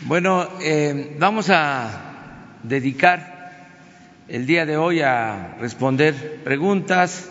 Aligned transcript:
Bueno, 0.00 0.48
eh, 0.60 1.16
vamos 1.18 1.48
a 1.50 2.58
dedicar 2.62 3.68
el 4.26 4.46
día 4.46 4.66
de 4.66 4.76
hoy 4.76 5.00
a 5.00 5.56
responder 5.60 6.42
preguntas, 6.42 7.28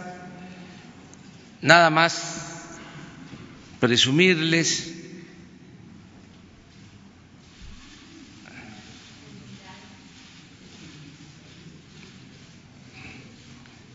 nada 1.62 1.90
más 1.90 2.78
presumirles. 3.80 4.90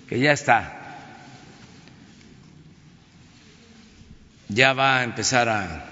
Que 0.09 0.21
ya 0.21 0.33
está, 0.33 0.99
ya 4.49 4.73
va 4.73 4.99
a 4.99 5.05
empezar 5.05 5.49
a 5.49 5.85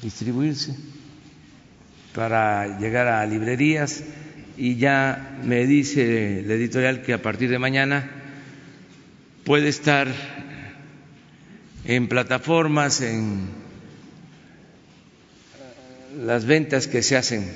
distribuirse 0.00 0.99
para 2.14 2.78
llegar 2.78 3.08
a 3.08 3.24
librerías 3.26 4.02
y 4.56 4.76
ya 4.76 5.38
me 5.44 5.66
dice 5.66 6.42
la 6.46 6.54
editorial 6.54 7.02
que 7.02 7.12
a 7.12 7.22
partir 7.22 7.50
de 7.50 7.58
mañana 7.58 8.10
puede 9.44 9.68
estar 9.68 10.08
en 11.84 12.08
plataformas, 12.08 13.00
en 13.00 13.48
las 16.24 16.44
ventas 16.44 16.86
que 16.88 17.02
se 17.02 17.16
hacen 17.16 17.50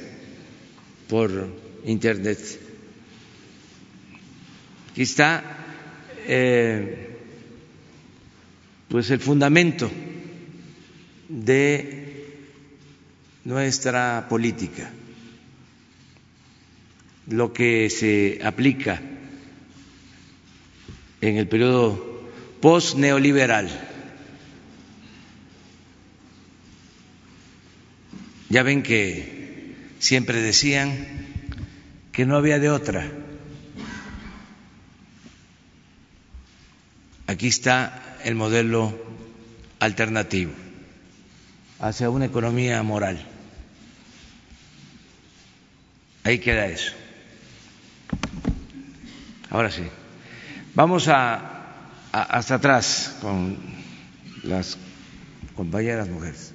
por 1.09 1.30
Internet. 1.84 2.38
Aquí 4.92 5.02
está 5.02 5.42
eh, 6.26 7.18
pues 8.88 9.10
el 9.10 9.20
fundamento 9.20 9.90
de 11.28 12.03
nuestra 13.44 14.26
política, 14.28 14.90
lo 17.26 17.52
que 17.52 17.90
se 17.90 18.40
aplica 18.45 19.01
en 21.20 21.36
el 21.36 21.48
periodo 21.48 22.23
post-neoliberal. 22.60 23.68
Ya 28.48 28.62
ven 28.62 28.82
que 28.82 29.74
siempre 29.98 30.40
decían 30.40 31.26
que 32.12 32.24
no 32.24 32.36
había 32.36 32.58
de 32.58 32.70
otra. 32.70 33.10
Aquí 37.26 37.48
está 37.48 38.18
el 38.23 38.34
modelo 38.34 38.95
alternativo 39.80 40.52
hacia 41.80 42.10
una 42.10 42.26
economía 42.26 42.82
moral. 42.82 43.34
Ahí 46.24 46.38
queda 46.38 46.66
eso. 46.66 46.92
Ahora 49.50 49.70
sí. 49.70 49.82
Vamos 50.74 51.06
a, 51.08 51.66
hasta 52.12 52.54
atrás 52.56 53.16
con 53.20 53.58
las 54.42 54.76
compañeras 55.54 56.08
mujeres. 56.08 56.52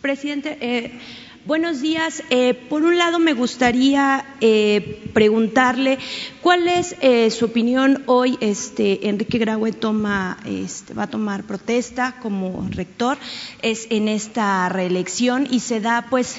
Presidente, 0.00 0.58
eh, 0.60 0.92
buenos 1.46 1.80
días. 1.80 2.22
Eh, 2.30 2.54
por 2.54 2.84
un 2.84 2.96
lado, 2.96 3.18
me 3.18 3.34
gustaría 3.34 4.24
eh, 4.40 5.02
preguntarle 5.12 5.98
cuál 6.40 6.68
es 6.68 6.96
eh, 7.00 7.30
su 7.30 7.46
opinión 7.46 8.02
hoy. 8.06 8.38
Este, 8.40 9.08
Enrique 9.08 9.38
Graue 9.38 9.72
toma, 9.72 10.38
este, 10.46 10.94
va 10.94 11.04
a 11.04 11.10
tomar 11.10 11.44
protesta 11.44 12.16
como 12.22 12.66
rector 12.70 13.18
es 13.62 13.86
en 13.90 14.08
esta 14.08 14.68
reelección 14.68 15.46
y 15.50 15.60
se 15.60 15.80
da, 15.80 16.06
pues, 16.08 16.36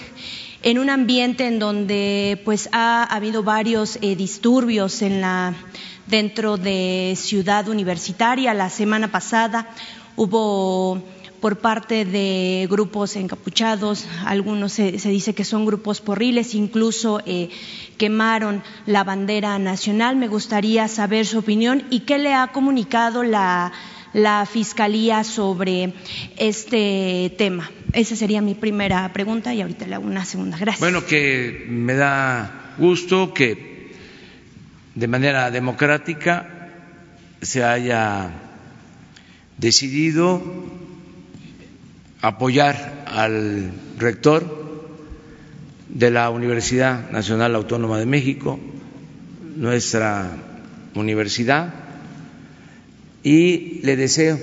en 0.63 0.79
un 0.79 0.89
ambiente 0.89 1.45
en 1.45 1.59
donde, 1.59 2.41
pues, 2.43 2.69
ha 2.71 3.03
habido 3.03 3.43
varios 3.43 3.99
disturbios 4.01 5.01
en 5.01 5.21
la 5.21 5.53
dentro 6.07 6.57
de 6.57 7.13
Ciudad 7.15 7.67
Universitaria. 7.67 8.53
La 8.53 8.69
semana 8.69 9.11
pasada 9.11 9.67
hubo 10.15 11.03
por 11.45 11.59
parte 11.59 12.05
de 12.05 12.67
grupos 12.71 13.15
encapuchados, 13.15 14.07
algunos 14.25 14.71
se, 14.71 14.93
dice 14.93 15.35
que 15.35 15.43
son 15.43 15.63
grupos 15.63 16.01
porriles, 16.01 16.55
incluso 16.55 17.21
eh, 17.27 17.51
quemaron 17.99 18.63
la 18.87 19.03
bandera 19.03 19.59
nacional. 19.59 20.15
Me 20.15 20.27
gustaría 20.27 20.87
saber 20.87 21.27
su 21.27 21.37
opinión 21.37 21.83
y 21.91 21.99
qué 21.99 22.17
le 22.17 22.33
ha 22.33 22.47
comunicado 22.47 23.21
la, 23.21 23.71
la 24.11 24.47
Fiscalía 24.51 25.23
sobre 25.23 25.93
este 26.35 27.31
tema. 27.37 27.69
Esa 27.93 28.15
sería 28.15 28.41
mi 28.41 28.55
primera 28.55 29.13
pregunta 29.13 29.53
y 29.53 29.61
ahorita 29.61 29.85
le 29.85 29.93
hago 29.93 30.07
una 30.07 30.25
segunda. 30.25 30.57
Gracias. 30.57 30.79
Bueno, 30.79 31.05
que 31.05 31.67
me 31.69 31.93
da 31.93 32.73
gusto 32.79 33.35
que 33.35 33.93
de 34.95 35.07
manera 35.07 35.51
democrática 35.51 36.71
se 37.43 37.63
haya 37.63 38.31
decidido 39.59 40.41
apoyar 42.27 43.03
al 43.05 43.71
rector 43.99 44.89
de 45.89 46.09
la 46.09 46.31
Universidad 46.31 47.11
Nacional 47.11 47.53
Autónoma 47.53 47.99
de 47.99 48.07
México, 48.07 48.59
nuestra 49.55 50.31
universidad, 50.95 51.71
y 53.23 53.79
le 53.83 53.95
deseo 53.95 54.39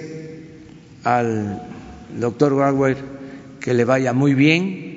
al 1.03 1.61
doctor 2.21 2.55
Grauer 2.55 2.97
que 3.61 3.75
le 3.75 3.85
vaya 3.85 4.13
muy 4.13 4.35
bien. 4.35 4.93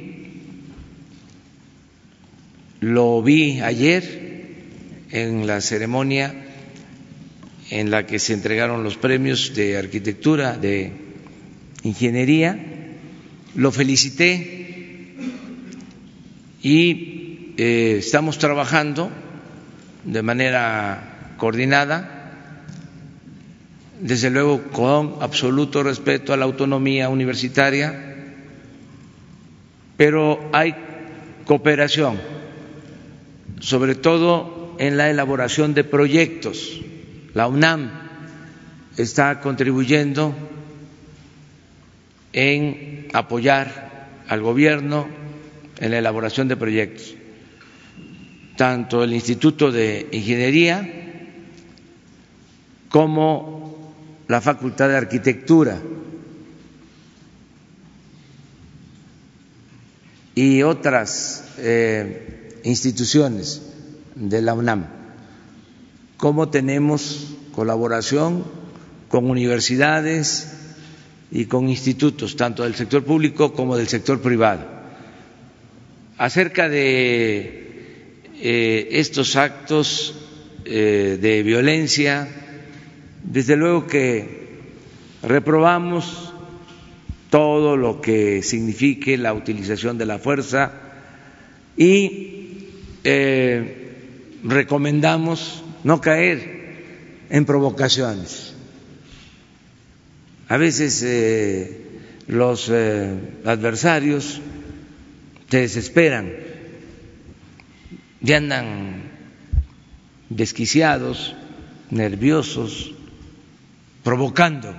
Lo 2.82 3.24
vi 3.24 3.62
ayer 3.62 4.62
en 5.10 5.48
la 5.48 5.60
ceremonia 5.60 6.36
en 7.72 7.90
la 7.90 8.06
que 8.06 8.20
se 8.20 8.34
entregaron 8.34 8.84
los 8.84 8.96
premios 8.96 9.56
de 9.56 9.76
arquitectura, 9.76 10.56
de 10.56 10.92
ingeniería, 11.82 12.75
lo 13.56 13.72
felicité 13.72 14.66
y 16.62 17.54
eh, 17.58 17.98
estamos 18.00 18.38
trabajando 18.38 19.10
de 20.04 20.22
manera 20.22 21.36
coordinada, 21.38 22.12
desde 24.02 24.30
luego 24.30 24.64
con 24.72 25.16
absoluto 25.22 25.84
respeto 25.84 26.34
a 26.34 26.38
la 26.38 26.46
autonomía 26.46 27.10
universitaria, 27.10 28.16
pero 29.98 30.50
hay 30.52 30.76
cooperación, 31.46 32.20
sobre 33.60 33.96
todo 33.96 34.76
en 34.80 34.98
la 34.98 35.10
elaboración 35.10 35.74
de 35.74 35.84
proyectos. 35.86 36.82
La 37.34 37.48
UNAM 37.48 37.92
está 38.98 39.40
contribuyendo 39.40 40.36
en 42.34 42.95
apoyar 43.16 44.18
al 44.28 44.42
gobierno 44.42 45.08
en 45.80 45.92
la 45.92 46.00
elaboración 46.00 46.48
de 46.50 46.58
proyectos, 46.58 47.16
tanto 48.58 49.04
el 49.04 49.14
Instituto 49.14 49.72
de 49.72 50.08
Ingeniería 50.12 50.86
como 52.90 53.94
la 54.28 54.42
Facultad 54.42 54.90
de 54.90 54.98
Arquitectura. 54.98 55.80
Y 60.38 60.64
otras 60.64 61.46
eh, 61.60 62.60
instituciones 62.66 63.62
de 64.16 64.42
la 64.42 64.54
UNAM, 64.54 64.88
como 66.18 66.50
tenemos 66.50 67.38
colaboración 67.54 68.44
con 69.08 69.30
universidades, 69.30 70.55
y 71.36 71.48
con 71.48 71.68
institutos, 71.68 72.38
tanto 72.38 72.64
del 72.64 72.76
sector 72.76 73.04
público 73.04 73.52
como 73.52 73.76
del 73.76 73.90
sector 73.90 74.22
privado. 74.22 74.66
Acerca 76.18 76.70
de 76.70 78.22
eh, 78.40 78.88
estos 78.92 79.36
actos 79.36 80.16
eh, 80.64 81.18
de 81.22 81.44
violencia, 81.44 82.30
desde 83.22 83.58
luego 83.58 83.86
que 83.86 84.48
reprobamos 85.24 86.32
todo 87.30 87.76
lo 87.76 88.00
que 88.00 88.42
signifique 88.42 89.18
la 89.18 89.34
utilización 89.34 89.98
de 89.98 90.06
la 90.06 90.20
fuerza 90.20 90.72
y 91.76 92.70
eh, 93.04 93.92
recomendamos 94.46 95.66
no 95.84 96.00
caer 96.00 97.26
en 97.30 97.44
provocaciones 97.44 98.55
a 100.48 100.58
veces 100.58 101.02
eh, 101.04 101.86
los 102.28 102.70
eh, 102.70 103.14
adversarios 103.46 104.42
se 105.50 105.58
desesperan 105.60 106.32
y 108.22 108.34
andan 108.34 109.04
desquiciados, 110.30 111.36
nerviosos, 111.92 112.94
provocando. 114.04 114.76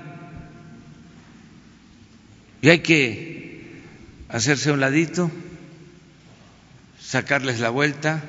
Y 2.61 2.69
hay 2.69 2.81
que 2.81 3.83
hacerse 4.29 4.73
un 4.73 4.81
ladito, 4.81 5.31
sacarles 7.01 7.61
la 7.61 7.71
vuelta, 7.71 8.23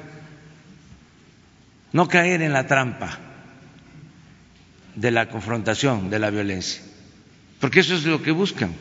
no 1.94 2.08
caer 2.08 2.42
en 2.42 2.54
la 2.54 2.68
trampa 2.68 3.18
de 4.96 5.12
la 5.12 5.30
confrontación, 5.30 6.10
de 6.10 6.20
la 6.20 6.30
violencia, 6.30 6.82
porque 7.60 7.80
eso 7.80 7.96
es 7.96 8.06
lo 8.06 8.22
que 8.22 8.32
buscan. 8.32 8.74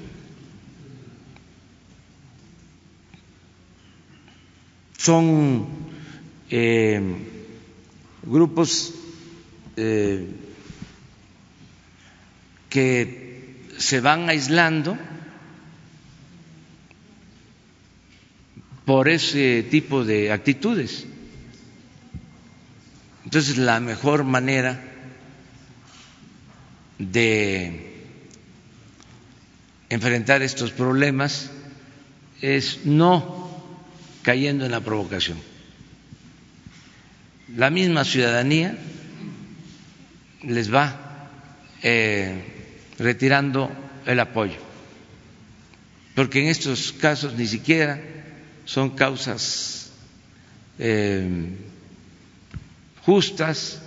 Son 4.98 5.66
eh, 6.50 7.00
grupos 8.22 8.94
eh, 9.76 10.26
que 12.68 13.62
se 13.78 14.00
van 14.00 14.28
aislando 14.28 14.98
por 18.84 19.08
ese 19.08 19.62
tipo 19.70 20.04
de 20.04 20.32
actitudes. 20.32 21.06
Entonces, 23.24 23.58
la 23.58 23.80
mejor 23.80 24.24
manera 24.24 24.80
de 26.98 27.85
enfrentar 29.88 30.42
estos 30.42 30.72
problemas 30.72 31.50
es 32.40 32.84
no 32.84 33.64
cayendo 34.22 34.64
en 34.64 34.72
la 34.72 34.80
provocación. 34.80 35.38
La 37.56 37.70
misma 37.70 38.04
ciudadanía 38.04 38.76
les 40.42 40.72
va 40.72 41.28
eh, 41.82 42.42
retirando 42.98 43.70
el 44.04 44.18
apoyo, 44.20 44.58
porque 46.14 46.42
en 46.42 46.48
estos 46.48 46.92
casos 46.92 47.34
ni 47.34 47.46
siquiera 47.46 48.00
son 48.64 48.90
causas 48.90 49.90
eh, 50.78 51.50
justas, 53.02 53.80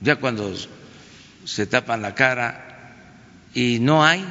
ya 0.00 0.16
cuando 0.16 0.54
se 1.44 1.66
tapan 1.66 2.02
la 2.02 2.14
cara 2.14 2.65
y 3.56 3.78
no 3.80 4.04
hay 4.04 4.22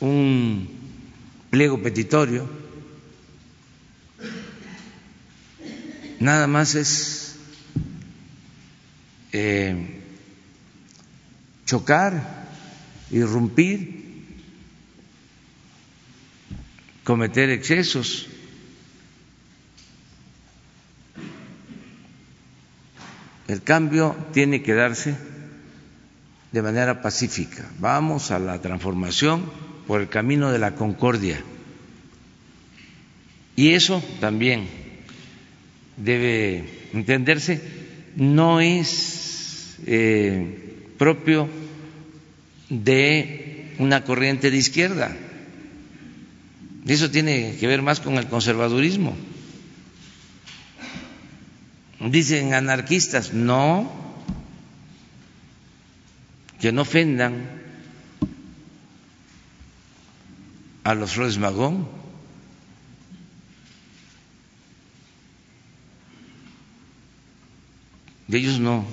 un 0.00 0.66
pliego 1.50 1.82
petitorio, 1.82 2.48
nada 6.20 6.46
más 6.46 6.74
es 6.74 7.36
eh, 9.32 10.00
chocar, 11.66 12.48
irrumpir, 13.10 14.24
cometer 17.04 17.50
excesos. 17.50 18.26
El 23.48 23.62
cambio 23.62 24.16
tiene 24.32 24.62
que 24.62 24.72
darse 24.72 25.37
de 26.58 26.62
manera 26.62 27.00
pacífica. 27.02 27.70
Vamos 27.78 28.32
a 28.32 28.40
la 28.40 28.60
transformación 28.60 29.48
por 29.86 30.00
el 30.00 30.08
camino 30.08 30.50
de 30.50 30.58
la 30.58 30.74
concordia. 30.74 31.40
Y 33.54 33.74
eso 33.74 34.02
también 34.18 34.66
debe 35.96 36.64
entenderse, 36.92 37.62
no 38.16 38.60
es 38.60 39.76
eh, 39.86 40.88
propio 40.98 41.48
de 42.70 43.76
una 43.78 44.02
corriente 44.02 44.50
de 44.50 44.56
izquierda. 44.56 45.16
Eso 46.88 47.08
tiene 47.08 47.54
que 47.60 47.68
ver 47.68 47.82
más 47.82 48.00
con 48.00 48.14
el 48.14 48.26
conservadurismo. 48.26 49.16
Dicen 52.00 52.52
anarquistas, 52.52 53.32
no, 53.32 54.07
que 56.60 56.72
no 56.72 56.82
ofendan 56.82 57.48
a 60.84 60.94
los 60.94 61.12
Flores 61.12 61.38
Magón. 61.38 61.98
ellos 68.36 68.60
no 68.60 68.84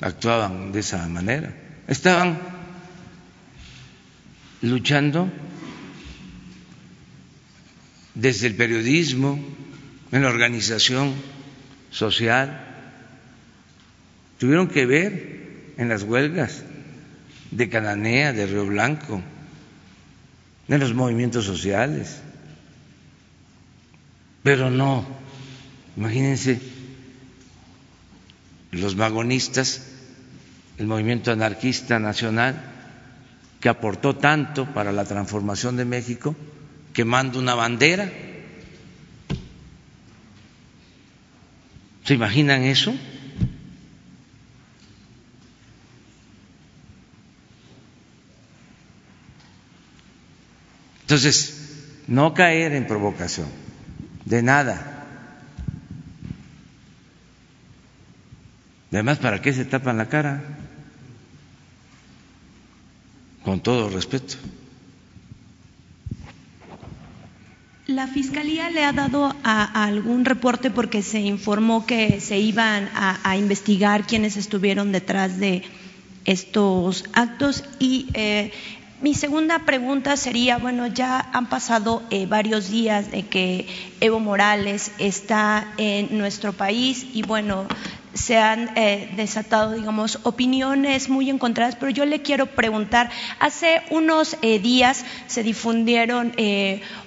actuaban 0.00 0.72
de 0.72 0.80
esa 0.80 1.06
manera. 1.08 1.52
Estaban 1.88 2.38
luchando 4.62 5.30
desde 8.14 8.46
el 8.46 8.54
periodismo, 8.54 9.38
en 10.12 10.22
la 10.22 10.28
organización 10.28 11.12
social, 11.90 12.64
tuvieron 14.38 14.68
que 14.68 14.86
ver 14.86 15.43
en 15.76 15.88
las 15.88 16.02
huelgas 16.02 16.62
de 17.50 17.68
Cananea, 17.68 18.32
de 18.32 18.46
Río 18.46 18.66
Blanco, 18.66 19.22
en 20.68 20.80
los 20.80 20.94
movimientos 20.94 21.44
sociales. 21.44 22.20
Pero 24.42 24.70
no, 24.70 25.06
imagínense 25.96 26.60
los 28.72 28.96
magonistas, 28.96 29.86
el 30.78 30.86
movimiento 30.86 31.32
anarquista 31.32 31.98
nacional, 31.98 32.60
que 33.60 33.68
aportó 33.68 34.16
tanto 34.16 34.66
para 34.74 34.92
la 34.92 35.04
transformación 35.04 35.76
de 35.76 35.84
México, 35.84 36.36
quemando 36.92 37.38
una 37.38 37.54
bandera. 37.54 38.10
¿Se 42.04 42.14
imaginan 42.14 42.64
eso? 42.64 42.94
Entonces, 51.04 51.54
no 52.06 52.32
caer 52.32 52.72
en 52.72 52.86
provocación, 52.86 53.48
de 54.24 54.42
nada. 54.42 55.04
Además, 58.90 59.18
¿para 59.18 59.42
qué 59.42 59.52
se 59.52 59.66
tapan 59.66 59.98
la 59.98 60.08
cara? 60.08 60.42
Con 63.42 63.60
todo 63.60 63.90
respeto. 63.90 64.36
La 67.86 68.06
Fiscalía 68.06 68.70
le 68.70 68.82
ha 68.82 68.94
dado 68.94 69.36
a, 69.44 69.84
algún 69.84 70.24
reporte 70.24 70.70
porque 70.70 71.02
se 71.02 71.20
informó 71.20 71.84
que 71.84 72.18
se 72.22 72.38
iban 72.38 72.88
a, 72.94 73.36
investigar 73.36 74.06
quienes 74.06 74.38
estuvieron 74.38 74.90
detrás 74.90 75.38
de 75.38 75.64
estos 76.24 77.04
actos 77.12 77.62
y 77.78 78.08
eh, 78.14 78.52
mi 79.04 79.12
segunda 79.12 79.66
pregunta 79.66 80.16
sería, 80.16 80.56
bueno, 80.56 80.86
ya 80.86 81.28
han 81.34 81.50
pasado 81.50 82.02
eh, 82.08 82.24
varios 82.24 82.70
días 82.70 83.10
de 83.10 83.26
que 83.26 83.66
Evo 84.00 84.18
Morales 84.18 84.92
está 84.96 85.74
en 85.76 86.16
nuestro 86.16 86.54
país 86.54 87.06
y 87.12 87.20
bueno, 87.20 87.66
se 88.14 88.38
han 88.38 88.70
eh, 88.78 89.12
desatado, 89.14 89.72
digamos, 89.72 90.20
opiniones 90.22 91.10
muy 91.10 91.28
encontradas, 91.28 91.76
pero 91.76 91.90
yo 91.90 92.06
le 92.06 92.22
quiero 92.22 92.46
preguntar, 92.46 93.10
hace 93.40 93.82
unos 93.90 94.38
eh, 94.40 94.58
días 94.58 95.04
se 95.26 95.42
difundieron 95.42 96.32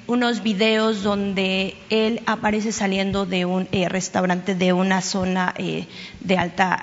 unos 0.06 0.44
videos 0.44 1.02
donde 1.02 1.76
él 1.90 2.22
aparece 2.28 2.74
saliendo 2.74 3.26
de 3.26 3.46
un 3.46 3.68
restaurante 3.72 4.54
de 4.54 4.72
una 4.72 5.02
zona 5.02 5.56
de 5.58 6.38
alta 6.38 6.80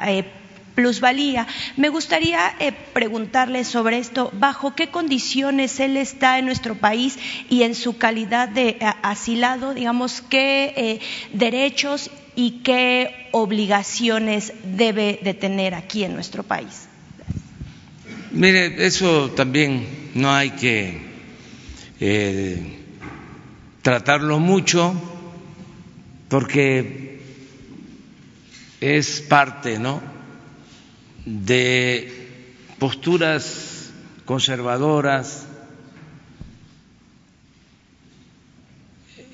plusvalía. 0.75 1.47
Me 1.77 1.89
gustaría 1.89 2.55
eh, 2.59 2.73
preguntarle 2.93 3.65
sobre 3.65 3.99
esto, 3.99 4.31
bajo 4.35 4.75
qué 4.75 4.89
condiciones 4.89 5.81
él 5.81 5.97
está 5.97 6.39
en 6.39 6.47
nuestro 6.47 6.75
país 6.75 7.19
y 7.49 7.63
en 7.63 7.75
su 7.75 7.97
calidad 7.97 8.49
de 8.49 8.71
eh, 8.71 8.79
asilado, 9.03 9.75
digamos, 9.75 10.23
qué 10.29 10.75
eh, 10.77 11.01
derechos 11.33 12.11
y 12.37 12.63
qué 12.63 13.29
obligaciones 13.33 14.53
debe 14.65 15.21
de 15.23 15.35
tener 15.35 15.75
aquí 15.75 16.05
en 16.05 16.15
nuestro 16.15 16.43
país. 16.43 16.89
Mire, 18.33 18.85
eso 18.85 19.31
también 19.31 19.87
no 20.15 20.33
hay 20.33 20.51
que 20.51 21.15
tratarlo 23.81 24.41
mucho 24.41 24.93
porque 26.29 27.21
es 28.81 29.21
parte, 29.21 29.79
¿no? 29.79 30.14
De 31.25 32.55
posturas 32.79 33.91
conservadoras 34.25 35.47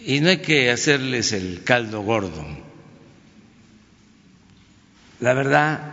y 0.05 0.21
no 0.21 0.31
hay 0.31 0.39
que 0.39 0.71
hacerles 0.71 1.33
el 1.33 1.63
caldo 1.65 2.01
gordo. 2.03 2.45
La 5.21 5.35
verdad 5.35 5.93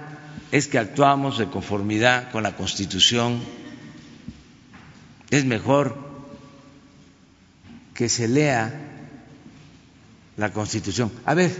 es 0.51 0.67
que 0.67 0.79
actuamos 0.79 1.37
de 1.37 1.47
conformidad 1.47 2.31
con 2.31 2.43
la 2.43 2.55
Constitución. 2.55 3.41
Es 5.29 5.43
mejor 5.43 5.97
que 7.93 8.07
se 8.07 8.27
lea 8.27 8.73
la 10.37 10.53
Constitución. 10.53 11.11
A 11.25 11.33
ver, 11.33 11.51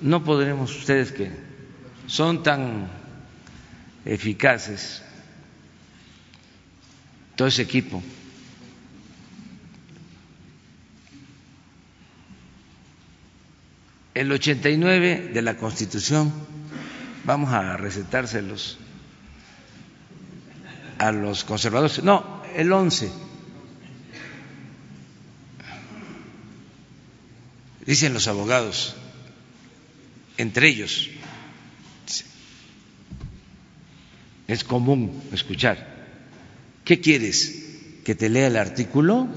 no 0.00 0.24
podremos 0.24 0.74
ustedes 0.74 1.12
que 1.12 1.30
son 2.06 2.42
tan 2.42 2.99
eficaces, 4.04 5.02
todo 7.36 7.48
ese 7.48 7.62
equipo. 7.62 8.02
El 14.14 14.30
89 14.32 15.30
de 15.32 15.42
la 15.42 15.56
Constitución, 15.56 16.32
vamos 17.24 17.52
a 17.52 17.76
recetárselos 17.76 18.78
a 20.98 21.12
los 21.12 21.44
conservadores. 21.44 22.02
No, 22.02 22.42
el 22.54 22.70
11. 22.72 23.10
Dicen 27.86 28.12
los 28.12 28.28
abogados, 28.28 28.94
entre 30.36 30.68
ellos, 30.68 31.08
es 34.52 34.64
común 34.64 35.22
escuchar, 35.32 35.86
¿qué 36.84 37.00
quieres? 37.00 37.66
¿Que 38.04 38.16
te 38.16 38.28
lea 38.28 38.48
el 38.48 38.56
artículo? 38.56 39.28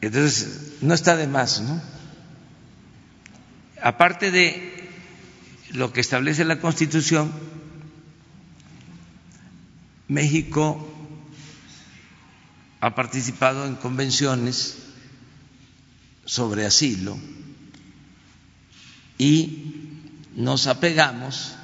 Entonces, 0.00 0.78
no 0.80 0.94
está 0.94 1.14
de 1.16 1.26
más, 1.26 1.60
¿no? 1.60 1.82
Aparte 3.82 4.30
de 4.30 4.88
lo 5.72 5.92
que 5.92 6.00
establece 6.00 6.44
la 6.46 6.58
Constitución, 6.58 7.30
México 10.08 10.88
ha 12.80 12.94
participado 12.94 13.66
en 13.66 13.74
convenciones 13.74 14.78
sobre 16.24 16.64
asilo 16.64 17.18
y 19.18 19.87
nos 20.38 20.68
apegamos 20.68 21.56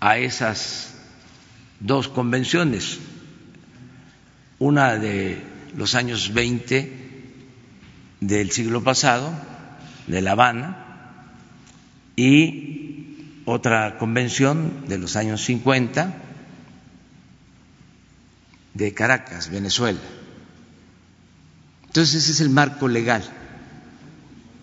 a 0.00 0.18
esas 0.18 0.94
dos 1.78 2.08
convenciones, 2.08 2.98
una 4.58 4.96
de 4.96 5.40
los 5.76 5.94
años 5.94 6.34
20 6.34 6.92
del 8.20 8.50
siglo 8.50 8.82
pasado, 8.82 9.32
de 10.08 10.20
La 10.20 10.32
Habana, 10.32 11.22
y 12.16 13.42
otra 13.44 13.96
convención 13.98 14.88
de 14.88 14.98
los 14.98 15.14
años 15.14 15.44
50 15.44 16.16
de 18.74 18.92
Caracas, 18.92 19.50
Venezuela. 19.50 20.00
Entonces 21.86 22.24
ese 22.24 22.32
es 22.32 22.40
el 22.40 22.50
marco 22.50 22.88
legal. 22.88 23.22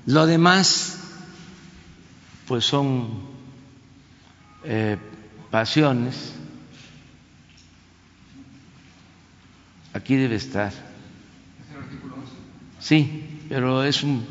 Lo 0.06 0.26
demás, 0.26 1.00
pues 2.48 2.66
son 2.66 3.10
eh, 4.64 4.98
pasiones. 5.52 6.34
Aquí 9.94 10.16
debe 10.16 10.36
estar. 10.36 10.74
Sí, 12.80 13.46
pero 13.48 13.84
es 13.84 14.04
un, 14.04 14.26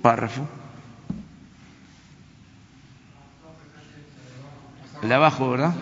párrafo. 0.00 0.46
El 5.02 5.08
de 5.08 5.14
abajo, 5.14 5.50
¿verdad? 5.50 5.74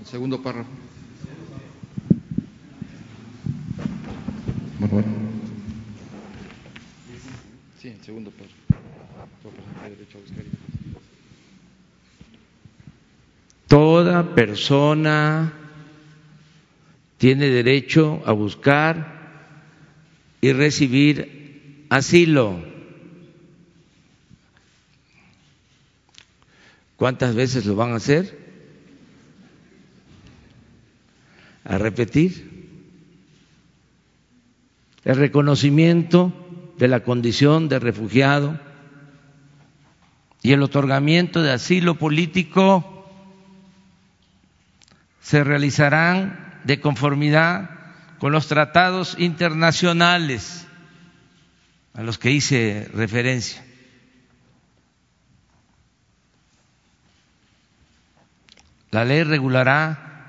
El 0.00 0.06
segundo 0.06 0.42
párrafo. 0.42 0.89
Sí, 7.80 7.88
el 7.88 8.02
segundo 8.02 8.32
párrafo. 8.32 8.54
Toda 13.68 14.34
persona 14.34 15.52
tiene 17.18 17.46
derecho 17.46 18.20
a 18.26 18.32
buscar 18.32 19.20
y 20.40 20.52
recibir 20.52 21.86
asilo. 21.88 22.58
¿Cuántas 26.96 27.36
veces 27.36 27.64
lo 27.64 27.76
van 27.76 27.92
a 27.92 27.96
hacer? 27.96 28.36
A 31.64 31.78
repetir. 31.78 32.59
El 35.04 35.16
reconocimiento 35.16 36.32
de 36.78 36.88
la 36.88 37.00
condición 37.00 37.68
de 37.68 37.78
refugiado 37.78 38.58
y 40.42 40.52
el 40.52 40.62
otorgamiento 40.62 41.42
de 41.42 41.52
asilo 41.52 41.96
político 41.96 43.06
se 45.20 45.44
realizarán 45.44 46.60
de 46.64 46.80
conformidad 46.80 47.70
con 48.18 48.32
los 48.32 48.48
tratados 48.48 49.16
internacionales 49.18 50.66
a 51.94 52.02
los 52.02 52.18
que 52.18 52.30
hice 52.30 52.88
referencia. 52.94 53.64
La 58.90 59.04
ley 59.04 59.22
regulará 59.22 60.26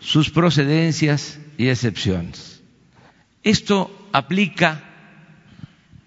sus 0.00 0.30
procedencias 0.30 1.38
y 1.58 1.68
excepciones. 1.68 2.55
Esto 3.46 4.08
aplica 4.12 4.82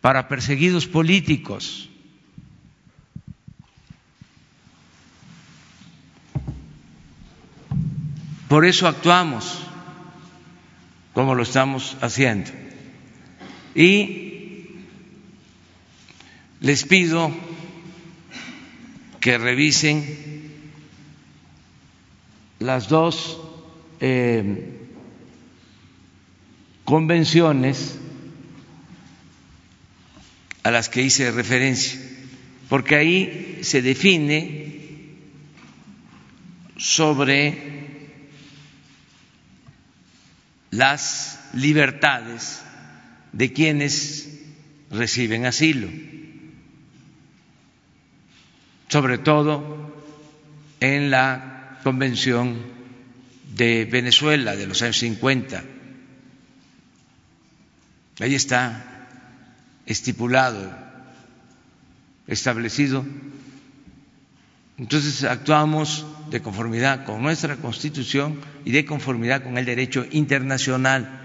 para 0.02 0.28
perseguidos 0.28 0.88
políticos 0.88 1.90
Por 8.50 8.66
eso 8.66 8.88
actuamos 8.88 9.60
como 11.14 11.36
lo 11.36 11.44
estamos 11.44 11.96
haciendo. 12.02 12.50
Y 13.76 14.70
les 16.60 16.84
pido 16.84 17.32
que 19.20 19.38
revisen 19.38 20.52
las 22.58 22.90
dos 22.90 23.40
eh, 24.00 24.79
convenciones 26.90 28.00
a 30.64 30.72
las 30.72 30.90
que 30.90 31.04
hice 31.04 31.30
referencia, 31.30 32.02
porque 32.68 32.96
ahí 32.96 33.60
se 33.62 33.84
define 33.84 35.12
sobre 36.78 38.00
las 40.72 41.40
libertades 41.54 42.64
de 43.34 43.54
quienes 43.54 44.40
reciben 44.90 45.46
asilo, 45.46 45.90
sobre 48.88 49.20
todo 49.20 49.96
en 50.80 51.12
la 51.12 51.80
Convención 51.84 52.58
de 53.56 53.86
Venezuela 53.86 54.56
de 54.56 54.66
los 54.66 54.82
años 54.82 54.98
50. 54.98 55.64
Ahí 58.20 58.36
está 58.36 59.08
estipulado, 59.86 60.72
establecido. 62.28 63.06
Entonces 64.78 65.24
actuamos 65.24 66.06
de 66.30 66.42
conformidad 66.42 67.06
con 67.06 67.22
nuestra 67.22 67.56
Constitución 67.56 68.40
y 68.66 68.72
de 68.72 68.86
conformidad 68.86 69.44
con 69.44 69.58
el 69.58 69.66
derecho 69.66 70.06
internacional. 70.12 71.20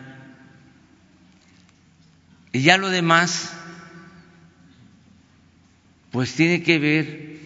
Y 2.53 2.63
ya 2.63 2.79
lo 2.79 2.89
demás, 2.89 3.53
pues 6.13 6.33
tiene 6.35 6.63
que 6.63 6.79
ver 6.79 7.39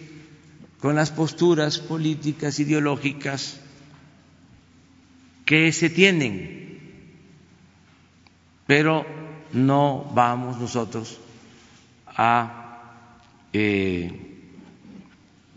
con 0.79 0.95
las 0.95 1.09
posturas 1.11 1.79
políticas, 1.79 2.59
ideológicas 2.59 3.59
que 5.45 5.71
se 5.73 5.89
tienen, 5.89 6.79
pero 8.67 9.28
no 9.53 10.11
vamos 10.13 10.59
nosotros 10.59 11.17
a 12.07 12.69
eh, 13.53 14.11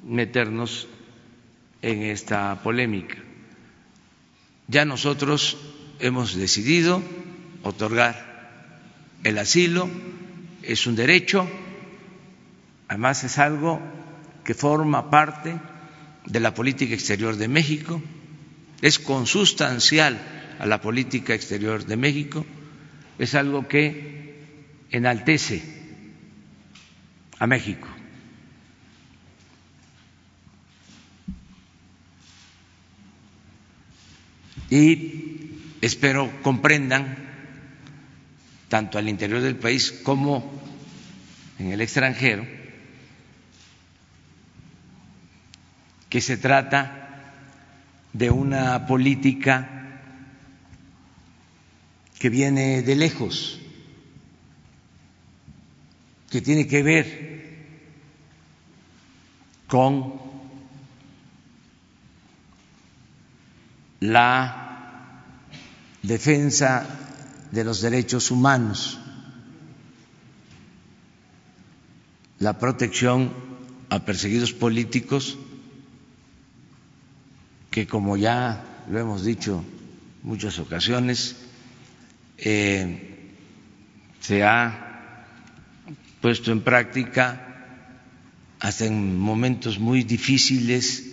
meternos 0.04 0.88
en 1.82 2.02
esta 2.02 2.62
polémica. 2.62 3.16
Ya 4.68 4.84
nosotros 4.84 5.56
hemos 5.98 6.34
decidido 6.34 7.02
otorgar 7.62 8.32
el 9.24 9.38
asilo, 9.38 9.88
es 10.62 10.86
un 10.86 10.96
derecho, 10.96 11.48
además 12.88 13.24
es 13.24 13.38
algo 13.38 13.80
que 14.44 14.54
forma 14.54 15.10
parte 15.10 15.58
de 16.26 16.40
la 16.40 16.54
política 16.54 16.94
exterior 16.94 17.36
de 17.36 17.48
México, 17.48 18.02
es 18.80 18.98
consustancial 18.98 20.20
a 20.58 20.66
la 20.66 20.80
política 20.80 21.34
exterior 21.34 21.84
de 21.84 21.96
México, 21.96 22.44
es 23.18 23.34
algo 23.34 23.68
que 23.68 24.34
enaltece 24.90 25.62
a 27.38 27.46
México. 27.46 27.88
Y 34.70 35.76
espero 35.82 36.30
comprendan, 36.42 37.16
tanto 38.68 38.96
al 38.98 39.08
interior 39.08 39.42
del 39.42 39.56
país 39.56 39.92
como 40.02 40.62
en 41.58 41.72
el 41.72 41.80
extranjero, 41.80 42.46
que 46.08 46.20
se 46.20 46.36
trata 46.36 47.02
de 48.12 48.30
una 48.30 48.86
política 48.86 49.81
que 52.22 52.30
viene 52.30 52.82
de 52.82 52.94
lejos, 52.94 53.58
que 56.30 56.40
tiene 56.40 56.68
que 56.68 56.80
ver 56.84 57.66
con 59.66 60.20
la 63.98 65.24
defensa 66.04 66.86
de 67.50 67.64
los 67.64 67.80
derechos 67.80 68.30
humanos, 68.30 69.00
la 72.38 72.56
protección 72.56 73.32
a 73.90 74.04
perseguidos 74.04 74.52
políticos 74.52 75.36
que 77.72 77.88
como 77.88 78.16
ya 78.16 78.84
lo 78.88 79.00
hemos 79.00 79.24
dicho 79.24 79.64
muchas 80.22 80.60
ocasiones, 80.60 81.48
eh, 82.44 82.98
se 84.20 84.42
ha 84.42 85.24
puesto 86.20 86.50
en 86.50 86.62
práctica 86.62 87.76
hasta 88.58 88.84
en 88.86 89.16
momentos 89.16 89.78
muy 89.78 90.02
difíciles. 90.02 91.04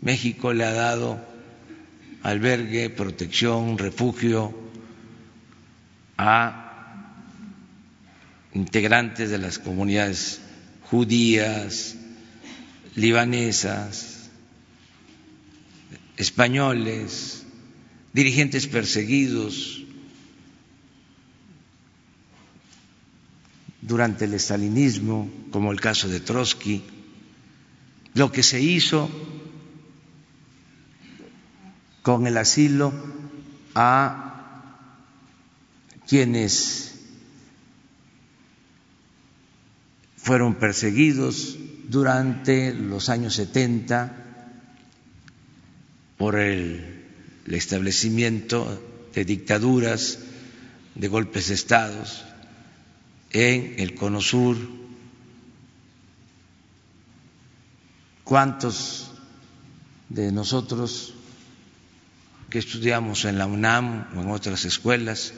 México 0.00 0.52
le 0.54 0.64
ha 0.64 0.72
dado 0.72 1.22
albergue, 2.22 2.88
protección, 2.90 3.76
refugio 3.76 4.54
a 6.16 6.66
integrantes 8.54 9.30
de 9.30 9.38
las 9.38 9.58
comunidades 9.58 10.40
judías, 10.90 11.96
libanesas, 12.96 14.30
españoles, 16.16 17.44
dirigentes 18.12 18.66
perseguidos 18.66 19.80
durante 23.90 24.26
el 24.26 24.34
estalinismo, 24.34 25.28
como 25.50 25.72
el 25.72 25.80
caso 25.80 26.08
de 26.08 26.20
Trotsky, 26.20 26.84
lo 28.14 28.30
que 28.30 28.44
se 28.44 28.60
hizo 28.60 29.10
con 32.00 32.28
el 32.28 32.36
asilo 32.36 32.92
a 33.74 34.76
quienes 36.06 36.94
fueron 40.16 40.54
perseguidos 40.54 41.58
durante 41.88 42.72
los 42.72 43.08
años 43.08 43.34
70 43.34 44.12
por 46.16 46.38
el, 46.38 47.08
establecimiento 47.46 48.80
de 49.12 49.24
dictaduras, 49.24 50.20
de 50.94 51.08
golpes 51.08 51.48
de 51.48 51.54
estados 51.54 52.29
en 53.30 53.74
el 53.78 53.94
Cono 53.94 54.20
Sur. 54.20 54.56
¿Cuántos 58.24 59.10
de 60.08 60.32
nosotros 60.32 61.14
que 62.48 62.58
estudiamos 62.58 63.24
en 63.24 63.38
la 63.38 63.46
UNAM 63.46 64.06
o 64.16 64.22
en 64.22 64.30
otras 64.30 64.64
escuelas 64.64 65.32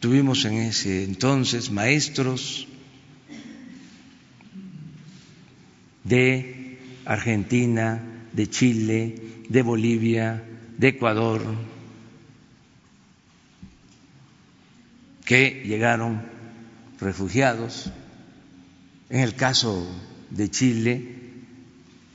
tuvimos 0.00 0.44
en 0.44 0.54
ese 0.54 1.04
entonces 1.04 1.70
maestros 1.70 2.66
de 6.02 6.78
Argentina, 7.04 8.02
de 8.32 8.50
Chile, 8.50 9.14
de 9.48 9.62
Bolivia, 9.62 10.42
de 10.76 10.88
Ecuador, 10.88 11.42
que 15.24 15.62
llegaron 15.64 16.31
refugiados, 17.02 17.90
en 19.10 19.20
el 19.20 19.34
caso 19.34 19.86
de 20.30 20.50
Chile, 20.50 21.16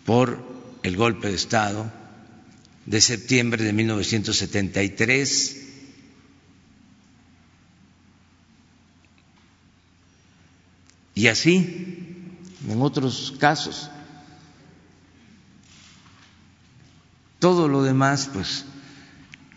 por 0.06 0.43
el 0.84 0.97
golpe 0.97 1.28
de 1.28 1.36
Estado 1.36 1.91
de 2.86 3.02
septiembre 3.02 3.63
de 3.63 3.73
1973. 3.73 5.63
Y 11.13 11.28
así, 11.28 12.26
en 12.67 12.82
otros 12.82 13.36
casos, 13.39 13.89
Todo 17.39 17.67
lo 17.67 17.84
demás, 17.84 18.30
pues, 18.34 18.65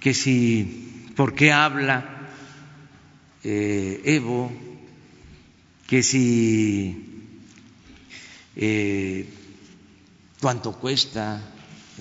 que 0.01 0.13
si, 0.13 1.13
¿por 1.17 1.35
qué 1.35 1.51
habla 1.53 2.29
eh, 3.43 4.03
Evo? 4.05 4.53
Que 5.91 6.05
si, 6.05 7.27
eh, 8.55 9.29
¿cuánto 10.41 10.79
cuesta 10.79 11.43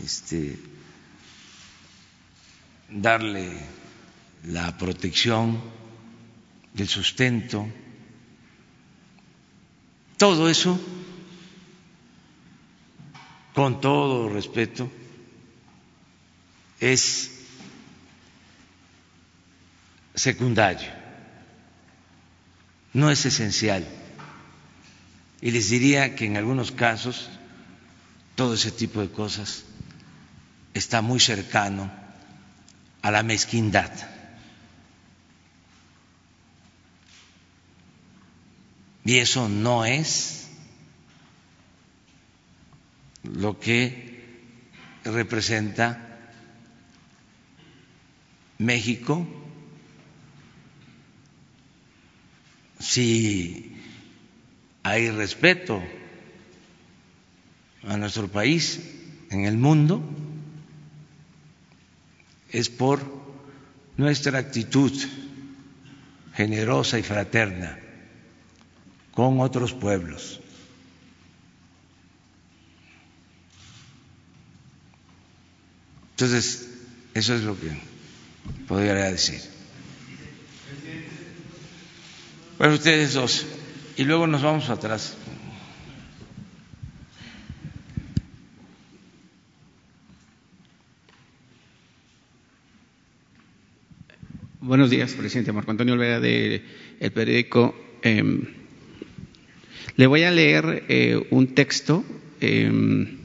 este, 0.05 0.59
darle 2.87 3.57
la 4.43 4.77
protección, 4.77 5.59
del 6.71 6.87
sustento? 6.87 7.67
Todo 10.17 10.47
eso, 10.47 10.79
con 13.55 13.81
todo 13.81 14.29
respeto, 14.29 14.87
es 16.79 17.31
secundario, 20.13 20.98
no 22.93 23.11
es 23.11 23.25
esencial. 23.25 23.87
Y 25.41 25.51
les 25.51 25.69
diría 25.69 26.15
que 26.15 26.25
en 26.25 26.37
algunos 26.37 26.71
casos 26.71 27.29
todo 28.35 28.53
ese 28.53 28.71
tipo 28.71 29.01
de 29.01 29.09
cosas 29.09 29.63
está 30.73 31.01
muy 31.01 31.19
cercano 31.19 31.91
a 33.01 33.11
la 33.11 33.23
mezquindad. 33.23 33.91
Y 39.05 39.17
eso 39.17 39.49
no 39.49 39.85
es 39.85 40.49
lo 43.23 43.59
que 43.59 44.09
representa 45.03 46.09
México, 48.57 49.27
si 52.79 53.75
hay 54.83 55.11
respeto 55.11 55.83
a 57.83 57.97
nuestro 57.97 58.27
país 58.29 58.79
en 59.29 59.45
el 59.45 59.57
mundo, 59.57 60.01
es 62.51 62.69
por 62.69 62.99
nuestra 63.97 64.39
actitud 64.39 64.91
generosa 66.33 66.97
y 66.97 67.03
fraterna 67.03 67.77
con 69.13 69.41
otros 69.41 69.73
pueblos. 69.73 70.39
Entonces, 76.11 76.69
eso 77.13 77.35
es 77.35 77.43
lo 77.43 77.59
que 77.59 77.71
podría 78.67 78.93
decir. 79.05 79.58
Bueno, 82.59 82.73
ustedes 82.73 83.13
dos. 83.13 83.45
Y 83.95 84.03
luego 84.03 84.27
nos 84.27 84.41
vamos 84.43 84.69
atrás. 84.69 85.15
buenos 94.59 94.89
días, 94.89 95.13
presidente 95.13 95.53
Marco 95.53 95.71
Antonio 95.71 95.93
Olvera 95.93 96.19
de 96.19 96.61
el 96.99 97.11
periódico. 97.13 97.73
Em, 98.03 98.41
le 99.95 100.05
voy 100.05 100.23
a 100.23 100.31
leer 100.31 100.83
eh, 100.89 101.27
un 101.31 101.55
texto 101.55 102.03
em, 102.41 103.19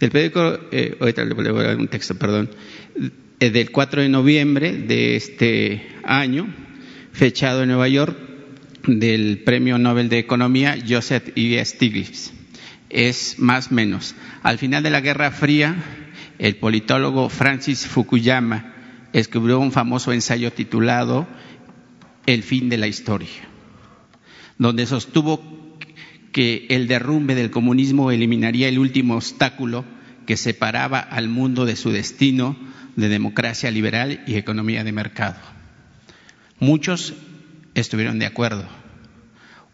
del 0.00 0.10
periódico, 0.10 0.58
eh, 0.72 0.96
ahorita 0.98 1.24
le 1.24 1.34
voy 1.34 1.46
a 1.46 1.68
leer 1.68 1.76
un 1.76 1.86
texto, 1.86 2.16
perdón, 2.18 2.50
eh, 3.38 3.50
del 3.50 3.70
4 3.70 4.02
de 4.02 4.08
noviembre 4.08 4.72
de 4.72 5.14
este 5.14 5.86
año, 6.02 6.52
fechado 7.12 7.62
en 7.62 7.68
Nueva 7.68 7.86
York, 7.86 8.31
del 8.86 9.38
Premio 9.44 9.78
Nobel 9.78 10.08
de 10.08 10.18
Economía 10.18 10.76
Joseph 10.86 11.32
E. 11.36 11.64
Stiglitz. 11.64 12.32
Es 12.90 13.38
más 13.38 13.70
o 13.70 13.74
menos. 13.74 14.14
Al 14.42 14.58
final 14.58 14.82
de 14.82 14.90
la 14.90 15.00
Guerra 15.00 15.30
Fría, 15.30 15.76
el 16.38 16.56
politólogo 16.56 17.28
Francis 17.28 17.86
Fukuyama 17.86 18.74
escribió 19.12 19.60
un 19.60 19.72
famoso 19.72 20.12
ensayo 20.12 20.52
titulado 20.52 21.26
El 22.26 22.42
fin 22.42 22.68
de 22.68 22.78
la 22.78 22.86
historia, 22.86 23.48
donde 24.58 24.86
sostuvo 24.86 25.78
que 26.32 26.66
el 26.70 26.88
derrumbe 26.88 27.34
del 27.34 27.50
comunismo 27.50 28.10
eliminaría 28.10 28.68
el 28.68 28.78
último 28.78 29.16
obstáculo 29.16 29.84
que 30.26 30.36
separaba 30.36 30.98
al 30.98 31.28
mundo 31.28 31.66
de 31.66 31.76
su 31.76 31.90
destino 31.90 32.56
de 32.96 33.08
democracia 33.08 33.70
liberal 33.70 34.22
y 34.26 34.36
economía 34.36 34.84
de 34.84 34.92
mercado. 34.92 35.38
Muchos 36.58 37.14
estuvieron 37.74 38.18
de 38.18 38.26
acuerdo. 38.26 38.64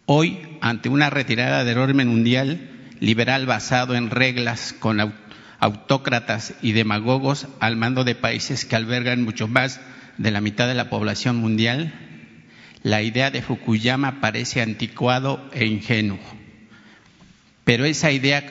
Hoy, 0.07 0.39
ante 0.61 0.89
una 0.89 1.11
retirada 1.11 1.65
del 1.65 1.79
orden 1.79 2.09
mundial 2.09 2.71
liberal 3.01 3.47
basado 3.47 3.95
en 3.95 4.11
reglas 4.11 4.75
con 4.79 5.15
autócratas 5.61 6.55
y 6.63 6.73
demagogos 6.73 7.47
al 7.61 7.77
mando 7.77 8.05
de 8.05 8.15
países 8.15 8.65
que 8.65 8.77
albergan 8.77 9.23
mucho 9.23 9.49
más 9.49 9.81
de 10.17 10.31
la 10.31 10.41
mitad 10.41 10.67
de 10.67 10.75
la 10.75 10.91
población 10.91 11.37
mundial, 11.37 11.93
la 12.83 13.03
idea 13.03 13.31
de 13.31 13.43
Fukuyama 13.43 14.21
parece 14.21 14.63
anticuado 14.63 15.49
e 15.53 15.67
ingenuo. 15.67 16.19
Pero 17.65 17.85
esa 17.85 18.11
idea 18.11 18.45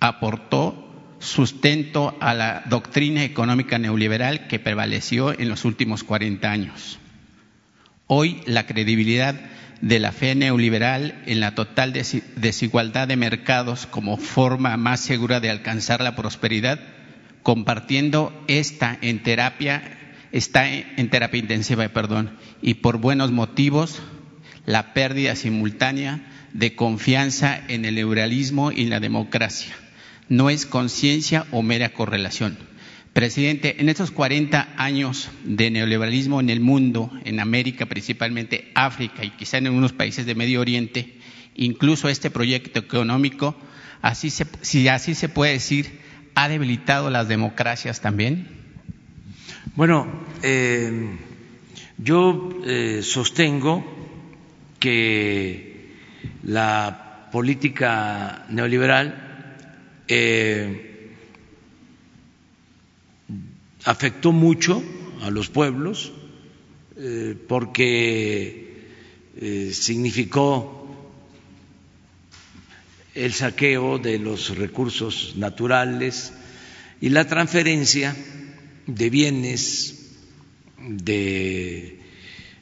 aportó 0.00 0.82
sustento 1.18 2.16
a 2.20 2.34
la 2.34 2.62
doctrina 2.66 3.24
económica 3.24 3.78
neoliberal 3.78 4.46
que 4.46 4.58
prevaleció 4.58 5.38
en 5.38 5.48
los 5.48 5.64
últimos 5.64 6.04
40 6.04 6.50
años. 6.50 6.98
Hoy 8.08 8.40
la 8.46 8.66
credibilidad 8.66 9.34
de 9.80 9.98
la 9.98 10.12
fe 10.12 10.36
neoliberal 10.36 11.22
en 11.26 11.40
la 11.40 11.56
total 11.56 11.92
desigualdad 11.92 13.08
de 13.08 13.16
mercados 13.16 13.86
como 13.86 14.16
forma 14.16 14.76
más 14.76 15.00
segura 15.00 15.40
de 15.40 15.50
alcanzar 15.50 16.00
la 16.00 16.14
prosperidad, 16.14 16.78
compartiendo 17.42 18.32
esta 18.46 18.96
en 19.00 19.24
terapia, 19.24 19.82
está 20.30 20.68
en 20.68 21.10
terapia 21.10 21.40
intensiva, 21.40 21.88
perdón, 21.88 22.30
y 22.62 22.74
por 22.74 22.98
buenos 22.98 23.32
motivos, 23.32 24.00
la 24.66 24.94
pérdida 24.94 25.34
simultánea 25.34 26.20
de 26.52 26.76
confianza 26.76 27.60
en 27.68 27.84
el 27.84 27.96
liberalismo 27.96 28.70
y 28.70 28.86
la 28.86 29.00
democracia. 29.00 29.74
No 30.28 30.48
es 30.48 30.64
conciencia 30.64 31.44
o 31.50 31.62
mera 31.62 31.88
correlación. 31.88 32.56
Presidente, 33.16 33.76
en 33.78 33.88
estos 33.88 34.10
40 34.10 34.74
años 34.76 35.30
de 35.42 35.70
neoliberalismo 35.70 36.38
en 36.38 36.50
el 36.50 36.60
mundo, 36.60 37.10
en 37.24 37.40
América, 37.40 37.86
principalmente 37.86 38.70
África 38.74 39.24
y 39.24 39.30
quizá 39.30 39.56
en 39.56 39.68
algunos 39.68 39.94
países 39.94 40.26
de 40.26 40.34
Medio 40.34 40.60
Oriente, 40.60 41.14
incluso 41.54 42.10
este 42.10 42.28
proyecto 42.28 42.78
económico, 42.78 43.56
si 44.12 44.88
así 44.88 45.14
se 45.14 45.28
puede 45.30 45.52
decir, 45.52 45.98
ha 46.34 46.50
debilitado 46.50 47.08
las 47.08 47.26
democracias 47.26 48.02
también. 48.02 48.48
Bueno, 49.76 50.06
eh, 50.42 51.16
yo 51.96 52.50
eh, 52.66 53.00
sostengo 53.02 53.82
que 54.78 55.94
la 56.42 57.30
política 57.32 58.44
neoliberal 58.50 59.54
eh, 60.06 60.85
afectó 63.86 64.32
mucho 64.32 64.82
a 65.22 65.30
los 65.30 65.48
pueblos 65.48 66.12
eh, 66.96 67.36
porque 67.48 68.84
eh, 69.36 69.70
significó 69.72 70.72
el 73.14 73.32
saqueo 73.32 73.98
de 73.98 74.18
los 74.18 74.56
recursos 74.58 75.34
naturales 75.36 76.32
y 77.00 77.10
la 77.10 77.26
transferencia 77.26 78.14
de 78.86 79.08
bienes 79.10 80.10
de 80.78 82.00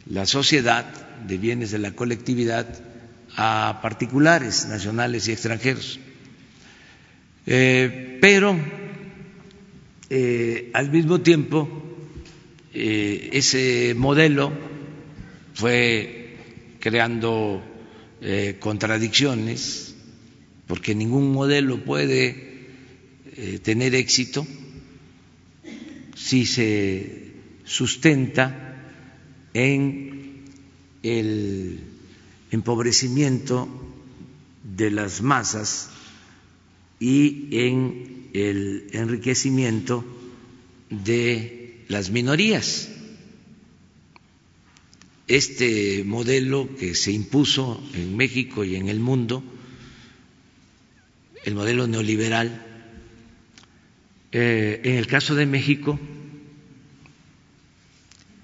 la 0.07 0.27
sociedad, 0.27 0.85
de 1.27 1.39
bienes 1.39 1.71
de 1.71 1.79
la 1.79 1.93
colectividad 1.93 2.67
a 3.37 3.81
particulares 3.83 4.67
nacionales 4.67 5.27
y 5.29 5.33
extranjeros. 5.33 5.99
Eh, 7.47 8.19
pero 8.21 8.84
eh, 10.17 10.71
al 10.75 10.93
mismo 10.93 11.21
tiempo, 11.23 11.69
eh, 12.73 13.31
ese 13.33 13.95
modelo 13.97 14.53
fue 15.55 16.37
creando 16.79 17.61
eh, 18.21 18.57
contradicciones, 18.61 19.97
porque 20.69 20.95
ningún 20.95 21.33
modelo 21.33 21.85
puede 21.85 22.53
tener 23.65 23.97
éxito 23.97 24.47
si 26.15 26.47
se 26.47 27.33
sustenta 27.65 28.93
en 29.53 30.45
el 31.03 31.81
empobrecimiento 32.53 33.69
de 34.63 34.93
las 34.93 35.21
masas 35.21 35.91
y 37.01 37.49
en 37.51 38.14
el 38.35 38.89
enriquecimiento 38.93 40.05
de 40.91 41.85
las 41.89 42.11
minorías. 42.11 42.91
Este 45.27 46.05
modelo 46.05 46.69
que 46.77 46.95
se 46.95 47.13
impuso 47.13 47.83
en 47.95 48.17
México 48.17 48.65
y 48.65 48.77
en 48.77 48.89
el 48.89 49.01
mundo, 49.01 49.43
el 51.45 51.55
modelo 51.55 51.87
neoliberal, 51.87 52.67
eh, 54.33 54.81
en 54.85 54.97
el 54.97 55.07
caso 55.07 55.35
de 55.37 55.47
México 55.47 55.99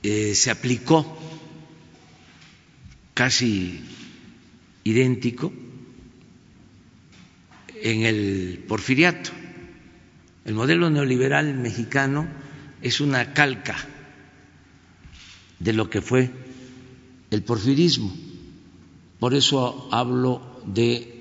eh, 0.04 0.34
se 0.34 0.50
aplicó 0.50 1.18
casi 3.12 3.80
idéntico 4.84 5.52
en 7.82 8.04
el 8.04 8.64
porfiriato. 8.68 9.39
El 10.44 10.54
modelo 10.54 10.90
neoliberal 10.90 11.54
mexicano 11.54 12.26
es 12.82 13.00
una 13.00 13.34
calca 13.34 13.76
de 15.58 15.72
lo 15.72 15.90
que 15.90 16.00
fue 16.00 16.30
el 17.30 17.42
porfirismo. 17.42 18.14
Por 19.18 19.34
eso 19.34 19.88
hablo 19.92 20.62
de 20.66 21.20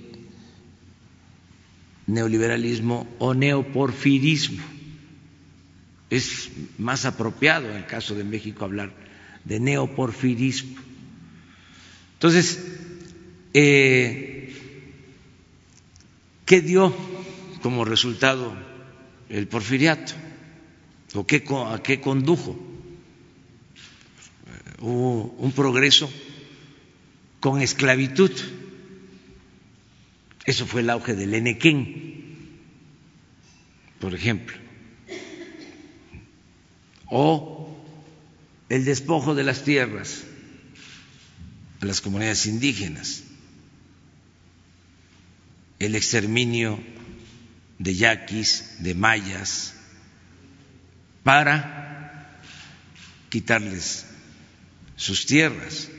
neoliberalismo 2.08 3.08
o 3.20 3.34
neoporfirismo. 3.34 4.64
Es 6.10 6.50
más 6.78 7.06
apropiado 7.06 7.70
en 7.70 7.78
el 7.78 7.86
caso 7.86 8.16
de 8.16 8.24
México 8.24 8.66
hablar 8.66 8.92
de 9.44 9.60
neoporfirismo. 9.60 10.80
Entonces, 12.14 12.66
eh, 13.54 14.56
¿qué 16.46 16.62
dio 16.62 16.96
como 17.62 17.86
resultado 17.86 18.69
el 19.30 19.48
porfiriato 19.48 20.14
o 21.14 21.26
qué, 21.26 21.44
a 21.68 21.82
qué 21.82 22.02
condujo. 22.02 22.58
Hubo 24.80 25.24
un 25.38 25.52
progreso 25.52 26.12
con 27.40 27.62
esclavitud. 27.62 28.32
Eso 30.46 30.66
fue 30.66 30.82
el 30.82 30.90
auge 30.90 31.16
del 31.16 31.34
Enequén, 31.34 32.60
por 34.00 34.16
ejemplo. 34.16 34.58
O 37.08 37.78
el 38.70 38.86
despojo 38.86 39.36
de 39.36 39.44
las 39.44 39.64
tierras 39.64 40.24
a 41.82 41.86
las 41.86 42.02
comunidades 42.02 42.46
indígenas, 42.46 43.24
el 45.80 45.96
exterminio 45.96 46.80
de 47.80 47.96
yaquis, 47.96 48.76
de 48.80 48.94
mayas, 48.94 49.74
para 51.24 52.40
quitarles 53.30 54.06
sus 54.96 55.26
tierras. 55.26 55.90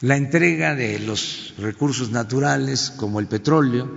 La 0.00 0.16
entrega 0.16 0.76
de 0.76 1.00
los 1.00 1.54
recursos 1.58 2.10
naturales 2.10 2.92
como 2.96 3.18
el 3.18 3.26
petróleo, 3.26 3.90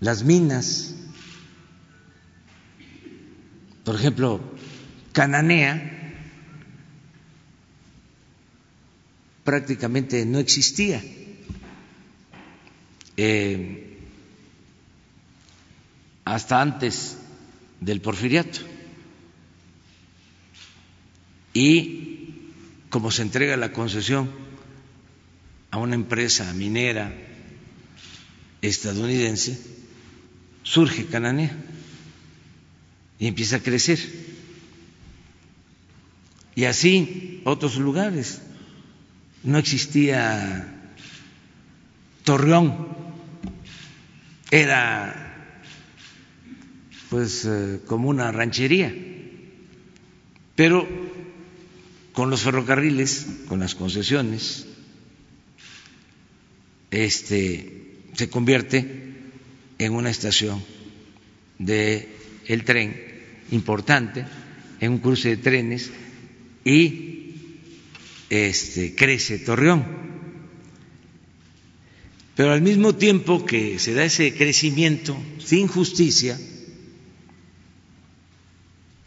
las 0.00 0.24
minas, 0.24 0.96
por 3.84 3.94
ejemplo, 3.94 4.40
Cananea, 5.12 6.03
prácticamente 9.44 10.24
no 10.26 10.38
existía. 10.38 11.02
Eh, 13.16 13.98
hasta 16.24 16.60
antes 16.60 17.18
del 17.80 18.00
porfiriato. 18.00 18.60
Y 21.52 22.50
como 22.88 23.10
se 23.10 23.22
entrega 23.22 23.56
la 23.56 23.72
concesión 23.72 24.30
a 25.70 25.78
una 25.78 25.94
empresa 25.94 26.52
minera 26.54 27.14
estadounidense, 28.62 29.60
surge 30.62 31.06
Cananea 31.06 31.54
y 33.18 33.26
empieza 33.26 33.56
a 33.56 33.60
crecer. 33.60 33.98
Y 36.56 36.64
así 36.64 37.42
otros 37.44 37.76
lugares. 37.76 38.40
No 39.44 39.58
existía 39.58 40.66
Torreón, 42.24 42.88
era 44.50 45.20
pues 47.10 47.44
eh, 47.44 47.80
como 47.86 48.08
una 48.08 48.32
ranchería, 48.32 48.94
pero 50.56 50.88
con 52.12 52.30
los 52.30 52.42
ferrocarriles, 52.42 53.26
con 53.46 53.60
las 53.60 53.74
concesiones, 53.74 54.66
este 56.90 57.98
se 58.14 58.30
convierte 58.30 59.14
en 59.78 59.92
una 59.92 60.10
estación 60.10 60.62
de 61.58 62.08
el 62.46 62.64
tren 62.64 62.96
importante, 63.50 64.24
en 64.80 64.92
un 64.92 64.98
cruce 64.98 65.30
de 65.30 65.36
trenes 65.36 65.90
y 66.64 67.13
este 68.30 68.94
crece 68.94 69.38
Torreón. 69.38 69.84
Pero 72.34 72.52
al 72.52 72.62
mismo 72.62 72.96
tiempo 72.96 73.44
que 73.46 73.78
se 73.78 73.94
da 73.94 74.04
ese 74.04 74.34
crecimiento 74.34 75.16
sin 75.38 75.68
justicia, 75.68 76.38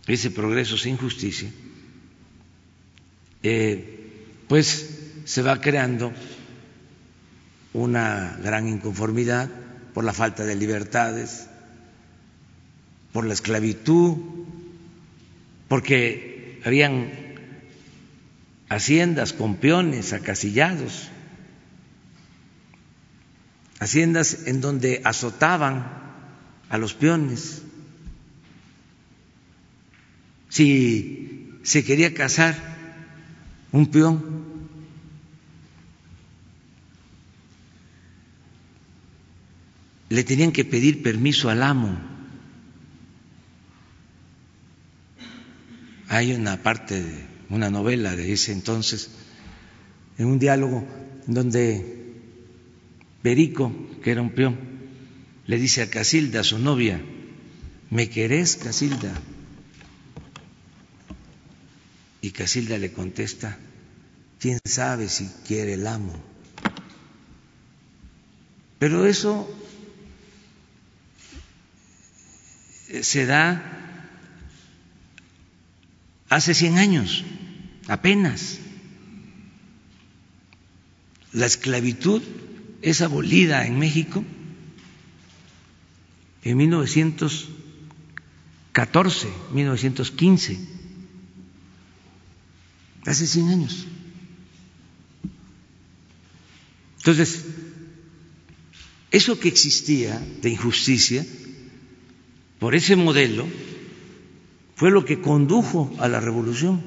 ese 0.08 0.32
progreso 0.32 0.78
sin 0.78 0.96
justicia, 0.96 1.52
eh, 3.44 4.14
pues 4.48 4.90
se 5.26 5.42
va 5.42 5.60
creando 5.60 6.14
una 7.74 8.40
gran 8.42 8.70
inconformidad 8.70 9.50
por 9.94 10.06
la 10.06 10.14
falta 10.14 10.46
de 10.46 10.56
libertades, 10.56 11.48
por 13.12 13.26
la 13.26 13.34
esclavitud, 13.34 14.18
porque 15.68 16.62
habían 16.64 17.27
haciendas 18.70 19.34
con 19.34 19.56
peones 19.56 20.14
acasillados, 20.14 21.10
haciendas 23.80 24.48
en 24.48 24.62
donde 24.62 25.02
azotaban 25.04 25.88
a 26.70 26.78
los 26.78 26.94
peones. 26.94 27.62
Si 30.50 31.60
se 31.64 31.84
quería 31.84 32.14
casar 32.14 32.56
un 33.72 33.88
peón, 33.88 34.48
le 40.10 40.24
tenían 40.24 40.52
que 40.52 40.66
pedir 40.66 41.04
permiso 41.04 41.50
al 41.50 41.64
amo. 41.64 42.00
Hay 46.10 46.34
una 46.34 46.64
parte 46.64 47.04
de 47.04 47.27
una 47.50 47.70
novela 47.70 48.16
de 48.16 48.34
ese 48.34 48.52
entonces, 48.52 49.10
en 50.18 50.28
un 50.28 50.40
diálogo 50.40 50.86
donde 51.28 51.98
Perico, 53.22 53.72
que 54.04 54.12
era 54.12 54.22
un 54.22 54.32
peón, 54.32 54.58
le 55.46 55.58
dice 55.58 55.82
a 55.82 55.90
Casilda, 55.90 56.44
su 56.44 56.60
novia, 56.60 57.02
¿me 57.90 58.10
querés, 58.10 58.58
Casilda? 58.58 59.14
Y 62.22 62.32
Casilda 62.32 62.78
le 62.78 62.92
contesta, 62.92 63.58
¿quién 64.40 64.60
sabe 64.66 65.08
si 65.08 65.30
quiere 65.48 65.74
el 65.74 65.88
amo? 65.88 66.14
Pero 68.80 69.06
eso 69.06 69.50
se 73.02 73.26
da 73.26 73.78
hace 76.30 76.54
100 76.54 76.78
años, 76.78 77.24
apenas. 77.88 78.60
La 81.34 81.46
esclavitud 81.46 82.22
es 82.82 83.02
abolida 83.02 83.66
en 83.66 83.80
México 83.80 84.24
en 86.44 86.58
1914, 86.58 89.28
1915, 89.52 90.60
hace 93.06 93.28
100 93.28 93.50
años. 93.50 93.86
Entonces, 97.00 97.44
eso 99.12 99.40
que 99.40 99.50
existía 99.50 100.20
de 100.42 100.50
injusticia, 100.50 101.26
por 102.60 102.76
ese 102.76 102.96
modelo 102.96 103.48
fue 104.76 104.92
lo 104.92 105.06
que 105.06 105.22
condujo 105.22 105.94
a 106.00 106.08
la 106.08 106.20
revolución. 106.20 106.82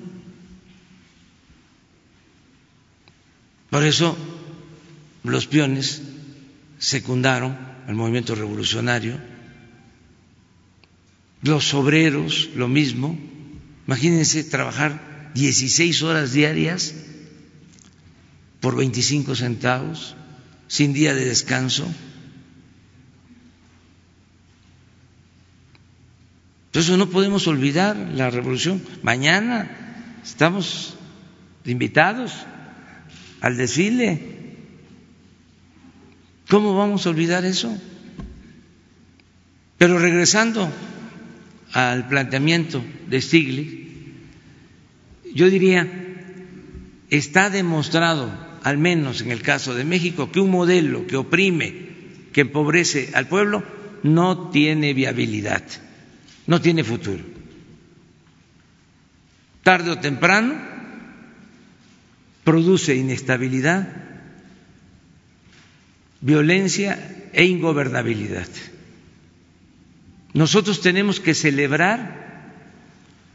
Por 3.71 3.85
eso 3.85 4.17
los 5.23 5.47
peones 5.47 6.03
secundaron 6.79 7.57
al 7.87 7.95
movimiento 7.95 8.35
revolucionario, 8.35 9.19
los 11.43 11.73
obreros 11.75 12.51
lo 12.55 12.69
mismo. 12.69 13.19
Imagínense 13.87 14.45
trabajar 14.45 15.33
16 15.35 16.03
horas 16.03 16.33
diarias 16.33 16.95
por 18.61 18.77
25 18.77 19.35
centavos, 19.35 20.15
sin 20.69 20.93
día 20.93 21.15
de 21.15 21.25
descanso. 21.25 21.87
Eso 26.73 26.97
no 26.97 27.11
podemos 27.11 27.47
olvidar 27.47 27.97
la 27.97 28.31
revolución. 28.31 28.83
Mañana 29.03 30.21
estamos 30.23 30.95
invitados 31.65 32.33
al 33.41 33.57
desfile. 33.57 34.21
¿Cómo 36.49 36.75
vamos 36.75 37.07
a 37.07 37.11
olvidar 37.11 37.45
eso? 37.45 37.77
Pero 39.79 39.99
regresando 39.99 40.71
al 41.73 42.09
planteamiento 42.09 42.83
de 43.09 43.21
Stiglitz, 43.21 43.81
yo 45.35 45.49
diría, 45.49 45.89
está 47.09 47.51
demostrado, 47.51 48.31
al 48.63 48.79
menos 48.79 49.21
en 49.21 49.31
el 49.31 49.43
caso 49.43 49.75
de 49.75 49.85
México, 49.85 50.31
que 50.33 50.41
un 50.41 50.51
modelo 50.51 51.07
que 51.07 51.17
oprime, 51.17 51.91
que 52.33 52.43
empobrece 52.43 53.11
al 53.15 53.29
pueblo, 53.29 53.63
no 54.03 54.51
tiene 54.51 54.93
viabilidad 54.93 55.63
no 56.51 56.61
tiene 56.61 56.83
futuro. 56.83 57.23
Tarde 59.63 59.93
o 59.93 59.99
temprano 60.03 60.59
produce 62.51 62.97
inestabilidad, 62.97 63.87
violencia 66.21 66.99
e 67.33 67.45
ingobernabilidad. 67.45 68.49
Nosotros 70.35 70.81
tenemos 70.81 71.21
que 71.21 71.35
celebrar 71.35 72.51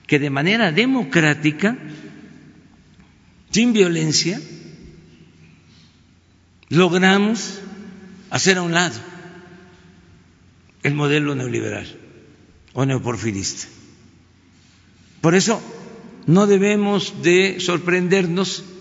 que 0.06 0.20
de 0.20 0.30
manera 0.30 0.74
democrática, 0.74 1.78
sin 3.52 3.72
violencia, 3.72 4.38
logramos 6.68 7.62
hacer 8.32 8.58
a 8.58 8.64
un 8.64 8.74
lado 8.74 9.00
el 10.84 10.94
modelo 10.94 11.36
neoliberal 11.36 11.88
o 12.74 12.84
neoporfirista. 12.84 13.64
Por 15.22 15.36
eso 15.36 15.64
no 16.28 16.48
debemos 16.48 17.24
de 17.24 17.62
sorprendernos 17.62 18.75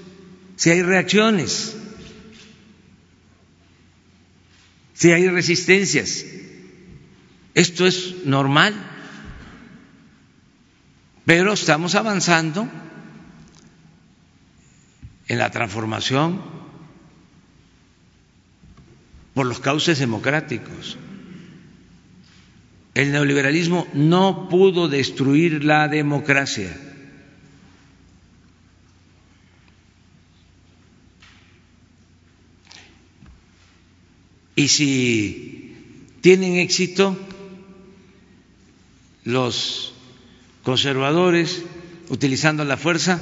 si 0.56 0.70
hay 0.70 0.82
reacciones, 0.82 1.76
si 4.94 5.12
hay 5.12 5.28
resistencias. 5.28 6.24
Esto 7.54 7.86
es 7.86 8.24
normal, 8.24 8.74
pero 11.24 11.52
estamos 11.52 11.94
avanzando 11.94 12.68
en 15.28 15.38
la 15.38 15.50
transformación 15.50 16.42
por 19.34 19.46
los 19.46 19.60
cauces 19.60 19.98
democráticos. 19.98 20.96
El 22.94 23.10
neoliberalismo 23.10 23.88
no 23.92 24.48
pudo 24.48 24.88
destruir 24.88 25.64
la 25.64 25.88
democracia. 25.88 26.70
Y 34.56 34.68
si 34.68 35.76
tienen 36.20 36.56
éxito 36.56 37.18
los 39.24 39.94
conservadores 40.62 41.62
utilizando 42.08 42.64
la 42.64 42.76
fuerza, 42.76 43.20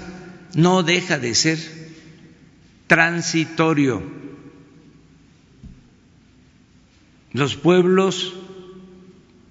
no 0.55 0.83
deja 0.83 1.19
de 1.19 1.35
ser 1.35 1.59
transitorio. 2.87 4.03
Los 7.33 7.57
pueblos 7.57 8.35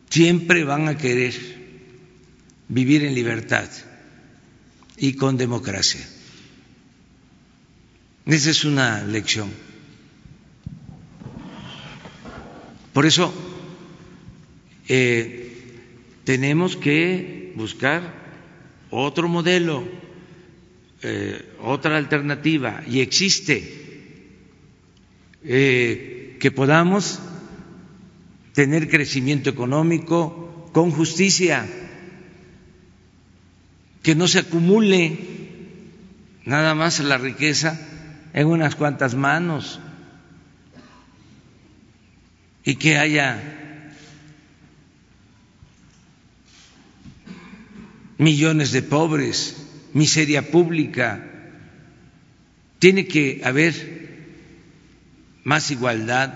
siempre 0.10 0.64
van 0.64 0.88
a 0.88 0.98
querer 0.98 1.34
vivir 2.68 3.04
en 3.04 3.16
libertad 3.16 3.70
y 4.98 5.14
con 5.14 5.38
democracia. 5.38 6.08
Esa 8.26 8.52
es 8.52 8.64
una 8.66 9.04
lección. 9.04 9.50
Por 12.94 13.06
eso 13.06 13.34
eh, 14.88 15.52
tenemos 16.24 16.76
que 16.76 17.54
buscar 17.56 18.14
otro 18.90 19.30
modelo, 19.30 19.84
eh, 21.02 21.56
otra 21.62 21.98
alternativa, 21.98 22.84
y 22.88 23.00
existe, 23.00 23.82
eh, 25.44 26.38
que 26.40 26.52
podamos 26.52 27.20
tener 28.54 28.90
crecimiento 28.90 29.50
económico 29.50 30.70
con 30.74 30.92
justicia, 30.92 31.66
que 34.04 34.16
no 34.16 34.28
se 34.28 34.40
acumule 34.40 35.18
nada 36.44 36.76
más 36.76 37.00
la 37.00 37.18
riqueza 37.18 37.80
en 38.34 38.48
unas 38.48 38.76
cuantas 38.76 39.16
manos 39.16 39.80
y 42.64 42.76
que 42.76 42.98
haya 42.98 43.62
millones 48.18 48.72
de 48.72 48.84
pobres, 48.84 49.56
miseria 49.94 50.52
pública. 50.52 51.28
Tiene 52.78 53.08
que 53.08 53.42
haber 53.44 53.74
más 55.44 55.72
igualdad, 55.72 56.34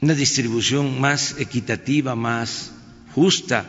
una 0.00 0.14
distribución 0.14 1.00
más 1.00 1.36
equitativa, 1.38 2.14
más 2.16 2.72
justa 3.14 3.64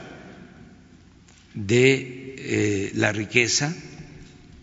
de 1.53 2.35
eh, 2.37 2.91
la 2.95 3.11
riqueza 3.11 3.73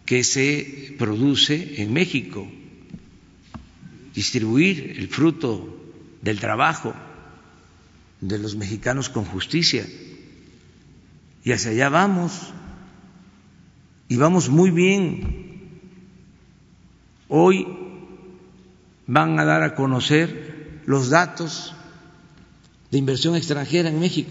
que 0.05 0.25
se 0.25 0.95
produce 0.99 1.81
en 1.83 1.93
México, 1.93 2.51
distribuir 4.15 4.95
el 4.99 5.09
fruto 5.09 5.79
del 6.21 6.39
trabajo 6.41 6.95
de 8.21 8.39
los 8.39 8.57
mexicanos 8.57 9.09
con 9.09 9.25
justicia. 9.25 9.87
Y 11.45 11.53
hacia 11.53 11.73
allá 11.73 11.89
vamos. 11.89 12.53
Y 14.09 14.17
vamos 14.17 14.49
muy 14.49 14.71
bien. 14.71 15.81
Hoy 17.29 17.67
van 19.07 19.39
a 19.39 19.45
dar 19.45 19.63
a 19.63 19.75
conocer 19.75 20.83
los 20.87 21.11
datos 21.11 21.75
de 22.91 22.99
inversión 22.99 23.35
extranjera 23.35 23.89
en 23.89 23.99
México. 23.99 24.31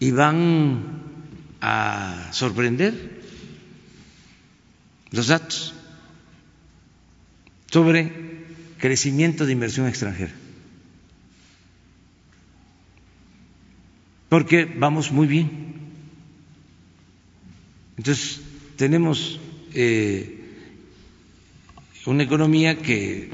Y 0.00 0.10
van 0.10 1.00
a 1.60 2.28
sorprender 2.32 3.11
los 5.12 5.28
datos 5.28 5.74
sobre 7.70 8.12
crecimiento 8.78 9.46
de 9.46 9.52
inversión 9.52 9.86
extranjera. 9.86 10.32
porque 14.32 14.64
vamos 14.64 15.12
muy 15.12 15.26
bien. 15.26 15.50
Entonces, 17.98 18.40
tenemos 18.76 19.38
eh, 19.74 20.40
una 22.06 22.22
economía 22.22 22.78
que 22.78 23.28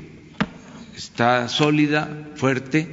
está 0.97 1.49
sólida, 1.49 2.33
fuerte, 2.35 2.89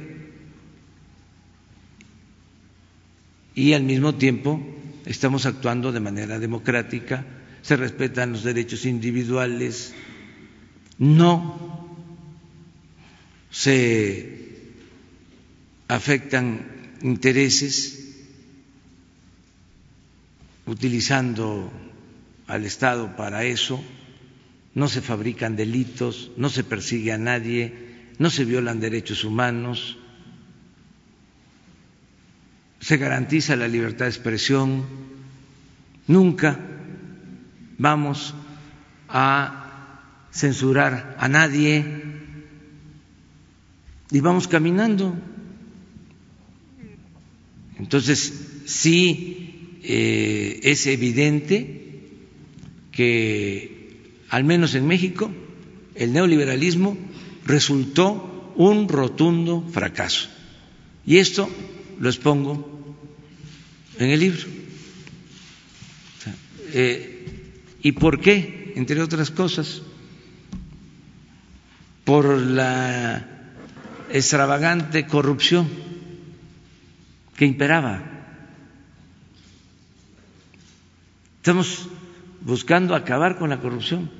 y 3.56 3.72
al 3.72 3.82
mismo 3.82 4.14
tiempo 4.14 4.60
estamos 5.04 5.44
actuando 5.44 5.90
de 5.90 5.98
manera 5.98 6.38
democrática, 6.38 7.26
se 7.66 7.74
respetan 7.74 8.30
los 8.30 8.44
derechos 8.44 8.86
individuales, 8.86 9.92
no 10.98 11.98
se 13.50 14.68
afectan 15.88 16.96
intereses 17.02 18.22
utilizando 20.66 21.72
al 22.46 22.64
Estado 22.64 23.16
para 23.16 23.42
eso, 23.42 23.82
no 24.74 24.86
se 24.86 25.00
fabrican 25.00 25.56
delitos, 25.56 26.30
no 26.36 26.48
se 26.50 26.62
persigue 26.62 27.10
a 27.10 27.18
nadie, 27.18 27.74
no 28.20 28.30
se 28.30 28.44
violan 28.44 28.78
derechos 28.78 29.24
humanos, 29.24 29.98
se 32.78 32.96
garantiza 32.96 33.56
la 33.56 33.66
libertad 33.66 34.04
de 34.04 34.12
expresión, 34.12 34.84
nunca 36.06 36.75
vamos 37.78 38.34
a 39.08 40.28
censurar 40.32 41.16
a 41.18 41.28
nadie 41.28 41.84
y 44.10 44.20
vamos 44.20 44.48
caminando 44.48 45.14
entonces, 47.78 48.32
sí 48.64 49.78
eh, 49.82 50.60
es 50.62 50.86
evidente 50.86 52.00
que, 52.92 54.00
al 54.30 54.44
menos 54.44 54.74
en 54.74 54.86
México, 54.86 55.30
el 55.94 56.12
neoliberalismo 56.12 56.96
resultó 57.44 58.52
un 58.56 58.88
rotundo 58.88 59.66
fracaso. 59.70 60.28
Y 61.06 61.18
esto 61.18 61.48
lo 62.00 62.08
expongo 62.08 62.96
en 63.98 64.10
el 64.10 64.20
libro. 64.20 64.46
Eh, 66.72 67.15
¿Y 67.86 67.92
por 67.92 68.20
qué? 68.20 68.72
Entre 68.74 69.00
otras 69.00 69.30
cosas, 69.30 69.80
por 72.04 72.26
la 72.36 73.24
extravagante 74.10 75.06
corrupción 75.06 75.68
que 77.36 77.46
imperaba. 77.46 78.02
Estamos 81.36 81.88
buscando 82.40 82.96
acabar 82.96 83.38
con 83.38 83.50
la 83.50 83.60
corrupción. 83.60 84.10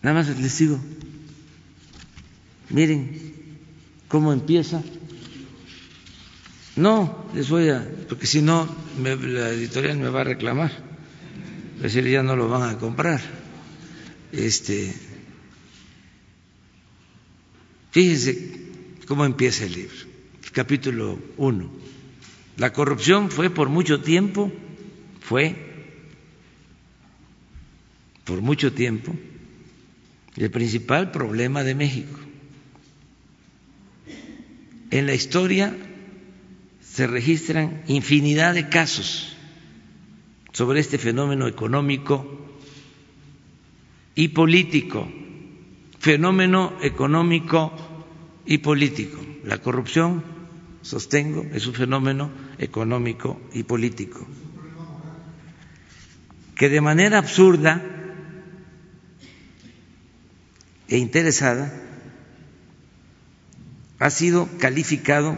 Nada 0.00 0.16
más 0.16 0.28
les 0.40 0.58
digo, 0.58 0.80
miren 2.70 3.20
cómo 4.08 4.32
empieza. 4.32 4.82
No, 6.74 7.26
les 7.34 7.50
voy 7.50 7.68
a, 7.68 7.86
porque 8.08 8.26
si 8.26 8.40
no, 8.40 8.66
la 9.02 9.50
editorial 9.50 9.98
me 9.98 10.08
va 10.08 10.22
a 10.22 10.24
reclamar. 10.24 10.93
Es 11.76 11.82
decir, 11.94 12.08
ya 12.08 12.22
no 12.22 12.36
lo 12.36 12.48
van 12.48 12.68
a 12.68 12.78
comprar. 12.78 13.20
Este, 14.32 14.94
fíjense 17.90 18.60
cómo 19.06 19.24
empieza 19.24 19.64
el 19.64 19.72
libro 19.72 20.14
capítulo 20.54 21.18
1. 21.36 21.70
La 22.56 22.72
corrupción 22.72 23.30
fue 23.30 23.50
por 23.50 23.68
mucho 23.68 24.00
tiempo, 24.00 24.52
fue 25.20 25.56
por 28.22 28.40
mucho 28.40 28.72
tiempo 28.72 29.14
el 30.36 30.50
principal 30.50 31.10
problema 31.10 31.64
de 31.64 31.74
México. 31.74 32.18
En 34.90 35.06
la 35.06 35.14
historia 35.14 35.76
se 36.80 37.08
registran 37.08 37.82
infinidad 37.88 38.54
de 38.54 38.68
casos 38.68 39.33
sobre 40.54 40.80
este 40.80 40.96
fenómeno 40.96 41.46
económico 41.46 42.24
y 44.14 44.28
político, 44.28 45.06
fenómeno 45.98 46.72
económico 46.80 47.74
y 48.46 48.58
político. 48.58 49.20
La 49.44 49.58
corrupción 49.58 50.24
sostengo, 50.80 51.44
es 51.52 51.66
un 51.66 51.74
fenómeno 51.74 52.30
económico 52.58 53.38
y 53.52 53.64
político 53.64 54.26
que 56.54 56.68
de 56.68 56.80
manera 56.80 57.18
absurda 57.18 57.82
e 60.88 60.98
interesada 60.98 61.72
ha 63.98 64.10
sido 64.10 64.48
calificado 64.58 65.36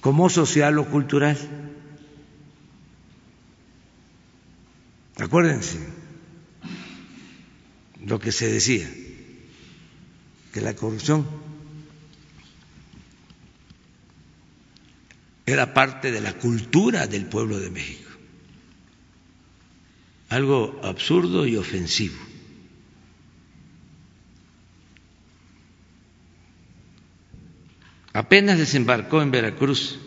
como 0.00 0.30
social 0.30 0.78
o 0.78 0.86
cultural. 0.86 1.36
Acuérdense 5.18 5.78
lo 8.06 8.20
que 8.20 8.32
se 8.32 8.50
decía, 8.50 8.88
que 10.52 10.60
la 10.60 10.74
corrupción 10.74 11.26
era 15.44 15.74
parte 15.74 16.12
de 16.12 16.20
la 16.20 16.34
cultura 16.34 17.06
del 17.06 17.26
pueblo 17.26 17.58
de 17.58 17.70
México, 17.70 18.10
algo 20.28 20.80
absurdo 20.84 21.46
y 21.46 21.56
ofensivo. 21.56 22.16
Apenas 28.12 28.58
desembarcó 28.58 29.20
en 29.20 29.30
Veracruz 29.30 29.98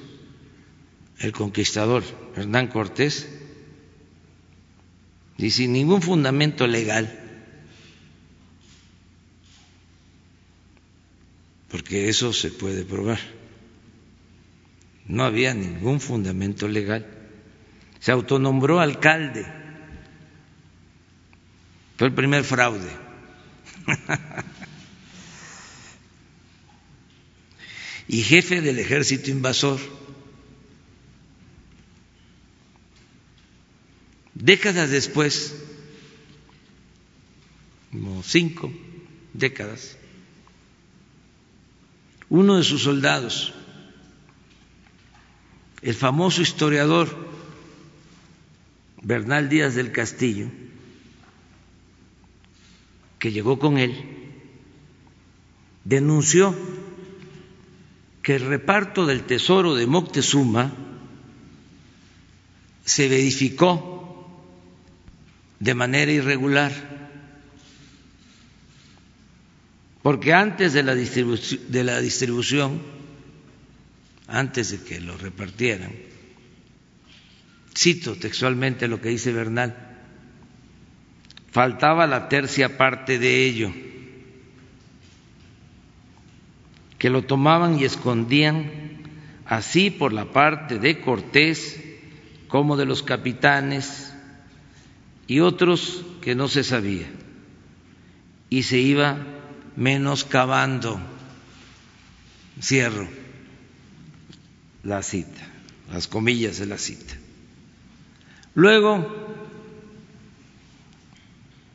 el 1.19 1.31
conquistador 1.31 2.03
Hernán 2.35 2.67
Cortés 2.67 3.40
y 5.41 5.49
sin 5.49 5.73
ningún 5.73 6.01
fundamento 6.03 6.67
legal, 6.67 7.17
porque 11.69 12.09
eso 12.09 12.31
se 12.31 12.51
puede 12.51 12.85
probar, 12.85 13.19
no 15.07 15.23
había 15.23 15.55
ningún 15.55 15.99
fundamento 15.99 16.67
legal, 16.67 17.07
se 17.99 18.11
autonombró 18.11 18.79
alcalde, 18.79 19.45
fue 21.97 22.07
el 22.07 22.13
primer 22.13 22.43
fraude. 22.43 22.89
y 28.07 28.21
jefe 28.21 28.61
del 28.61 28.77
ejército 28.79 29.31
invasor. 29.31 29.79
Décadas 34.41 34.89
después, 34.89 35.53
como 37.91 38.23
cinco 38.23 38.73
décadas, 39.33 39.97
uno 42.27 42.57
de 42.57 42.63
sus 42.63 42.81
soldados, 42.81 43.53
el 45.83 45.93
famoso 45.93 46.41
historiador 46.41 47.15
Bernal 49.03 49.47
Díaz 49.47 49.75
del 49.75 49.91
Castillo, 49.91 50.47
que 53.19 53.31
llegó 53.31 53.59
con 53.59 53.77
él, 53.77 53.93
denunció 55.83 56.55
que 58.23 58.37
el 58.37 58.45
reparto 58.47 59.05
del 59.05 59.21
tesoro 59.21 59.75
de 59.75 59.85
Moctezuma 59.85 60.73
se 62.85 63.07
verificó 63.07 63.90
de 65.61 65.75
manera 65.75 66.11
irregular, 66.11 66.71
porque 70.01 70.33
antes 70.33 70.73
de 70.73 70.81
la, 70.81 70.95
de 70.95 71.83
la 71.83 72.01
distribución, 72.01 72.81
antes 74.27 74.71
de 74.71 74.83
que 74.83 74.99
lo 74.99 75.15
repartieran, 75.17 75.91
cito 77.77 78.15
textualmente 78.15 78.87
lo 78.87 78.99
que 78.99 79.09
dice 79.09 79.31
Bernal, 79.31 79.77
faltaba 81.51 82.07
la 82.07 82.27
tercia 82.27 82.77
parte 82.77 83.19
de 83.19 83.45
ello 83.45 83.71
que 86.97 87.11
lo 87.11 87.23
tomaban 87.23 87.77
y 87.77 87.83
escondían 87.83 88.71
así 89.45 89.91
por 89.91 90.11
la 90.11 90.25
parte 90.25 90.79
de 90.79 91.01
Cortés 91.01 91.79
como 92.47 92.77
de 92.77 92.85
los 92.85 93.03
capitanes 93.03 94.10
y 95.31 95.39
otros 95.39 96.03
que 96.19 96.35
no 96.35 96.49
se 96.49 96.61
sabía. 96.61 97.07
Y 98.49 98.63
se 98.63 98.79
iba 98.79 99.17
menoscabando. 99.77 100.99
Cierro 102.61 103.07
la 104.83 105.01
cita, 105.01 105.47
las 105.89 106.09
comillas 106.09 106.57
de 106.59 106.65
la 106.65 106.77
cita. 106.77 107.13
Luego, 108.55 108.95
o 108.95 109.07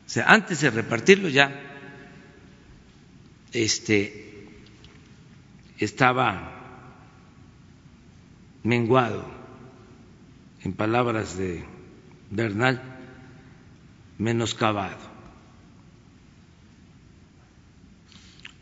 sea, 0.05 0.31
antes 0.31 0.61
de 0.61 0.69
repartirlo 0.69 1.27
ya, 1.27 1.59
este, 3.53 4.51
estaba 5.79 6.61
menguado, 8.61 9.25
en 10.63 10.73
palabras 10.73 11.35
de 11.39 11.65
Bernal, 12.29 12.96
menoscabado. 14.17 15.17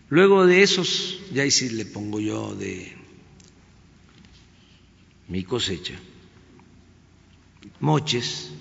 Luego 0.10 0.46
de 0.46 0.62
esos, 0.64 1.20
ya 1.32 1.44
ahí 1.44 1.52
sí 1.52 1.70
le 1.70 1.86
pongo 1.86 2.20
yo 2.20 2.56
de 2.56 2.96
mi 5.28 5.44
cosecha, 5.44 5.96
moches 7.80 8.52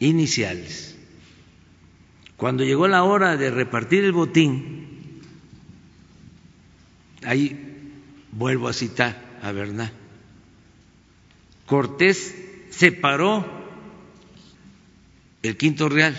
iniciales 0.00 0.92
cuando 2.42 2.64
llegó 2.64 2.88
la 2.88 3.04
hora 3.04 3.36
de 3.36 3.52
repartir 3.52 4.02
el 4.02 4.10
botín, 4.10 5.20
ahí 7.22 7.92
vuelvo 8.32 8.66
a 8.66 8.72
citar 8.72 9.38
a 9.40 9.52
Bernal, 9.52 9.92
Cortés 11.66 12.34
separó 12.72 13.46
el 15.42 15.56
quinto 15.56 15.88
real 15.88 16.16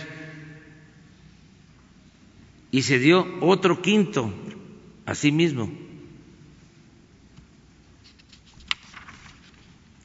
y 2.70 2.82
se 2.82 2.98
dio 2.98 3.26
otro 3.40 3.82
quinto 3.82 4.32
a 5.06 5.14
sí 5.14 5.32
mismo. 5.32 5.70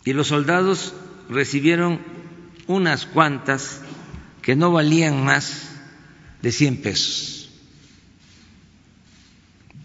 Y 0.06 0.14
los 0.14 0.28
soldados 0.28 0.94
recibieron 1.30 2.00
unas 2.68 3.06
cuantas 3.06 3.82
que 4.42 4.56
no 4.56 4.72
valían 4.72 5.24
más 5.24 5.70
de 6.42 6.52
100 6.52 6.82
pesos. 6.82 7.50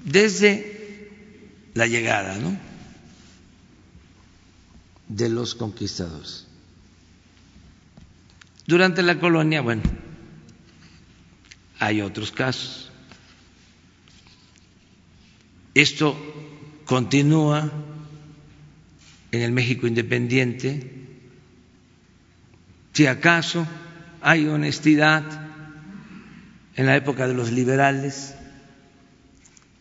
Desde 0.04 1.10
la 1.74 1.86
llegada 1.86 2.38
de 5.08 5.28
los 5.28 5.54
conquistadores. 5.54 6.43
Durante 8.66 9.02
la 9.02 9.18
colonia, 9.18 9.60
bueno, 9.60 9.82
hay 11.78 12.00
otros 12.00 12.32
casos. 12.32 12.90
Esto 15.74 16.16
continúa 16.84 17.70
en 19.32 19.42
el 19.42 19.52
México 19.52 19.86
independiente. 19.86 20.90
Si 22.92 23.06
acaso 23.06 23.66
hay 24.20 24.46
honestidad, 24.46 25.44
en 26.76 26.86
la 26.86 26.96
época 26.96 27.26
de 27.26 27.34
los 27.34 27.52
liberales. 27.52 28.34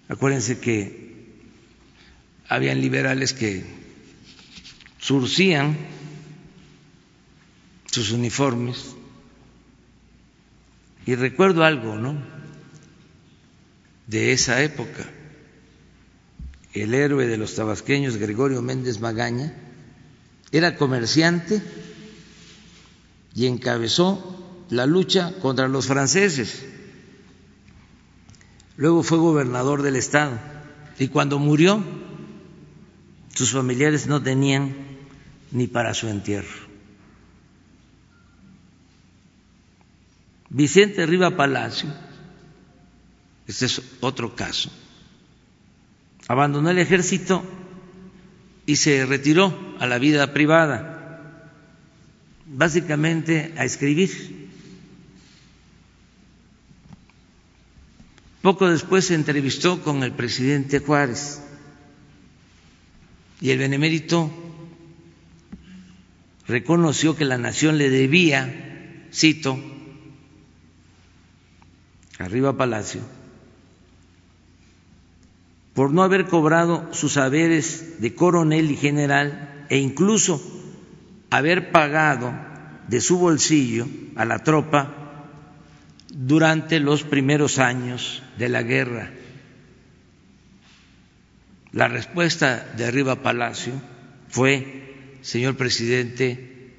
Acuérdense 0.10 0.60
que 0.60 1.34
habían 2.48 2.82
liberales 2.82 3.34
que 3.34 3.64
surcían 5.00 5.76
sus 7.94 8.12
uniformes. 8.12 8.96
Y 11.06 11.16
recuerdo 11.16 11.64
algo, 11.64 11.96
¿no? 11.96 12.16
De 14.08 14.32
esa 14.32 14.62
época. 14.62 15.10
El 16.74 16.94
héroe 16.94 17.28
de 17.28 17.38
los 17.38 17.56
tabasqueños, 17.56 18.18
Gregorio 18.18 18.62
Méndez 18.62 19.00
Magaña, 19.00 19.54
era 20.52 20.76
comerciante 20.76 21.62
y 23.36 23.48
encabezó 23.48 24.66
la 24.70 24.86
lucha 24.86 25.34
contra 25.42 25.68
los 25.68 25.88
franceses 25.88 26.66
Luego 28.76 29.04
fue 29.04 29.18
gobernador 29.20 29.84
del 29.84 29.96
estado 29.96 30.40
y 30.98 31.08
cuando 31.10 31.38
murió 31.38 31.84
sus 33.36 33.52
familiares 33.52 34.08
no 34.08 34.22
tenían 34.22 34.74
ni 35.52 35.68
para 35.68 35.94
su 35.94 36.08
entierro. 36.08 36.63
Vicente 40.54 41.08
Riva 41.08 41.36
Palacio, 41.36 41.90
este 43.48 43.66
es 43.66 43.82
otro 44.02 44.36
caso, 44.36 44.72
abandonó 46.28 46.70
el 46.70 46.78
ejército 46.78 47.44
y 48.68 48.76
se 48.76 49.04
retiró 49.08 49.76
a 49.80 49.88
la 49.88 49.98
vida 49.98 50.32
privada, 50.32 51.50
básicamente 52.46 53.52
a 53.58 53.66
escribir. 53.66 54.52
Poco 58.44 58.70
después 58.70 59.06
se 59.06 59.16
entrevistó 59.16 59.82
con 59.82 60.04
el 60.04 60.12
presidente 60.12 60.78
Juárez 60.78 61.42
y 63.42 63.50
el 63.50 63.58
benemérito 63.58 64.30
reconoció 66.48 67.16
que 67.16 67.26
la 67.26 67.40
nación 67.40 67.80
le 67.80 67.90
debía, 67.90 69.08
cito, 69.12 69.73
arriba 72.20 72.58
Palacio, 72.58 73.02
por 75.74 75.92
no 75.92 76.04
haber 76.04 76.28
cobrado 76.28 76.94
sus 76.94 77.18
haberes 77.18 78.02
de 78.02 78.14
coronel 78.14 78.70
y 78.72 78.78
general 78.78 79.66
e 79.70 79.78
incluso 79.78 80.42
haber 81.30 81.72
pagado 81.72 82.34
de 82.88 83.02
su 83.02 83.18
bolsillo 83.18 83.88
a 84.16 84.26
la 84.26 84.40
tropa 84.40 84.94
durante 86.14 86.80
los 86.80 87.04
primeros 87.04 87.58
años 87.58 88.22
de 88.38 88.50
la 88.50 88.62
guerra. 88.62 89.12
La 91.72 91.88
respuesta 91.88 92.72
de 92.78 92.86
Arriba 92.86 93.24
Palacio 93.24 93.74
fue, 94.30 95.18
señor 95.22 95.56
presidente, 95.58 96.72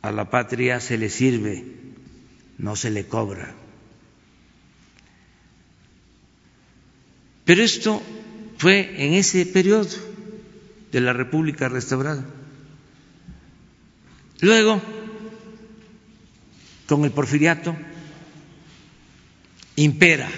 a 0.00 0.10
la 0.12 0.30
patria 0.30 0.80
se 0.80 0.96
le 0.96 1.10
sirve, 1.10 1.64
no 2.56 2.74
se 2.74 2.90
le 2.90 3.06
cobra. 3.06 3.54
Pero 7.44 7.62
esto 7.62 8.02
fue 8.58 9.04
en 9.04 9.14
ese 9.14 9.44
periodo 9.46 9.88
de 10.90 11.00
la 11.00 11.12
República 11.12 11.68
restaurada. 11.68 12.24
Luego, 14.40 14.80
con 16.86 17.04
el 17.04 17.10
porfiriato, 17.10 17.76
impera 19.76 20.28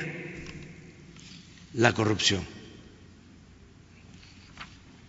la 1.75 1.93
corrupción. 1.93 2.43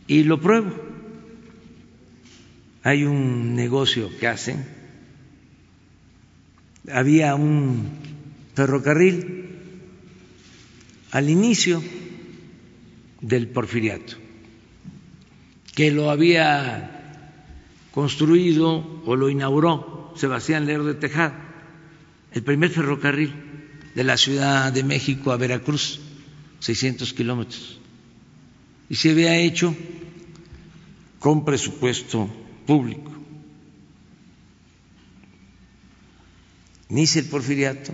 Y 0.06 0.24
lo 0.24 0.40
pruebo. 0.40 0.74
Hay 2.84 3.04
un 3.04 3.56
negocio 3.56 4.10
que 4.20 4.28
hacen. 4.28 4.66
Había 6.92 7.36
un 7.36 7.90
ferrocarril 8.56 9.47
al 11.18 11.32
inicio 11.32 11.82
del 13.22 13.48
porfiriato, 13.48 14.18
que 15.74 15.90
lo 15.90 16.12
había 16.12 17.16
construido 17.90 19.02
o 19.04 19.16
lo 19.16 19.28
inauguró 19.28 20.14
Sebastián 20.16 20.68
Lerdo 20.68 20.86
de 20.86 20.94
Tejada, 20.94 21.34
el 22.34 22.44
primer 22.44 22.70
ferrocarril 22.70 23.34
de 23.96 24.04
la 24.04 24.16
Ciudad 24.16 24.72
de 24.72 24.84
México 24.84 25.32
a 25.32 25.38
Veracruz, 25.38 26.02
600 26.60 27.12
kilómetros, 27.14 27.80
y 28.88 28.94
se 28.94 29.10
había 29.10 29.36
hecho 29.38 29.76
con 31.18 31.44
presupuesto 31.44 32.30
público. 32.68 33.12
Inicia 36.92 37.22
el 37.22 37.28
porfiriato 37.28 37.92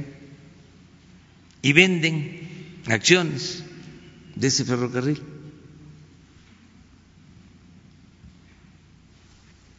y 1.61 1.71
venden 1.71 2.52
acciones 2.88 3.63
de 4.36 4.47
ese 4.47 4.65
ferrocarril. 4.65 5.21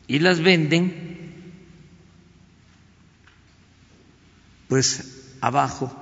Y 0.07 0.18
las 0.18 0.40
venden 0.40 1.32
pues 4.68 5.32
abajo 5.40 5.94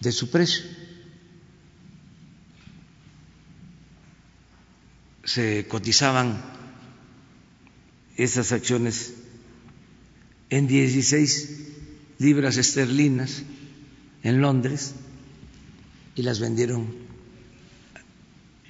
de 0.00 0.12
su 0.12 0.30
precio. 0.30 0.64
Se 5.24 5.66
cotizaban 5.66 6.40
esas 8.16 8.52
acciones 8.52 9.14
en 10.50 10.66
16 10.66 11.68
libras 12.18 12.56
esterlinas 12.56 13.42
en 14.22 14.40
Londres 14.40 14.94
y 16.16 16.22
las 16.22 16.40
vendieron 16.40 16.86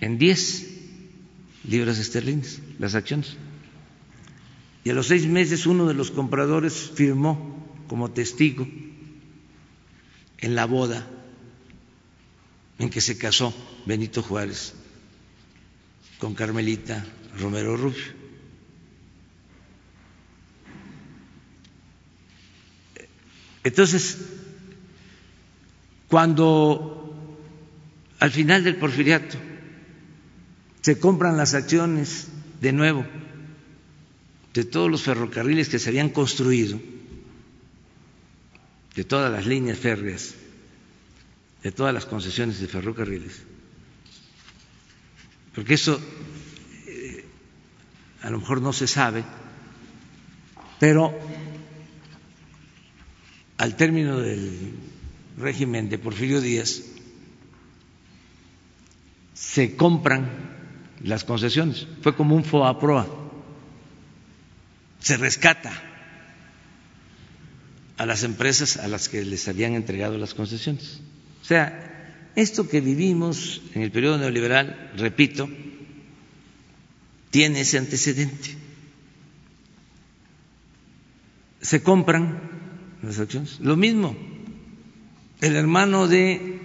en 0.01 0.19
10 0.19 0.67
libras 1.69 1.99
esterlinas 1.99 2.61
las 2.79 2.95
acciones. 2.95 3.37
Y 4.85 4.91
a 4.91 4.95
los 4.95 5.07
seis 5.07 5.27
meses 5.27 5.67
uno 5.67 5.87
de 5.87 5.95
los 5.95 6.11
compradores 6.11 6.75
firmó 6.95 7.57
como 7.89 8.11
testigo 8.11 8.67
en 10.39 10.55
la 10.55 10.67
boda 10.67 11.07
en 12.79 12.91
que 12.91 13.01
se 13.01 13.17
casó 13.17 13.55
Benito 13.87 14.23
Juárez 14.23 14.75
con 16.19 16.35
Carmelita 16.35 17.05
Romero 17.39 17.77
Rubio. 17.77 18.05
Entonces, 23.65 24.19
cuando 26.09 26.96
al 28.21 28.31
final 28.31 28.65
del 28.65 28.77
porfiriato. 28.77 29.37
Se 30.81 30.99
compran 30.99 31.37
las 31.37 31.55
acciones 31.55 32.29
de 32.61 32.73
nuevo 32.73 33.05
de 34.57 34.65
todos 34.65 34.91
los 34.91 35.03
ferrocarriles 35.03 35.69
que 35.69 35.79
se 35.79 35.91
habían 35.91 36.09
construido, 36.09 36.81
de 38.95 39.05
todas 39.05 39.31
las 39.31 39.45
líneas 39.45 39.79
férreas, 39.79 40.35
de 41.63 41.73
todas 41.73 41.93
las 41.93 42.07
concesiones 42.07 42.59
de 42.59 42.67
ferrocarriles, 42.67 43.43
porque 45.55 45.75
eso 45.75 46.01
eh, 46.87 47.27
a 48.23 48.31
lo 48.31 48.41
mejor 48.41 48.63
no 48.63 48.73
se 48.73 48.87
sabe, 48.87 49.25
pero 50.81 51.13
al 53.59 53.77
término 53.77 54.19
del 54.21 54.73
régimen 55.37 55.91
de 55.91 55.99
Porfirio 55.99 56.41
Díaz, 56.41 56.83
se 59.37 59.77
compran 59.77 60.31
las 61.03 61.25
concesiones. 61.25 61.87
Fue 62.01 62.17
como 62.17 62.35
un 62.35 62.43
FOAPROA. 62.43 63.07
Se 64.99 65.19
rescata 65.19 65.71
a 67.99 68.07
las 68.07 68.25
empresas 68.25 68.79
a 68.79 68.89
las 68.89 69.09
que 69.09 69.25
les 69.25 69.47
habían 69.47 69.75
entregado 69.75 70.17
las 70.17 70.33
concesiones. 70.33 71.01
O 71.43 71.45
sea, 71.45 72.33
esto 72.35 72.67
que 72.67 72.81
vivimos 72.81 73.61
en 73.75 73.83
el 73.83 73.93
periodo 73.93 74.19
neoliberal, 74.19 74.93
repito, 74.97 75.49
tiene 77.31 77.61
ese 77.61 77.77
antecedente. 77.77 78.57
Se 81.61 81.83
compran 81.83 82.41
las 83.03 83.19
acciones. 83.19 83.61
Lo 83.61 83.77
mismo, 83.77 84.17
el 85.43 85.57
hermano 85.57 86.09
de 86.09 86.56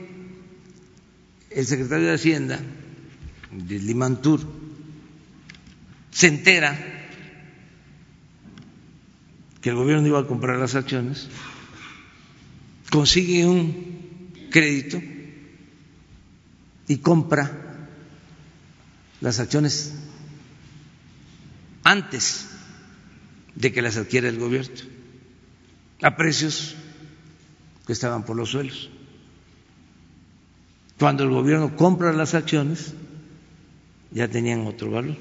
el 1.53 1.65
secretario 1.65 2.07
de 2.07 2.13
Hacienda 2.13 2.59
de 3.51 3.79
Limantur 3.79 4.41
se 6.11 6.27
entera 6.27 6.77
que 9.61 9.69
el 9.69 9.75
gobierno 9.75 10.07
iba 10.07 10.19
a 10.19 10.27
comprar 10.27 10.57
las 10.57 10.75
acciones, 10.75 11.27
consigue 12.89 13.45
un 13.45 14.31
crédito 14.49 15.01
y 16.87 16.97
compra 16.97 17.87
las 19.21 19.39
acciones 19.39 19.93
antes 21.83 22.47
de 23.55 23.71
que 23.71 23.81
las 23.81 23.97
adquiera 23.97 24.29
el 24.29 24.39
gobierno, 24.39 24.75
a 26.01 26.15
precios 26.15 26.75
que 27.85 27.93
estaban 27.93 28.23
por 28.25 28.35
los 28.35 28.49
suelos. 28.49 28.89
Cuando 31.01 31.23
el 31.23 31.31
gobierno 31.31 31.75
compra 31.75 32.13
las 32.13 32.35
acciones, 32.35 32.93
ya 34.11 34.27
tenían 34.27 34.67
otro 34.67 34.91
valor. 34.91 35.17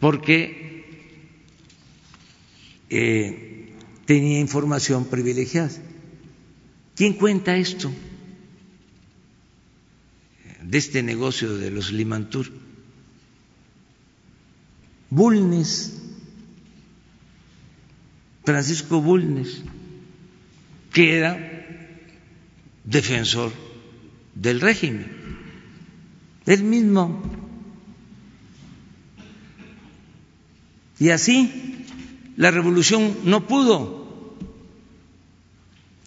Porque 0.00 0.84
eh, 2.90 3.74
tenía 4.06 4.40
información 4.40 5.04
privilegiada. 5.04 5.70
¿Quién 6.96 7.12
cuenta 7.12 7.54
esto? 7.54 7.92
De 10.60 10.78
este 10.78 11.04
negocio 11.04 11.56
de 11.58 11.70
los 11.70 11.92
Limantur. 11.92 12.50
Bulnes, 15.10 15.96
Francisco 18.44 19.00
Bulnes, 19.00 19.62
que 20.92 21.18
era 21.18 21.57
defensor 22.88 23.52
del 24.34 24.60
régimen. 24.60 25.06
Él 26.46 26.64
mismo. 26.64 27.22
Y 30.98 31.10
así 31.10 31.84
la 32.36 32.50
revolución 32.50 33.14
no 33.24 33.46
pudo 33.46 34.36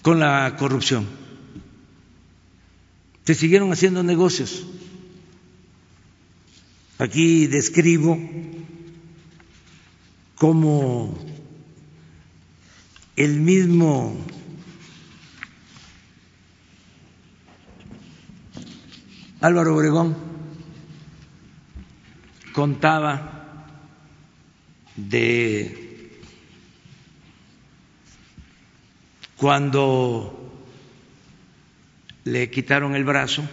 con 0.02 0.20
la 0.20 0.56
corrupción. 0.58 1.08
Se 3.26 3.36
siguieron 3.36 3.72
haciendo 3.72 4.02
negocios. 4.02 4.66
Aquí 6.98 7.48
describo 7.48 8.20
cómo 10.36 11.18
el 13.16 13.40
mismo 13.40 14.18
Álvaro 19.42 19.76
Obregón 19.76 20.16
contaba 22.54 23.66
de 24.96 26.20
cuando 29.38 30.38
le 32.24 32.52
quitaron 32.52 32.94
el 32.96 33.04
brazo 33.04 33.44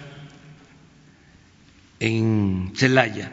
en 2.00 2.72
Celaya. 2.76 3.32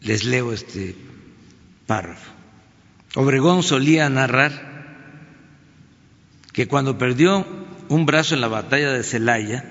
Les 0.00 0.24
leo 0.24 0.54
este 0.54 0.96
párrafo. 1.86 2.32
Obregón 3.14 3.62
solía 3.62 4.08
narrar 4.08 4.68
que 6.54 6.66
cuando 6.66 6.96
perdió 6.96 7.67
un 7.88 8.06
brazo 8.06 8.34
en 8.34 8.40
la 8.40 8.48
batalla 8.48 8.92
de 8.92 9.02
Celaya, 9.02 9.64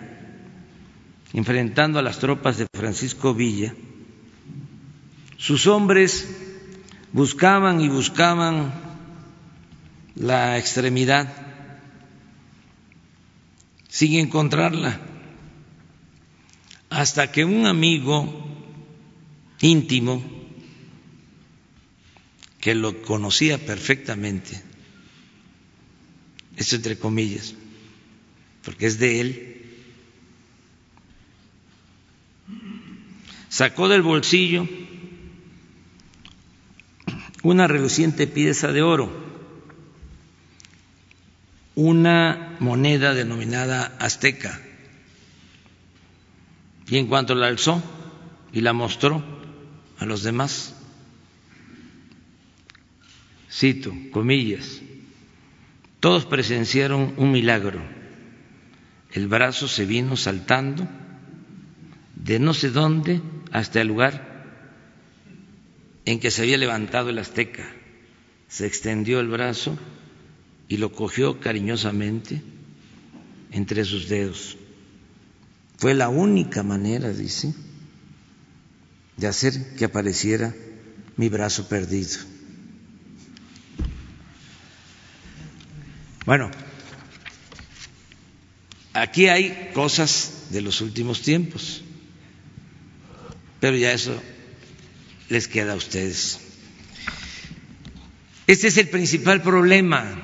enfrentando 1.33 1.99
a 1.99 2.01
las 2.01 2.19
tropas 2.19 2.57
de 2.57 2.67
Francisco 2.73 3.33
Villa, 3.33 3.73
sus 5.37 5.67
hombres 5.67 6.27
buscaban 7.13 7.79
y 7.81 7.89
buscaban 7.89 8.73
la 10.15 10.57
extremidad 10.57 11.31
sin 13.87 14.15
encontrarla, 14.15 14.99
hasta 16.89 17.31
que 17.31 17.45
un 17.45 17.65
amigo 17.65 18.45
íntimo, 19.61 20.23
que 22.59 22.75
lo 22.75 23.01
conocía 23.01 23.57
perfectamente, 23.57 24.61
esto 26.57 26.75
entre 26.75 26.97
comillas, 26.97 27.55
porque 28.67 28.87
es 28.87 28.99
de 28.99 29.21
él, 29.21 29.65
sacó 33.47 33.87
del 33.87 34.01
bolsillo 34.01 34.67
una 37.43 37.67
reluciente 37.67 38.27
pieza 38.27 38.73
de 38.73 38.81
oro, 38.81 39.09
una 41.75 42.57
moneda 42.59 43.13
denominada 43.13 43.95
azteca, 43.99 44.61
y 46.89 46.97
en 46.97 47.07
cuanto 47.07 47.35
la 47.35 47.47
alzó 47.47 47.81
y 48.51 48.59
la 48.59 48.73
mostró 48.73 49.23
a 49.97 50.05
los 50.05 50.23
demás, 50.23 50.75
cito, 53.49 53.93
comillas, 54.11 54.81
todos 56.01 56.25
presenciaron 56.25 57.13
un 57.15 57.31
milagro 57.31 57.96
el 59.13 59.27
brazo 59.27 59.67
se 59.67 59.85
vino 59.85 60.17
saltando 60.17 60.87
de 62.15 62.39
no 62.39 62.53
sé 62.53 62.69
dónde 62.69 63.21
hasta 63.51 63.81
el 63.81 63.87
lugar 63.87 64.37
en 66.05 66.19
que 66.19 66.31
se 66.31 66.41
había 66.41 66.57
levantado 66.57 67.09
el 67.09 67.19
azteca. 67.19 67.65
Se 68.47 68.65
extendió 68.65 69.19
el 69.19 69.27
brazo 69.27 69.77
y 70.67 70.77
lo 70.77 70.91
cogió 70.91 71.39
cariñosamente 71.39 72.41
entre 73.51 73.85
sus 73.85 74.07
dedos. 74.07 74.57
Fue 75.77 75.93
la 75.93 76.09
única 76.09 76.63
manera, 76.63 77.11
dice, 77.11 77.53
de 79.17 79.27
hacer 79.27 79.75
que 79.75 79.85
apareciera 79.85 80.53
mi 81.17 81.29
brazo 81.29 81.67
perdido. 81.67 82.19
Bueno, 86.25 86.51
Aquí 88.97 89.27
hay 89.27 89.69
cosas 89.75 90.47
de 90.49 90.59
los 90.59 90.81
últimos 90.81 91.21
tiempos, 91.21 91.83
pero 93.59 93.77
ya 93.77 93.91
eso 93.93 94.19
les 95.29 95.47
queda 95.47 95.73
a 95.73 95.75
ustedes. 95.75 96.39
Este 98.47 98.67
es 98.69 98.77
el 98.77 98.87
principal 98.89 99.43
problema 99.43 100.19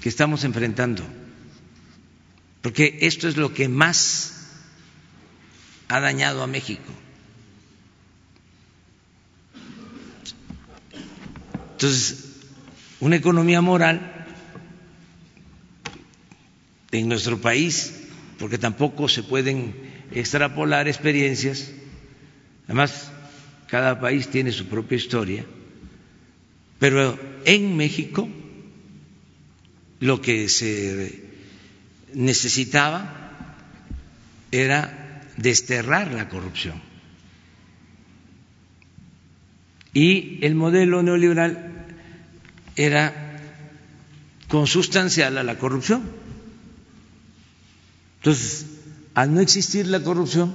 que 0.00 0.08
estamos 0.08 0.42
enfrentando, 0.42 1.04
porque 2.62 2.98
esto 3.02 3.28
es 3.28 3.36
lo 3.36 3.54
que 3.54 3.68
más 3.68 4.48
ha 5.86 6.00
dañado 6.00 6.42
a 6.42 6.48
México. 6.48 6.92
Entonces, 11.74 12.24
una 12.98 13.14
economía 13.14 13.60
moral 13.60 14.21
en 16.92 17.08
nuestro 17.08 17.40
país, 17.40 17.94
porque 18.38 18.58
tampoco 18.58 19.08
se 19.08 19.22
pueden 19.22 19.74
extrapolar 20.12 20.88
experiencias. 20.88 21.72
Además, 22.66 23.10
cada 23.66 23.98
país 23.98 24.28
tiene 24.28 24.52
su 24.52 24.66
propia 24.66 24.96
historia, 24.96 25.44
pero 26.78 27.18
en 27.44 27.76
México 27.76 28.28
lo 30.00 30.20
que 30.20 30.48
se 30.48 31.24
necesitaba 32.12 33.56
era 34.50 35.22
desterrar 35.36 36.12
la 36.12 36.28
corrupción. 36.28 36.80
Y 39.94 40.38
el 40.44 40.54
modelo 40.54 41.02
neoliberal 41.02 41.86
era 42.76 43.38
consustancial 44.48 45.38
a 45.38 45.42
la 45.42 45.58
corrupción. 45.58 46.21
Entonces, 48.22 48.66
al 49.14 49.34
no 49.34 49.40
existir 49.40 49.88
la 49.88 50.00
corrupción, 50.00 50.54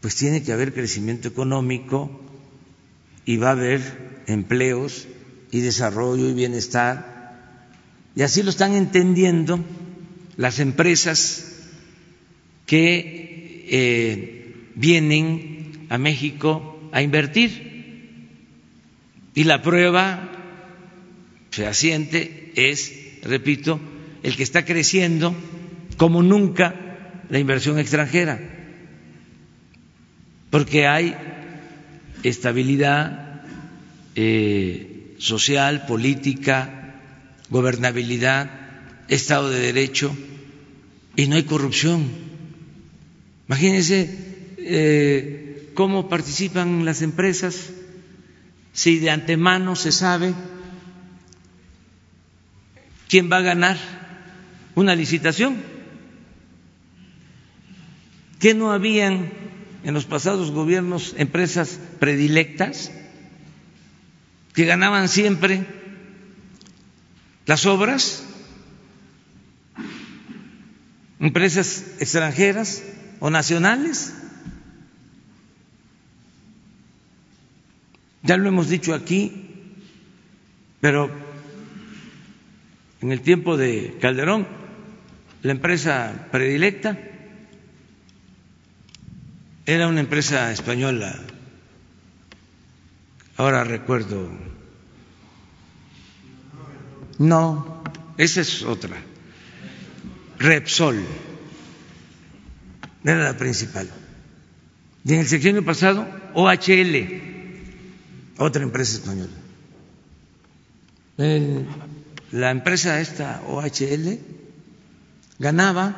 pues 0.00 0.14
tiene 0.14 0.44
que 0.44 0.52
haber 0.52 0.72
crecimiento 0.72 1.26
económico 1.26 2.20
y 3.26 3.36
va 3.36 3.48
a 3.48 3.52
haber 3.52 4.22
empleos 4.28 5.08
y 5.50 5.58
desarrollo 5.58 6.28
y 6.28 6.34
bienestar. 6.34 7.72
Y 8.14 8.22
así 8.22 8.44
lo 8.44 8.50
están 8.50 8.74
entendiendo 8.74 9.58
las 10.36 10.60
empresas 10.60 11.52
que 12.64 13.66
eh, 13.68 14.54
vienen 14.76 15.86
a 15.88 15.98
México 15.98 16.78
a 16.92 17.02
invertir. 17.02 18.30
Y 19.34 19.42
la 19.42 19.62
prueba 19.62 20.30
fehaciente 21.50 22.52
es, 22.54 22.92
repito, 23.24 23.80
el 24.22 24.36
que 24.36 24.44
está 24.44 24.64
creciendo 24.64 25.34
como 26.02 26.20
nunca 26.20 26.74
la 27.28 27.38
inversión 27.38 27.78
extranjera, 27.78 28.40
porque 30.50 30.88
hay 30.88 31.14
estabilidad 32.24 33.44
eh, 34.16 35.14
social, 35.18 35.86
política, 35.86 36.96
gobernabilidad, 37.50 38.50
Estado 39.06 39.48
de 39.48 39.60
Derecho 39.60 40.12
y 41.14 41.28
no 41.28 41.36
hay 41.36 41.44
corrupción. 41.44 42.10
Imagínense 43.46 44.10
eh, 44.58 45.70
cómo 45.74 46.08
participan 46.08 46.84
las 46.84 47.02
empresas 47.02 47.70
si 48.72 48.98
de 48.98 49.10
antemano 49.10 49.76
se 49.76 49.92
sabe 49.92 50.34
quién 53.08 53.30
va 53.30 53.36
a 53.36 53.42
ganar 53.42 53.76
una 54.74 54.96
licitación 54.96 55.70
¿Qué 58.42 58.54
no 58.54 58.72
habían 58.72 59.30
en 59.84 59.94
los 59.94 60.04
pasados 60.04 60.50
gobiernos 60.50 61.14
empresas 61.16 61.78
predilectas 62.00 62.90
que 64.52 64.64
ganaban 64.64 65.08
siempre 65.08 65.64
las 67.46 67.66
obras? 67.66 68.24
¿Empresas 71.20 71.84
extranjeras 72.00 72.82
o 73.20 73.30
nacionales? 73.30 74.12
Ya 78.24 78.36
lo 78.38 78.48
hemos 78.48 78.68
dicho 78.68 78.92
aquí, 78.92 79.78
pero 80.80 81.08
en 83.02 83.12
el 83.12 83.20
tiempo 83.20 83.56
de 83.56 83.98
Calderón, 84.00 84.48
la 85.42 85.52
empresa 85.52 86.26
predilecta 86.32 87.11
era 89.66 89.86
una 89.88 90.00
empresa 90.00 90.50
española, 90.52 91.14
ahora 93.36 93.64
recuerdo, 93.64 94.28
No, 97.18 97.84
esa 98.16 98.40
es 98.40 98.62
otra. 98.62 98.96
Repsol 100.38 101.04
era 103.04 103.22
la 103.22 103.36
principal. 103.36 103.88
Y 105.04 105.14
en 105.14 105.20
el 105.20 105.28
sexenio 105.28 105.64
pasado, 105.64 106.08
OHL, 106.34 107.22
otra 108.38 108.62
empresa 108.62 108.96
española. 108.96 109.32
la 112.32 112.50
empresa 112.50 113.00
esta, 113.00 113.42
OHL, 113.46 114.18
ganaba 115.38 115.94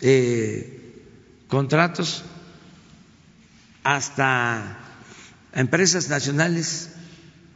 eh, 0.00 0.73
contratos 1.54 2.24
hasta 3.84 4.76
empresas 5.52 6.08
nacionales 6.08 6.90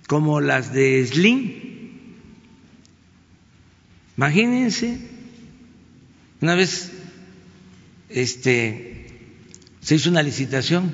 como 0.06 0.40
las 0.40 0.72
de 0.72 1.04
Slim. 1.04 2.14
Imagínense, 4.16 5.00
una 6.40 6.54
vez 6.54 6.92
este, 8.08 9.34
se 9.80 9.96
hizo 9.96 10.10
una 10.10 10.22
licitación 10.22 10.92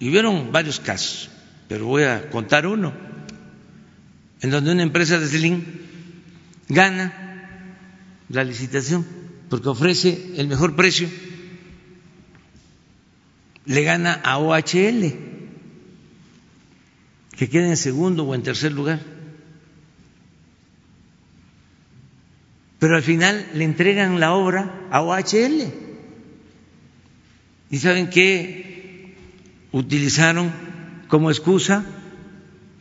y 0.00 0.08
hubieron 0.08 0.50
varios 0.50 0.80
casos, 0.80 1.30
pero 1.68 1.86
voy 1.86 2.02
a 2.02 2.28
contar 2.28 2.66
uno, 2.66 2.92
en 4.40 4.50
donde 4.50 4.72
una 4.72 4.82
empresa 4.82 5.20
de 5.20 5.28
Slim 5.28 5.62
gana 6.68 7.12
la 8.28 8.42
licitación 8.42 9.23
porque 9.48 9.68
ofrece 9.68 10.32
el 10.36 10.48
mejor 10.48 10.76
precio, 10.76 11.08
le 13.66 13.82
gana 13.82 14.12
a 14.12 14.38
OHL, 14.38 15.14
que 17.36 17.48
queda 17.48 17.68
en 17.68 17.76
segundo 17.76 18.24
o 18.24 18.34
en 18.34 18.42
tercer 18.42 18.72
lugar. 18.72 19.14
pero 22.84 22.96
al 22.96 23.02
final 23.02 23.46
le 23.54 23.64
entregan 23.64 24.20
la 24.20 24.34
obra 24.34 24.88
a 24.90 25.00
OHL. 25.00 25.72
¿Y 27.70 27.78
saben 27.78 28.10
qué 28.10 29.16
utilizaron 29.72 30.52
como 31.08 31.30
excusa? 31.30 31.82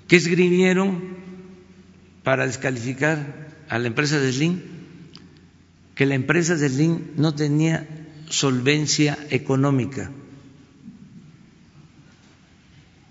¿Qué 0.10 0.18
escribieron 0.18 1.16
para 2.22 2.46
descalificar 2.46 3.48
a 3.70 3.80
la 3.80 3.88
empresa 3.88 4.20
de 4.20 4.34
Slim? 4.34 4.60
Que 5.96 6.06
la 6.06 6.16
empresa 6.16 6.56
de 6.56 6.70
Slim 6.70 7.12
no 7.18 7.36
tenía 7.36 7.88
solvencia 8.30 9.18
económica, 9.30 10.12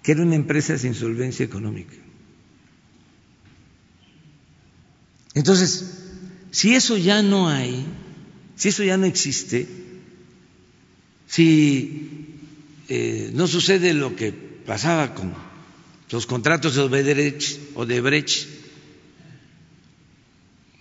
que 0.03 0.13
era 0.13 0.23
una 0.23 0.35
empresa 0.35 0.77
sin 0.79 0.95
solvencia 0.95 1.45
económica. 1.45 1.95
Entonces, 5.35 6.03
si 6.51 6.75
eso 6.75 6.97
ya 6.97 7.23
no 7.23 7.49
hay, 7.49 7.87
si 8.57 8.69
eso 8.69 8.83
ya 8.83 8.97
no 8.97 9.07
existe, 9.07 9.67
si 11.27 12.27
eh, 12.89 13.31
no 13.33 13.47
sucede 13.47 13.95
lo 13.95 14.15
que 14.17 14.33
pasaba 14.33 15.15
con 15.15 15.33
los 16.11 16.27
contratos 16.27 16.75
de 16.75 16.83
Odebrecht, 16.83 17.59
Odebrecht, 17.75 18.47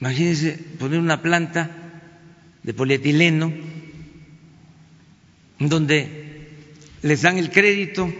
imagínense 0.01 0.59
poner 0.77 0.99
una 0.99 1.21
planta 1.21 1.80
de 2.63 2.73
polietileno 2.73 3.51
donde 5.59 6.49
les 7.01 7.21
dan 7.21 7.37
el 7.37 7.51
crédito, 7.51 8.11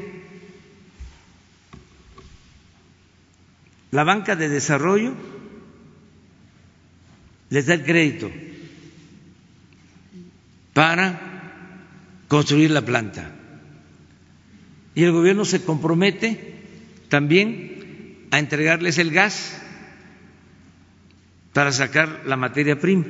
la 3.91 4.03
banca 4.03 4.35
de 4.35 4.49
desarrollo 4.49 5.13
les 7.49 7.65
da 7.65 7.73
el 7.73 7.83
crédito 7.83 8.31
para 10.73 12.23
construir 12.27 12.71
la 12.71 12.81
planta. 12.81 13.35
Y 14.95 15.03
el 15.03 15.11
gobierno 15.11 15.45
se 15.45 15.63
compromete 15.63 16.63
también 17.09 18.27
a 18.31 18.39
entregarles 18.39 18.97
el 18.97 19.11
gas 19.11 19.61
para 21.53 21.71
sacar 21.71 22.23
la 22.25 22.37
materia 22.37 22.79
prima. 22.79 23.05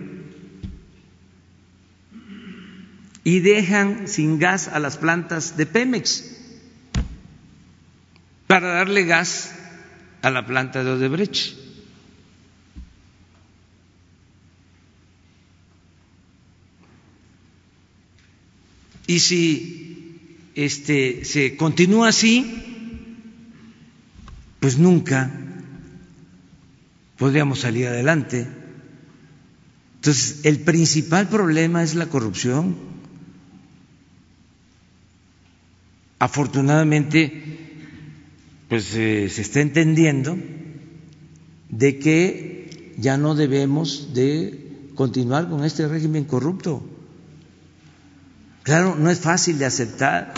Y 3.23 3.39
dejan 3.39 4.07
sin 4.07 4.39
gas 4.39 4.67
a 4.67 4.79
las 4.79 4.97
plantas 4.97 5.57
de 5.57 5.65
Pemex 5.65 6.37
para 8.47 8.73
darle 8.73 9.05
gas 9.05 9.53
a 10.21 10.29
la 10.29 10.45
planta 10.45 10.83
de 10.83 10.91
Odebrecht. 10.91 11.55
Y 19.07 19.19
si 19.19 20.37
este, 20.55 21.25
se 21.25 21.55
continúa 21.57 22.09
así, 22.09 22.45
pues 24.59 24.77
nunca 24.77 25.31
podríamos 27.17 27.59
salir 27.59 27.87
adelante. 27.87 28.47
Entonces, 29.95 30.45
el 30.45 30.59
principal 30.59 31.27
problema 31.29 31.83
es 31.83 31.95
la 31.95 32.07
corrupción. 32.07 32.90
Afortunadamente, 36.21 37.17
pues 38.69 38.93
eh, 38.93 39.27
se 39.27 39.41
está 39.41 39.59
entendiendo 39.59 40.37
de 41.67 41.97
que 41.97 42.93
ya 42.99 43.17
no 43.17 43.33
debemos 43.33 44.13
de 44.13 44.91
continuar 44.93 45.49
con 45.49 45.65
este 45.65 45.87
régimen 45.87 46.25
corrupto. 46.25 46.87
Claro, 48.61 48.95
no 48.95 49.09
es 49.09 49.19
fácil 49.19 49.57
de 49.57 49.65
aceptar. 49.65 50.35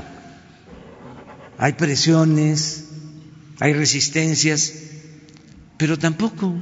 Hay 1.58 1.74
presiones, 1.74 2.88
hay 3.60 3.74
resistencias, 3.74 4.72
pero 5.76 6.00
tampoco 6.00 6.56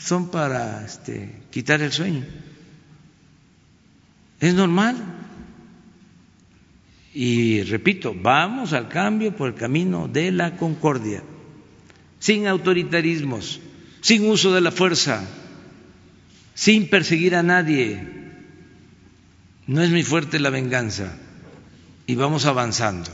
son 0.00 0.28
para 0.32 0.84
este, 0.84 1.40
quitar 1.52 1.82
el 1.82 1.92
sueño. 1.92 2.26
Es 4.40 4.54
normal. 4.54 5.23
Y 7.14 7.62
repito, 7.62 8.12
vamos 8.12 8.72
al 8.72 8.88
cambio 8.88 9.36
por 9.36 9.48
el 9.48 9.54
camino 9.54 10.08
de 10.08 10.32
la 10.32 10.56
concordia, 10.56 11.22
sin 12.18 12.48
autoritarismos, 12.48 13.60
sin 14.00 14.28
uso 14.28 14.52
de 14.52 14.60
la 14.60 14.72
fuerza, 14.72 15.24
sin 16.54 16.90
perseguir 16.90 17.36
a 17.36 17.44
nadie, 17.44 18.02
no 19.68 19.80
es 19.80 19.90
muy 19.90 20.02
fuerte 20.02 20.40
la 20.40 20.50
venganza 20.50 21.16
y 22.04 22.16
vamos 22.16 22.46
avanzando. 22.46 23.10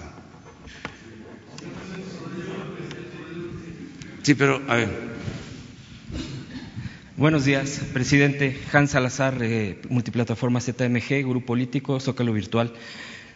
Sí, 4.23 4.35
pero 4.35 4.63
a 4.67 4.77
ver. 4.77 5.11
Buenos 7.19 7.45
días, 7.45 7.83
presidente 7.93 8.59
Hans 8.73 8.93
Salazar, 8.93 9.43
eh, 9.43 9.79
multiplataforma 9.91 10.59
ZMG, 10.59 11.23
Grupo 11.23 11.49
Político, 11.49 12.01
Zócalo 12.01 12.33
Virtual. 12.33 12.73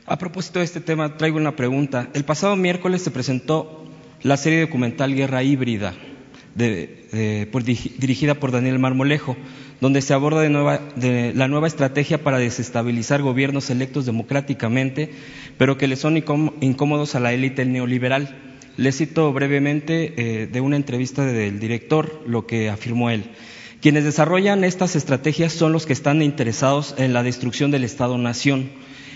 A 0.06 0.18
propósito 0.18 0.58
de 0.58 0.66
este 0.66 0.80
tema, 0.80 1.16
traigo 1.16 1.38
una 1.38 1.56
pregunta. 1.56 2.10
El 2.12 2.24
pasado 2.24 2.56
miércoles 2.56 3.02
se 3.02 3.10
presentó 3.10 3.84
la 4.22 4.36
serie 4.36 4.60
documental 4.60 5.14
Guerra 5.14 5.42
Híbrida, 5.42 5.94
dirigida 6.54 8.34
por 8.34 8.52
Daniel 8.52 8.78
Marmolejo 8.78 9.36
donde 9.80 10.02
se 10.02 10.14
aborda 10.14 10.48
la 10.48 11.48
nueva 11.48 11.66
estrategia 11.66 12.22
para 12.22 12.38
desestabilizar 12.38 13.22
gobiernos 13.22 13.70
electos 13.70 14.06
democráticamente, 14.06 15.10
pero 15.58 15.76
que 15.76 15.88
le 15.88 15.96
son 15.96 16.16
incómodos 16.16 17.14
a 17.14 17.20
la 17.20 17.32
élite 17.32 17.64
neoliberal. 17.64 18.34
Le 18.76 18.92
cito 18.92 19.32
brevemente 19.32 20.14
eh, 20.16 20.46
de 20.46 20.60
una 20.60 20.76
entrevista 20.76 21.24
del 21.24 21.60
director 21.60 22.22
lo 22.26 22.46
que 22.46 22.70
afirmó 22.70 23.10
él. 23.10 23.24
Quienes 23.80 24.04
desarrollan 24.04 24.64
estas 24.64 24.96
estrategias 24.96 25.52
son 25.52 25.72
los 25.72 25.86
que 25.86 25.92
están 25.92 26.22
interesados 26.22 26.94
en 26.96 27.12
la 27.12 27.22
destrucción 27.22 27.70
del 27.70 27.84
Estado-nación 27.84 28.70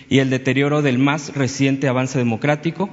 y 0.08 0.18
el 0.18 0.30
deterioro 0.30 0.82
del 0.82 0.98
más 0.98 1.34
reciente 1.34 1.88
avance 1.88 2.18
democrático. 2.18 2.88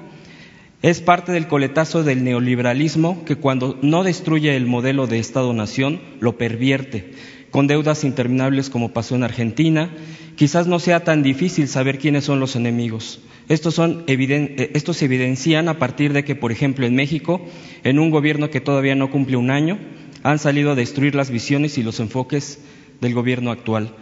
Es 0.81 1.01
parte 1.01 1.31
del 1.31 1.47
coletazo 1.47 2.03
del 2.03 2.23
neoliberalismo 2.23 3.25
que 3.25 3.37
cuando 3.37 3.79
no 3.81 4.03
destruye 4.03 4.55
el 4.55 4.65
modelo 4.65 5.07
de 5.07 5.19
Estado-nación, 5.19 6.01
lo 6.19 6.37
pervierte 6.37 7.13
con 7.55 7.67
deudas 7.67 8.03
interminables 8.03 8.69
como 8.69 8.91
pasó 8.91 9.15
en 9.15 9.23
Argentina, 9.23 9.89
quizás 10.35 10.67
no 10.67 10.77
sea 10.77 11.05
tan 11.05 11.23
difícil 11.23 11.69
saber 11.69 11.99
quiénes 11.99 12.25
son 12.25 12.41
los 12.41 12.57
enemigos. 12.57 13.21
Estos, 13.47 13.75
son 13.75 14.03
eh, 14.07 14.71
estos 14.73 14.97
se 14.97 15.05
evidencian 15.05 15.69
a 15.69 15.79
partir 15.79 16.11
de 16.11 16.25
que, 16.25 16.35
por 16.35 16.51
ejemplo, 16.51 16.85
en 16.85 16.95
México, 16.95 17.41
en 17.85 17.97
un 17.97 18.09
gobierno 18.09 18.49
que 18.49 18.59
todavía 18.59 18.95
no 18.95 19.09
cumple 19.09 19.37
un 19.37 19.51
año, 19.51 19.79
han 20.21 20.37
salido 20.37 20.71
a 20.71 20.75
destruir 20.75 21.15
las 21.15 21.29
visiones 21.29 21.77
y 21.77 21.83
los 21.83 22.01
enfoques 22.01 22.59
del 22.99 23.13
gobierno 23.13 23.51
actual. 23.51 23.95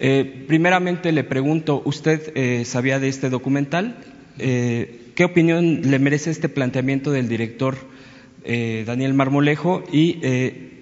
Eh, 0.00 0.44
primeramente 0.48 1.12
le 1.12 1.22
pregunto, 1.24 1.82
¿usted 1.84 2.32
eh, 2.34 2.64
sabía 2.64 2.98
de 2.98 3.08
este 3.08 3.28
documental? 3.30 3.96
¿Qué 4.36 5.24
opinión 5.24 5.82
le 5.84 6.00
merece 6.00 6.30
este 6.30 6.48
planteamiento 6.48 7.12
del 7.12 7.28
director 7.28 7.76
eh, 8.42 8.82
Daniel 8.84 9.14
Marmolejo? 9.14 9.84
Y 9.92 10.18
eh, 10.22 10.72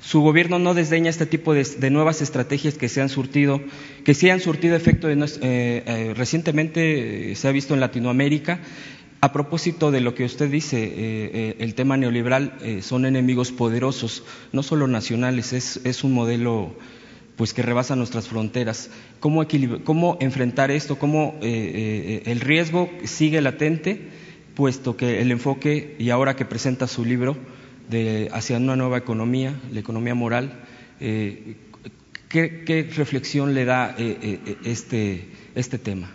su 0.00 0.22
gobierno 0.22 0.58
no 0.58 0.72
desdeña 0.72 1.10
este 1.10 1.26
tipo 1.26 1.52
de, 1.52 1.90
nuevas 1.90 2.22
estrategias 2.22 2.78
que 2.78 2.88
se 2.88 3.02
han 3.02 3.10
surtido, 3.10 3.60
que 4.04 4.14
sí 4.14 4.30
han 4.30 4.40
surtido 4.40 4.74
efecto. 4.74 5.08
recientemente 5.08 7.34
se 7.36 7.48
ha 7.48 7.52
visto 7.52 7.74
en 7.74 7.80
Latinoamérica. 7.80 8.60
A 9.20 9.32
propósito 9.32 9.90
de 9.92 10.00
lo 10.00 10.16
que 10.16 10.24
usted 10.24 10.50
dice, 10.50 11.54
el 11.60 11.76
tema 11.76 11.96
neoliberal 11.96 12.54
son 12.80 13.06
enemigos 13.06 13.52
poderosos, 13.52 14.24
no 14.50 14.64
solo 14.64 14.88
nacionales, 14.88 15.52
es, 15.52 15.80
es 15.84 16.02
un 16.02 16.12
modelo 16.12 16.74
pues 17.42 17.54
que 17.54 17.62
rebasa 17.62 17.96
nuestras 17.96 18.28
fronteras. 18.28 18.88
¿Cómo, 19.18 19.44
cómo 19.82 20.16
enfrentar 20.20 20.70
esto? 20.70 20.96
¿Cómo 20.96 21.40
eh, 21.42 22.22
eh, 22.24 22.30
el 22.30 22.38
riesgo 22.38 22.88
sigue 23.02 23.40
latente, 23.40 24.00
puesto 24.54 24.96
que 24.96 25.20
el 25.20 25.32
enfoque, 25.32 25.96
y 25.98 26.10
ahora 26.10 26.36
que 26.36 26.44
presenta 26.44 26.86
su 26.86 27.04
libro, 27.04 27.36
de, 27.90 28.28
hacia 28.32 28.58
una 28.58 28.76
nueva 28.76 28.96
economía, 28.96 29.60
la 29.72 29.80
economía 29.80 30.14
moral, 30.14 30.52
eh, 31.00 31.56
¿qué, 32.28 32.88
reflexión 32.94 33.54
le 33.54 33.64
da 33.64 33.96
este, 34.64 35.26
este 35.56 35.78
tema? 35.78 36.12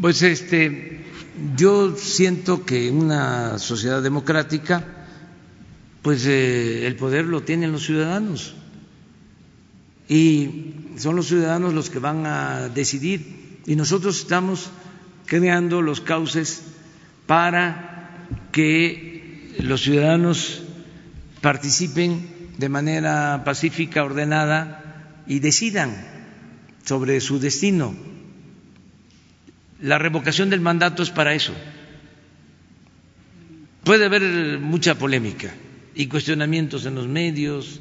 Pues 0.00 0.22
este, 0.22 1.00
yo 1.54 1.94
siento 1.96 2.64
que 2.64 2.88
en 2.88 2.96
una 2.96 3.58
sociedad 3.58 4.02
democrática, 4.02 4.86
pues 6.00 6.24
el 6.24 6.96
poder 6.96 7.26
lo 7.26 7.42
tienen 7.42 7.72
los 7.72 7.84
ciudadanos 7.84 8.54
y 10.10 10.74
son 10.96 11.14
los 11.14 11.28
ciudadanos 11.28 11.72
los 11.72 11.88
que 11.88 12.00
van 12.00 12.26
a 12.26 12.68
decidir 12.68 13.60
y 13.64 13.76
nosotros 13.76 14.18
estamos 14.18 14.68
creando 15.24 15.82
los 15.82 16.00
cauces 16.00 16.62
para 17.28 18.26
que 18.50 19.54
los 19.60 19.82
ciudadanos 19.82 20.62
participen 21.40 22.50
de 22.58 22.68
manera 22.68 23.42
pacífica, 23.44 24.02
ordenada 24.02 25.22
y 25.28 25.38
decidan 25.38 25.94
sobre 26.84 27.20
su 27.20 27.38
destino. 27.38 27.94
La 29.80 29.96
revocación 29.98 30.50
del 30.50 30.60
mandato 30.60 31.04
es 31.04 31.10
para 31.10 31.34
eso. 31.34 31.54
Puede 33.84 34.06
haber 34.06 34.58
mucha 34.58 34.96
polémica 34.96 35.54
y 35.94 36.08
cuestionamientos 36.08 36.84
en 36.84 36.96
los 36.96 37.06
medios, 37.06 37.80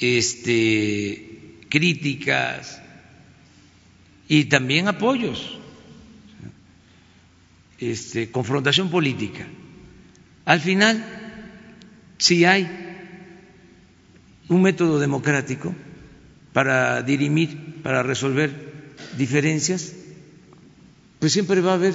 este, 0.00 1.58
críticas 1.68 2.80
y 4.28 4.44
también 4.44 4.88
apoyos, 4.88 5.58
este, 7.78 8.30
confrontación 8.30 8.90
política. 8.90 9.46
Al 10.44 10.60
final, 10.60 11.04
si 12.18 12.44
hay 12.44 12.68
un 14.48 14.62
método 14.62 14.98
democrático 14.98 15.74
para 16.52 17.02
dirimir, 17.02 17.82
para 17.82 18.02
resolver 18.02 18.94
diferencias, 19.16 19.94
pues 21.18 21.32
siempre 21.32 21.60
va 21.60 21.72
a 21.72 21.74
haber 21.74 21.94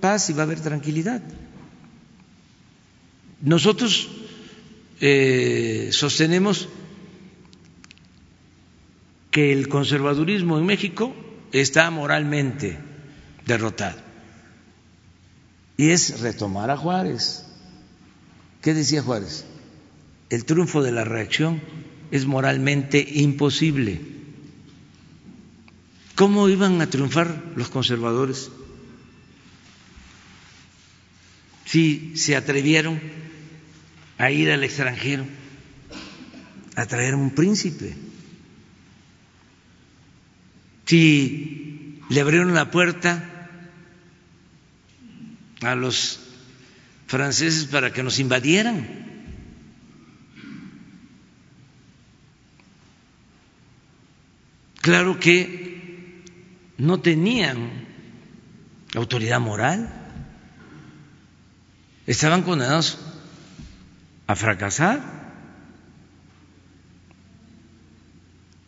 paz 0.00 0.30
y 0.30 0.32
va 0.32 0.40
a 0.40 0.44
haber 0.44 0.60
tranquilidad. 0.60 1.22
Nosotros 3.40 4.08
eh, 5.00 5.90
sostenemos 5.92 6.68
que 9.36 9.52
el 9.52 9.68
conservadurismo 9.68 10.56
en 10.56 10.64
México 10.64 11.14
está 11.52 11.90
moralmente 11.90 12.78
derrotado. 13.44 13.98
Y 15.76 15.90
es 15.90 16.20
retomar 16.20 16.70
a 16.70 16.78
Juárez. 16.78 17.44
¿Qué 18.62 18.72
decía 18.72 19.02
Juárez? 19.02 19.44
El 20.30 20.46
triunfo 20.46 20.82
de 20.82 20.90
la 20.90 21.04
reacción 21.04 21.60
es 22.10 22.24
moralmente 22.24 23.06
imposible. 23.06 24.00
¿Cómo 26.14 26.48
iban 26.48 26.80
a 26.80 26.88
triunfar 26.88 27.52
los 27.56 27.68
conservadores 27.68 28.50
si 31.66 32.16
se 32.16 32.36
atrevieron 32.36 32.98
a 34.16 34.30
ir 34.30 34.50
al 34.50 34.64
extranjero 34.64 35.26
a 36.74 36.86
traer 36.86 37.14
un 37.14 37.32
príncipe? 37.32 38.05
Si 40.86 42.00
le 42.08 42.20
abrieron 42.20 42.54
la 42.54 42.70
puerta 42.70 43.50
a 45.62 45.74
los 45.74 46.20
franceses 47.06 47.66
para 47.66 47.92
que 47.92 48.02
nos 48.02 48.18
invadieran. 48.18 49.04
Claro 54.80 55.18
que 55.18 56.22
no 56.78 57.00
tenían 57.00 57.86
autoridad 58.94 59.40
moral, 59.40 59.92
estaban 62.06 62.42
condenados 62.42 62.98
a 64.28 64.36
fracasar. 64.36 65.16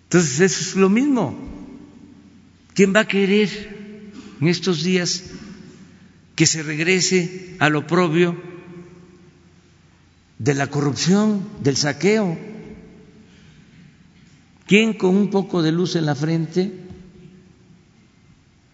Entonces 0.04 0.40
eso 0.40 0.60
es 0.70 0.76
lo 0.76 0.88
mismo. 0.88 1.47
¿Quién 2.78 2.94
va 2.94 3.00
a 3.00 3.08
querer 3.08 3.50
en 4.40 4.46
estos 4.46 4.84
días 4.84 5.24
que 6.36 6.46
se 6.46 6.62
regrese 6.62 7.56
a 7.58 7.70
lo 7.70 7.88
propio 7.88 8.40
de 10.38 10.54
la 10.54 10.68
corrupción, 10.68 11.44
del 11.60 11.76
saqueo? 11.76 12.38
¿Quién 14.68 14.94
con 14.94 15.16
un 15.16 15.28
poco 15.28 15.60
de 15.60 15.72
luz 15.72 15.96
en 15.96 16.06
la 16.06 16.14
frente 16.14 16.72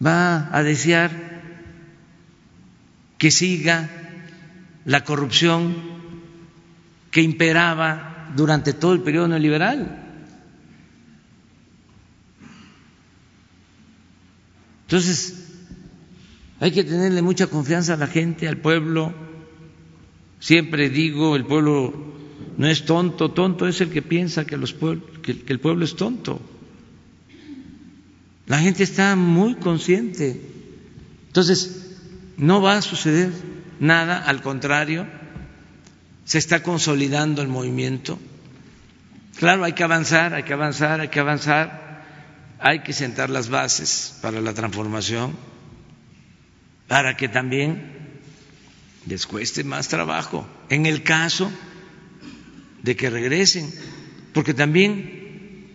va 0.05 0.55
a 0.55 0.63
desear 0.63 1.11
que 3.17 3.31
siga 3.31 3.89
la 4.85 5.03
corrupción 5.03 5.77
que 7.11 7.23
imperaba 7.23 8.35
durante 8.37 8.75
todo 8.75 8.93
el 8.93 9.01
periodo 9.01 9.29
neoliberal? 9.29 10.04
Entonces, 14.85 15.45
hay 16.61 16.71
que 16.73 16.85
tenerle 16.85 17.23
mucha 17.23 17.47
confianza 17.47 17.95
a 17.95 17.97
la 17.97 18.07
gente, 18.07 18.49
al 18.49 18.59
pueblo. 18.59 19.13
Siempre 20.41 20.91
digo, 20.91 21.37
el 21.37 21.45
pueblo 21.45 22.15
no 22.57 22.67
es 22.67 22.85
tonto, 22.85 23.31
tonto 23.31 23.67
es 23.67 23.81
el 23.81 23.91
que 23.91 24.03
piensa 24.03 24.45
que, 24.45 24.57
los 24.57 24.75
que, 25.23 25.45
el 25.47 25.61
pueblo 25.61 25.85
es 25.85 25.97
tonto. 25.97 26.41
La 28.47 28.59
gente 28.61 28.83
está 28.83 29.17
muy 29.17 29.55
consciente. 29.57 30.41
Entonces, 31.29 31.97
no 32.37 32.61
va 32.61 32.77
a 32.77 32.83
suceder 32.83 33.33
nada, 33.81 34.19
al 34.19 34.43
contrario, 34.43 35.07
se 36.25 36.39
está 36.39 36.63
consolidando 36.63 37.43
el 37.43 37.49
movimiento. 37.49 38.19
Claro, 39.37 39.65
hay 39.65 39.73
que 39.73 39.83
avanzar, 39.83 40.35
hay 40.35 40.45
que 40.45 40.53
avanzar, 40.53 41.01
hay 41.01 41.09
que 41.09 41.21
avanzar 41.21 41.84
hay 42.67 42.79
que 42.79 42.95
sentar 42.95 43.29
las 43.29 43.51
bases 43.51 44.19
para 44.23 44.41
la 44.41 44.55
transformación, 44.55 45.37
para 46.89 47.15
que 47.15 47.29
también 47.29 47.93
les 49.07 49.27
cueste 49.27 49.65
más 49.65 49.89
trabajo, 49.89 50.49
en 50.71 50.87
el 50.87 51.03
caso 51.03 51.53
de 52.83 52.97
que 52.97 53.11
regresen, 53.11 53.71
porque 54.33 54.55
también 54.55 55.67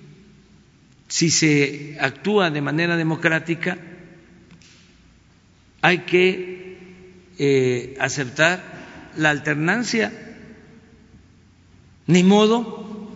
si 1.08 1.30
se 1.30 1.96
actúa 2.02 2.50
de 2.50 2.62
manera 2.62 2.98
democrática, 2.98 3.78
hay 5.82 6.00
que 6.00 6.80
eh, 7.38 7.98
aceptar 8.00 8.64
la 9.16 9.30
alternancia, 9.30 10.12
ni 12.08 12.24
modo 12.24 13.14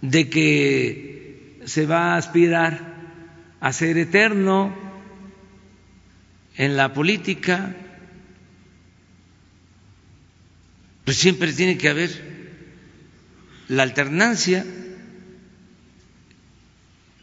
de 0.00 0.28
que 0.28 1.05
se 1.66 1.84
va 1.84 2.14
a 2.14 2.16
aspirar 2.16 2.94
a 3.60 3.72
ser 3.72 3.98
eterno 3.98 4.72
en 6.56 6.76
la 6.76 6.94
política, 6.94 7.74
pues 11.04 11.16
siempre 11.18 11.52
tiene 11.52 11.76
que 11.76 11.88
haber 11.88 12.10
la 13.68 13.82
alternancia, 13.82 14.64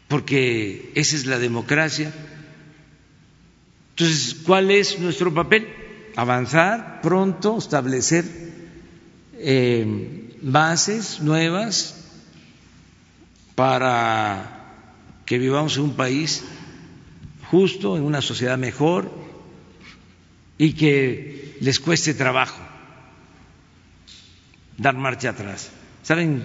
porque 0.08 0.92
esa 0.94 1.16
es 1.16 1.26
la 1.26 1.38
democracia. 1.38 2.12
Entonces, 3.90 4.34
¿cuál 4.44 4.70
es 4.70 5.00
nuestro 5.00 5.32
papel? 5.32 5.66
Avanzar 6.16 7.00
pronto, 7.00 7.56
establecer 7.58 8.24
eh, 9.38 10.30
bases 10.42 11.20
nuevas 11.20 12.03
para 13.54 15.20
que 15.26 15.38
vivamos 15.38 15.76
en 15.76 15.84
un 15.84 15.96
país 15.96 16.44
justo, 17.50 17.96
en 17.96 18.02
una 18.02 18.20
sociedad 18.20 18.58
mejor, 18.58 19.10
y 20.58 20.72
que 20.74 21.56
les 21.60 21.80
cueste 21.80 22.14
trabajo 22.14 22.60
dar 24.76 24.96
marcha 24.96 25.30
atrás. 25.30 25.70
¿Saben? 26.02 26.44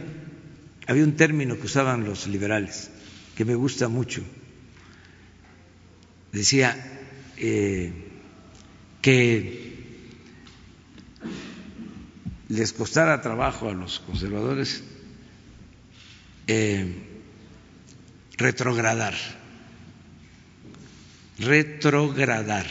Había 0.87 1.03
un 1.03 1.15
término 1.15 1.57
que 1.57 1.65
usaban 1.65 2.03
los 2.03 2.27
liberales 2.27 2.89
que 3.35 3.45
me 3.45 3.55
gusta 3.55 3.87
mucho. 3.87 4.23
Decía 6.31 6.75
eh, 7.37 7.93
que 9.01 9.69
les 12.49 12.73
costara 12.73 13.21
trabajo 13.21 13.69
a 13.69 13.73
los 13.73 13.99
conservadores 13.99 14.83
eh, 16.51 16.83
retrogradar, 18.37 19.13
retrogradar. 21.37 22.65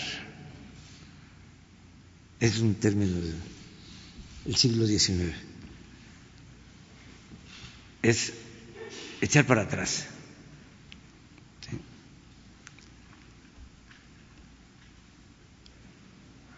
Es 2.40 2.58
un 2.58 2.74
término 2.74 3.20
del 4.44 4.56
siglo 4.56 4.84
XIX. 4.84 5.32
Es 8.02 8.32
echar 9.20 9.46
para 9.46 9.62
atrás. 9.62 10.06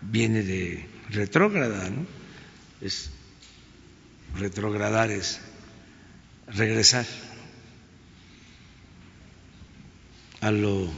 Viene 0.00 0.42
de 0.42 0.86
retrógrada, 1.10 1.90
¿no? 1.90 2.06
Es 2.80 3.10
retrogradar 4.38 5.10
es 5.10 5.38
regresar 6.54 7.06
a 10.40 10.50
lo 10.50 10.88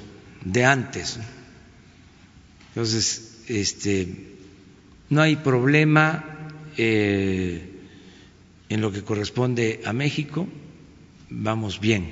de 0.44 0.64
antes. 0.64 1.18
Entonces, 2.68 3.42
este, 3.48 4.09
no 5.11 5.20
hay 5.20 5.36
problema 5.36 6.24
eh, 6.76 7.68
en 8.68 8.80
lo 8.80 8.92
que 8.92 9.03
corresponde 9.03 9.82
a 9.84 9.92
México, 9.92 10.48
vamos 11.28 11.80
bien. 11.80 12.11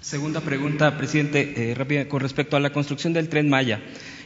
Segunda 0.00 0.40
pregunta, 0.40 0.96
presidente, 0.98 1.70
eh, 1.70 1.74
rápida, 1.74 2.06
con 2.08 2.20
respecto 2.20 2.56
a 2.56 2.60
la 2.60 2.72
construcción 2.72 3.12
del 3.14 3.28
tren 3.28 3.48
Maya. 3.48 3.80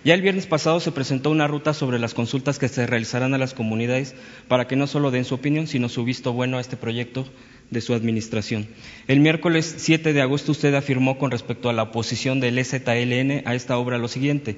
Ya 0.05 0.15
el 0.15 0.23
viernes 0.23 0.47
pasado 0.47 0.79
se 0.81 0.93
presentó 0.93 1.31
una 1.31 1.49
ruta 1.49 1.75
sobre 1.75 1.99
las 1.99 2.15
consultas 2.15 2.59
que 2.59 2.69
se 2.69 2.87
realizarán 2.87 3.35
a 3.35 3.39
las 3.39 3.53
comunidades 3.53 4.15
para 4.47 4.69
que 4.69 4.77
no 4.77 4.87
solo 4.87 5.11
den 5.11 5.25
su 5.25 5.35
opinión, 5.35 5.67
sino 5.67 5.89
su 5.89 6.05
visto 6.05 6.33
bueno 6.33 6.59
a 6.59 6.61
este 6.61 6.77
proyecto 6.77 7.27
de 7.71 7.81
su 7.81 7.95
administración. 7.95 8.69
El 9.09 9.21
miércoles 9.21 9.75
7 9.79 10.13
de 10.13 10.23
agosto 10.23 10.53
usted 10.53 10.75
afirmó 10.75 11.19
con 11.19 11.31
respecto 11.31 11.69
a 11.69 11.73
la 11.73 11.83
oposición 11.83 12.41
del 12.41 12.59
EZLN 12.59 13.43
a 13.45 13.55
esta 13.55 13.77
obra 13.77 13.99
lo 13.99 14.09
siguiente. 14.09 14.57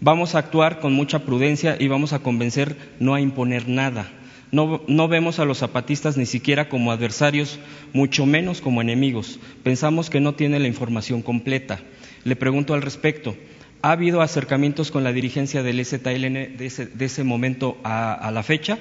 Vamos 0.00 0.34
a 0.34 0.38
actuar 0.38 0.80
con 0.80 0.92
mucha 0.92 1.20
prudencia 1.20 1.76
y 1.78 1.88
vamos 1.88 2.12
a 2.12 2.20
convencer 2.20 2.76
no 2.98 3.14
a 3.14 3.20
imponer 3.20 3.68
nada. 3.68 4.10
No, 4.52 4.82
no, 4.88 5.06
vemos 5.06 5.38
a 5.38 5.44
los 5.44 5.58
zapatistas 5.58 6.16
ni 6.16 6.26
siquiera 6.26 6.68
como 6.68 6.90
adversarios, 6.90 7.60
mucho 7.92 8.26
menos 8.26 8.60
como 8.60 8.82
enemigos. 8.82 9.38
Pensamos 9.62 10.10
que 10.10 10.18
no 10.18 10.34
tiene 10.34 10.58
la 10.58 10.66
información 10.66 11.22
completa. 11.22 11.78
Le 12.24 12.34
pregunto 12.34 12.74
al 12.74 12.82
respecto, 12.82 13.36
¿ha 13.82 13.92
habido 13.92 14.20
acercamientos 14.22 14.90
con 14.90 15.04
la 15.04 15.12
dirigencia 15.12 15.62
del 15.62 15.80
EZLN 15.80 16.56
de 16.56 16.66
ese, 16.66 16.86
de 16.86 17.04
ese 17.04 17.24
momento 17.24 17.78
a, 17.84 18.14
a 18.14 18.30
la 18.30 18.42
fecha? 18.42 18.78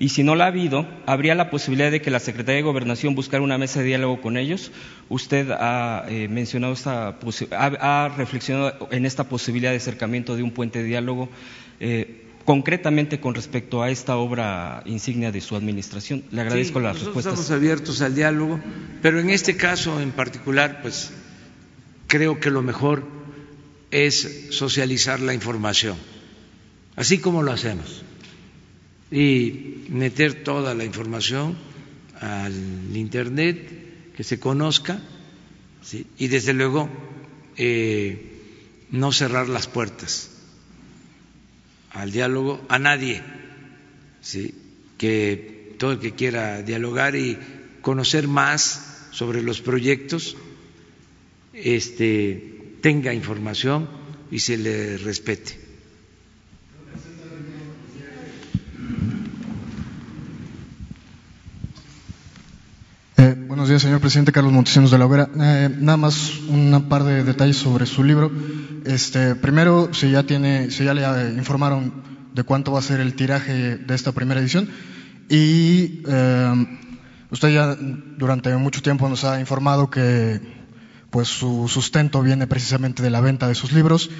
Y 0.00 0.08
si 0.08 0.22
no 0.22 0.34
la 0.34 0.44
ha 0.44 0.48
habido, 0.48 0.88
¿habría 1.04 1.34
la 1.34 1.50
posibilidad 1.50 1.90
de 1.90 2.00
que 2.00 2.10
la 2.10 2.20
Secretaría 2.20 2.56
de 2.56 2.62
Gobernación 2.62 3.14
buscara 3.14 3.42
una 3.42 3.58
mesa 3.58 3.80
de 3.80 3.86
diálogo 3.86 4.22
con 4.22 4.38
ellos? 4.38 4.72
Usted 5.10 5.50
ha 5.50 6.06
eh, 6.08 6.26
mencionado 6.26 6.72
esta 6.72 7.18
ha, 7.50 8.04
ha, 8.04 8.08
reflexionado 8.08 8.88
en 8.90 9.04
esta 9.04 9.24
posibilidad 9.24 9.72
de 9.72 9.76
acercamiento 9.76 10.36
de 10.36 10.42
un 10.42 10.52
puente 10.52 10.78
de 10.78 10.86
diálogo, 10.86 11.28
eh, 11.80 12.24
concretamente 12.46 13.20
con 13.20 13.34
respecto 13.34 13.82
a 13.82 13.90
esta 13.90 14.16
obra 14.16 14.82
insignia 14.86 15.32
de 15.32 15.42
su 15.42 15.54
administración. 15.54 16.24
Le 16.30 16.40
agradezco 16.40 16.78
sí, 16.78 16.82
las 16.82 16.94
nosotros 16.94 17.16
respuestas. 17.16 17.34
Estamos 17.34 17.50
abiertos 17.50 18.00
al 18.00 18.14
diálogo, 18.14 18.58
pero 19.02 19.20
en 19.20 19.28
este 19.28 19.58
caso 19.58 20.00
en 20.00 20.12
particular, 20.12 20.80
pues 20.80 21.12
creo 22.06 22.40
que 22.40 22.50
lo 22.50 22.62
mejor 22.62 23.19
es 23.90 24.48
socializar 24.50 25.20
la 25.20 25.34
información, 25.34 25.96
así 26.96 27.18
como 27.18 27.42
lo 27.42 27.52
hacemos 27.52 28.02
y 29.10 29.84
meter 29.88 30.44
toda 30.44 30.74
la 30.74 30.84
información 30.84 31.56
al 32.20 32.54
Internet, 32.96 34.12
que 34.16 34.22
se 34.24 34.38
conozca, 34.38 35.00
y 36.18 36.28
desde 36.28 36.52
luego 36.52 36.88
eh, 37.56 38.30
no 38.90 39.12
cerrar 39.12 39.48
las 39.48 39.66
puertas 39.66 40.30
al 41.90 42.12
diálogo 42.12 42.64
a 42.68 42.78
nadie, 42.78 43.22
¿sí? 44.20 44.54
que 44.98 45.74
todo 45.78 45.92
el 45.92 45.98
que 45.98 46.12
quiera 46.14 46.62
dialogar 46.62 47.16
y 47.16 47.38
conocer 47.80 48.28
más 48.28 49.08
sobre 49.10 49.42
los 49.42 49.60
proyectos 49.60 50.36
este, 51.52 52.49
tenga 52.80 53.12
información 53.14 53.88
y 54.30 54.38
se 54.40 54.56
le 54.56 54.96
respete. 54.98 55.58
Eh, 63.16 63.34
buenos 63.46 63.68
días, 63.68 63.82
señor 63.82 64.00
presidente 64.00 64.32
Carlos 64.32 64.52
Montesinos 64.52 64.90
de 64.90 64.98
la 64.98 65.06
Hoguera. 65.06 65.28
Eh, 65.38 65.68
nada 65.78 65.98
más 65.98 66.38
un 66.48 66.86
par 66.88 67.04
de 67.04 67.22
detalles 67.22 67.56
sobre 67.56 67.84
su 67.86 68.02
libro. 68.02 68.30
Este, 68.86 69.34
primero, 69.34 69.92
si 69.92 70.10
ya 70.10 70.22
tiene, 70.22 70.70
si 70.70 70.84
ya 70.84 70.94
le 70.94 71.34
informaron 71.34 72.02
de 72.34 72.42
cuánto 72.44 72.72
va 72.72 72.78
a 72.78 72.82
ser 72.82 73.00
el 73.00 73.14
tiraje 73.14 73.76
de 73.76 73.94
esta 73.94 74.12
primera 74.12 74.40
edición. 74.40 74.70
Y 75.28 76.02
eh, 76.08 76.78
usted 77.30 77.50
ya 77.50 77.76
durante 77.76 78.56
mucho 78.56 78.80
tiempo 78.82 79.08
nos 79.08 79.24
ha 79.24 79.38
informado 79.38 79.90
que 79.90 80.59
pues 81.10 81.28
su 81.28 81.68
sustento 81.68 82.22
viene 82.22 82.46
precisamente 82.46 83.02
de 83.02 83.10
la 83.10 83.20
venta 83.20 83.48
de 83.48 83.54
sus 83.54 83.72
libros. 83.72 84.10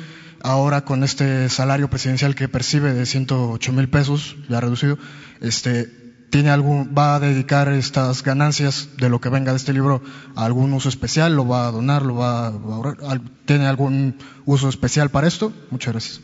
Ahora 0.42 0.84
con 0.84 1.04
este 1.04 1.48
salario 1.48 1.90
presidencial 1.90 2.34
que 2.34 2.48
percibe 2.48 2.94
de 2.94 3.06
108 3.06 3.72
mil 3.72 3.88
pesos, 3.88 4.36
ya 4.48 4.60
reducido, 4.60 4.98
este, 5.40 5.86
tiene 6.30 6.50
algún, 6.50 6.94
va 6.96 7.16
a 7.16 7.20
dedicar 7.20 7.70
estas 7.72 8.22
ganancias 8.22 8.88
de 8.96 9.10
lo 9.10 9.20
que 9.20 9.28
venga 9.28 9.52
de 9.52 9.58
este 9.58 9.72
libro 9.72 10.02
a 10.36 10.44
algún 10.44 10.72
uso 10.72 10.88
especial, 10.88 11.34
lo 11.34 11.46
va 11.46 11.66
a 11.66 11.72
donar, 11.72 12.06
lo 12.06 12.14
va 12.14 12.46
a 12.46 12.48
ahorrar, 12.48 13.20
tiene 13.44 13.66
algún 13.66 14.16
uso 14.46 14.68
especial 14.68 15.10
para 15.10 15.28
esto. 15.28 15.52
Muchas 15.70 15.92
gracias. 15.92 16.20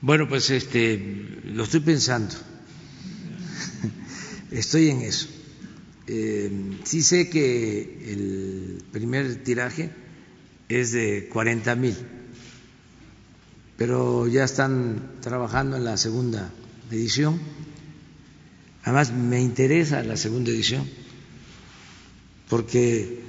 Bueno, 0.00 0.28
pues 0.28 0.50
este, 0.50 1.40
lo 1.44 1.64
estoy 1.64 1.80
pensando. 1.80 2.34
Estoy 4.50 4.88
en 4.88 5.02
eso. 5.02 5.28
Eh, 6.12 6.50
sí 6.82 7.02
sé 7.02 7.30
que 7.30 7.82
el 8.12 8.82
primer 8.90 9.44
tiraje 9.44 9.90
es 10.68 10.90
de 10.90 11.28
40 11.28 11.76
mil, 11.76 11.94
pero 13.76 14.26
ya 14.26 14.42
están 14.42 15.20
trabajando 15.20 15.76
en 15.76 15.84
la 15.84 15.96
segunda 15.96 16.52
edición. 16.90 17.40
Además, 18.82 19.12
me 19.12 19.40
interesa 19.40 20.02
la 20.02 20.16
segunda 20.16 20.50
edición, 20.50 20.84
porque 22.48 23.20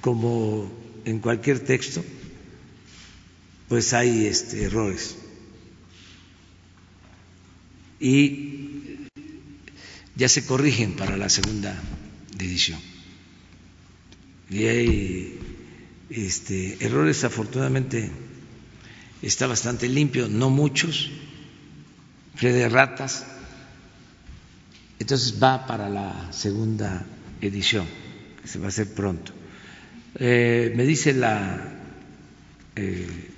como 0.00 0.70
en 1.04 1.18
cualquier 1.18 1.58
texto, 1.58 2.04
pues 3.66 3.92
hay 3.94 4.26
este, 4.26 4.62
errores. 4.62 5.16
Y 7.98 8.65
ya 10.16 10.28
se 10.28 10.46
corrigen 10.46 10.96
para 10.96 11.16
la 11.16 11.28
segunda 11.28 11.78
edición. 12.38 12.80
Y 14.50 14.64
hay 14.64 15.38
este, 16.10 16.84
errores, 16.84 17.24
afortunadamente 17.24 18.10
está 19.22 19.46
bastante 19.46 19.88
limpio, 19.88 20.28
no 20.28 20.50
muchos, 20.50 21.10
fe 22.34 22.52
de 22.52 22.68
ratas. 22.68 23.26
Entonces 24.98 25.42
va 25.42 25.66
para 25.66 25.90
la 25.90 26.32
segunda 26.32 27.04
edición, 27.42 27.86
que 28.40 28.48
se 28.48 28.58
va 28.58 28.66
a 28.66 28.68
hacer 28.68 28.94
pronto. 28.94 29.32
Eh, 30.18 30.72
me 30.74 30.84
dice 30.84 31.12
la 31.12 31.60
eh, 32.76 33.30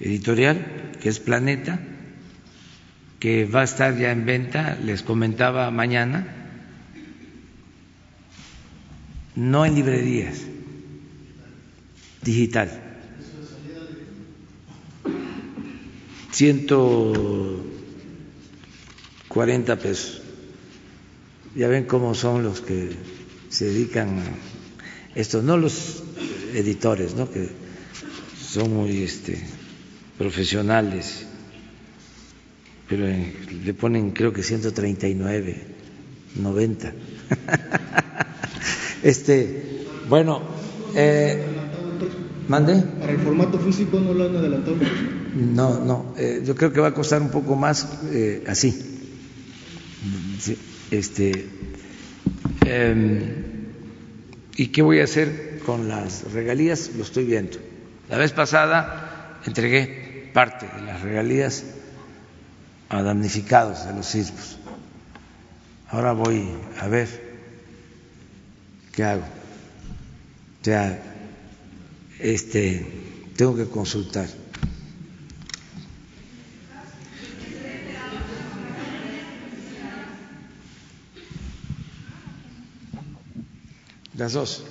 editorial, 0.00 0.92
que 1.02 1.10
es 1.10 1.18
Planeta, 1.18 1.78
que 3.20 3.44
va 3.44 3.60
a 3.60 3.64
estar 3.64 3.96
ya 3.96 4.10
en 4.10 4.24
venta, 4.24 4.78
les 4.82 5.02
comentaba 5.02 5.70
mañana, 5.70 6.26
no 9.36 9.66
en 9.66 9.74
librerías, 9.74 10.38
digital. 12.22 12.82
Ciento 16.32 17.62
cuarenta 19.28 19.76
pesos. 19.76 20.22
Ya 21.54 21.68
ven 21.68 21.84
cómo 21.84 22.14
son 22.14 22.42
los 22.42 22.60
que 22.62 22.90
se 23.50 23.66
dedican 23.66 24.18
a 24.18 24.24
esto, 25.14 25.42
no 25.42 25.56
los 25.56 26.02
editores, 26.54 27.14
¿no? 27.14 27.30
que 27.30 27.50
son 28.40 28.72
muy 28.72 29.02
este, 29.02 29.42
profesionales, 30.16 31.26
pero 32.90 33.06
eh, 33.06 33.32
le 33.64 33.72
ponen 33.72 34.10
creo 34.10 34.32
que 34.32 34.42
139, 34.42 35.56
90. 36.34 36.92
este, 39.04 39.86
bueno, 40.08 40.42
eh, 40.96 41.40
¿mande? 42.48 42.82
¿Para 42.98 43.12
el 43.12 43.20
formato 43.20 43.60
físico 43.60 44.00
no 44.00 44.12
lo 44.12 44.26
han 44.26 44.36
adelantado? 44.36 44.76
No, 45.36 45.78
no, 45.78 46.14
eh, 46.18 46.42
yo 46.44 46.56
creo 46.56 46.72
que 46.72 46.80
va 46.80 46.88
a 46.88 46.94
costar 46.94 47.22
un 47.22 47.30
poco 47.30 47.54
más 47.54 48.00
eh, 48.10 48.42
así. 48.48 48.74
Sí, 50.40 50.58
este, 50.90 51.46
em, 52.66 53.20
¿Y 54.56 54.66
qué 54.68 54.82
voy 54.82 54.98
a 54.98 55.04
hacer 55.04 55.60
con 55.64 55.88
las 55.88 56.32
regalías? 56.32 56.90
Lo 56.96 57.04
estoy 57.04 57.24
viendo. 57.24 57.56
La 58.08 58.18
vez 58.18 58.32
pasada 58.32 59.38
entregué 59.46 60.28
parte 60.34 60.66
de 60.66 60.82
las 60.82 61.02
regalías 61.02 61.64
a 62.90 63.02
damnificados 63.02 63.86
de 63.86 63.94
los 63.94 64.06
sismos. 64.06 64.58
Ahora 65.88 66.12
voy 66.12 66.50
a 66.78 66.88
ver 66.88 67.08
qué 68.92 69.04
hago. 69.04 69.22
O 70.60 70.64
sea, 70.64 71.02
este, 72.18 72.84
tengo 73.36 73.56
que 73.56 73.66
consultar. 73.66 74.28
Las 84.16 84.32
dos. 84.32 84.64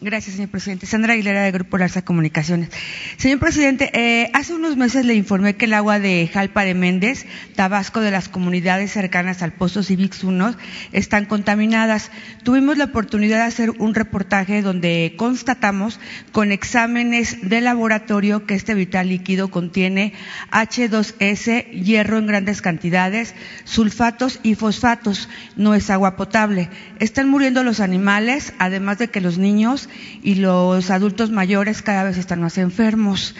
Gracias, 0.00 0.36
señor 0.36 0.50
presidente. 0.50 0.86
Sandra 0.86 1.14
Aguilera, 1.14 1.42
de 1.42 1.50
Grupo 1.50 1.76
Larsa 1.76 2.02
Comunicaciones. 2.02 2.70
Señor 3.16 3.40
presidente, 3.40 3.90
eh, 3.94 4.30
hace 4.32 4.54
unos 4.54 4.76
meses 4.76 5.04
le 5.04 5.14
informé 5.14 5.56
que 5.56 5.64
el 5.64 5.74
agua 5.74 5.98
de 5.98 6.30
Jalpa 6.32 6.64
de 6.64 6.74
Méndez, 6.74 7.26
Tabasco, 7.56 8.00
de 8.00 8.12
las 8.12 8.28
comunidades 8.28 8.92
cercanas 8.92 9.42
al 9.42 9.52
Pozo 9.52 9.82
Civix 9.82 10.22
1, 10.22 10.54
están 10.92 11.24
contaminadas. 11.24 12.12
Tuvimos 12.44 12.78
la 12.78 12.84
oportunidad 12.84 13.38
de 13.38 13.44
hacer 13.44 13.70
un 13.70 13.92
reportaje 13.92 14.62
donde 14.62 15.14
constatamos 15.16 15.98
con 16.30 16.52
exámenes 16.52 17.36
de 17.42 17.60
laboratorio 17.60 18.46
que 18.46 18.54
este 18.54 18.74
vital 18.74 19.08
líquido 19.08 19.50
contiene 19.50 20.12
H2S, 20.52 21.72
hierro 21.72 22.18
en 22.18 22.28
grandes 22.28 22.62
cantidades, 22.62 23.34
sulfatos 23.64 24.38
y 24.44 24.54
fosfatos. 24.54 25.28
No 25.56 25.74
es 25.74 25.90
agua 25.90 26.14
potable. 26.14 26.68
Están 27.00 27.28
muriendo 27.28 27.64
los 27.64 27.80
animales, 27.80 28.52
además 28.60 28.98
de 28.98 29.08
que 29.08 29.20
los 29.20 29.38
niños 29.38 29.87
y 30.22 30.36
los 30.36 30.90
adultos 30.90 31.30
mayores 31.30 31.82
cada 31.82 32.04
vez 32.04 32.18
están 32.18 32.40
más 32.40 32.58
enfermos. 32.58 33.34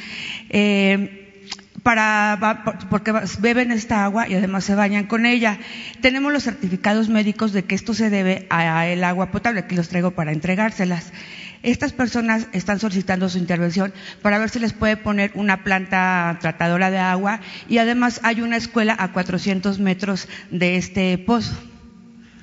Eh, 0.51 1.25
para, 1.83 2.65
porque 2.91 3.15
beben 3.41 3.71
esta 3.71 4.05
agua 4.05 4.29
y 4.29 4.35
además 4.35 4.65
se 4.65 4.75
bañan 4.75 5.07
con 5.07 5.27
ella. 5.27 5.59
Tenemos 6.03 6.33
los 6.33 6.43
certificados 6.43 7.09
médicos 7.09 7.53
de 7.53 7.65
que 7.65 7.75
esto 7.75 7.95
se 7.95 8.11
debe 8.11 8.47
al 8.51 9.03
agua 9.05 9.31
potable, 9.31 9.65
que 9.67 9.75
los 9.75 9.89
traigo 9.89 10.11
para 10.11 10.33
entregárselas. 10.33 11.13
Estas 11.63 11.93
personas 11.93 12.47
están 12.53 12.79
solicitando 12.79 13.29
su 13.29 13.39
intervención 13.39 13.93
para 14.23 14.39
ver 14.39 14.49
si 14.49 14.59
les 14.61 14.73
puede 14.73 14.97
poner 14.97 15.33
una 15.35 15.65
planta 15.65 16.39
tratadora 16.41 16.91
de 16.91 16.99
agua 16.99 17.41
y 17.69 17.79
además 17.79 18.21
hay 18.23 18.43
una 18.43 18.57
escuela 18.57 18.95
a 18.99 19.13
400 19.13 19.79
metros 19.79 20.29
de 20.51 20.77
este 20.77 21.19
pozo. 21.19 21.57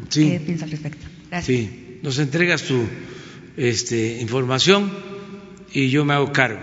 Sí. 0.10 0.32
¿Qué 0.32 0.40
piensa 0.40 0.66
al 0.66 0.72
respecto? 0.72 1.06
Gracias. 1.30 1.46
Sí, 1.46 2.00
nos 2.04 2.20
entregas 2.20 2.64
tu 2.64 2.84
este, 3.58 4.22
información 4.22 4.92
y 5.72 5.90
yo 5.90 6.06
me 6.06 6.14
hago 6.14 6.32
cargo 6.32 6.60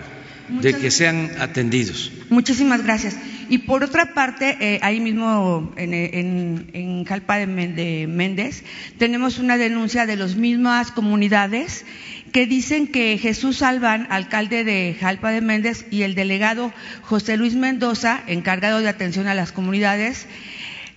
de 0.49 0.75
que 0.75 0.91
sean 0.91 1.31
atendidos. 1.39 2.13
Muchísimas 2.29 2.83
gracias. 2.83 3.17
Y 3.49 3.59
por 3.59 3.85
otra 3.85 4.15
parte, 4.15 4.57
eh, 4.61 4.79
ahí 4.83 5.01
mismo 5.01 5.73
en, 5.77 5.93
en, 5.93 6.71
en 6.73 7.05
Jalpa 7.05 7.37
de, 7.37 7.47
de 7.47 8.07
Méndez, 8.07 8.65
tenemos 8.99 9.39
una 9.39 9.59
denuncia 9.59 10.07
de 10.07 10.17
las 10.17 10.37
mismas 10.37 10.91
comunidades 10.91 11.85
que 12.33 12.47
dicen 12.47 12.87
que 12.87 13.19
Jesús 13.19 13.61
Albán, 13.63 14.07
alcalde 14.11 14.65
de 14.65 14.97
Jalpa 14.99 15.31
de 15.31 15.43
Méndez, 15.43 15.85
y 15.91 16.03
el 16.03 16.15
delegado 16.15 16.73
José 17.03 17.37
Luis 17.37 17.55
Mendoza, 17.55 18.23
encargado 18.27 18.81
de 18.81 18.89
atención 18.89 19.27
a 19.27 19.35
las 19.35 19.53
comunidades, 19.53 20.27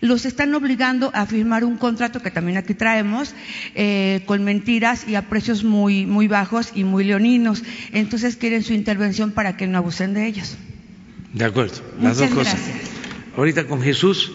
los 0.05 0.25
están 0.25 0.53
obligando 0.53 1.11
a 1.13 1.25
firmar 1.25 1.63
un 1.63 1.77
contrato 1.77 2.21
que 2.21 2.31
también 2.31 2.57
aquí 2.57 2.73
traemos 2.73 3.33
eh, 3.75 4.21
con 4.25 4.43
mentiras 4.43 5.07
y 5.07 5.15
a 5.15 5.23
precios 5.29 5.63
muy 5.63 6.05
muy 6.05 6.27
bajos 6.27 6.71
y 6.75 6.83
muy 6.83 7.03
leoninos. 7.03 7.63
Entonces 7.91 8.35
quieren 8.37 8.63
su 8.63 8.73
intervención 8.73 9.31
para 9.31 9.57
que 9.57 9.67
no 9.67 9.77
abusen 9.77 10.13
de 10.13 10.27
ellos. 10.27 10.57
De 11.33 11.45
acuerdo, 11.45 11.75
las 11.99 12.15
Muchas 12.15 12.17
dos 12.17 12.29
cosas. 12.29 12.53
gracias. 12.53 12.91
Ahorita 13.35 13.67
con 13.67 13.81
Jesús 13.81 14.31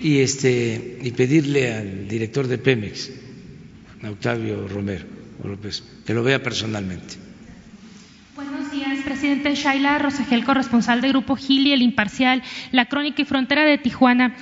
y 0.00 0.18
este 0.18 0.98
y 1.02 1.10
pedirle 1.12 1.72
al 1.72 2.08
director 2.08 2.46
de 2.46 2.58
Pemex, 2.58 3.10
Octavio 4.06 4.68
Romero 4.68 5.06
López, 5.42 5.82
que 6.06 6.12
lo 6.12 6.22
vea 6.22 6.42
personalmente. 6.42 7.14
Buenos 8.34 8.70
días, 8.72 8.98
presidente 9.04 9.54
Shaila 9.54 9.98
Rosagel, 9.98 10.44
corresponsal 10.44 11.00
de 11.00 11.08
Grupo 11.08 11.36
Gili, 11.36 11.72
El 11.72 11.82
Imparcial, 11.82 12.42
La 12.72 12.86
Crónica 12.86 13.22
y 13.22 13.24
Frontera 13.24 13.64
de 13.64 13.78
Tijuana. 13.78 14.34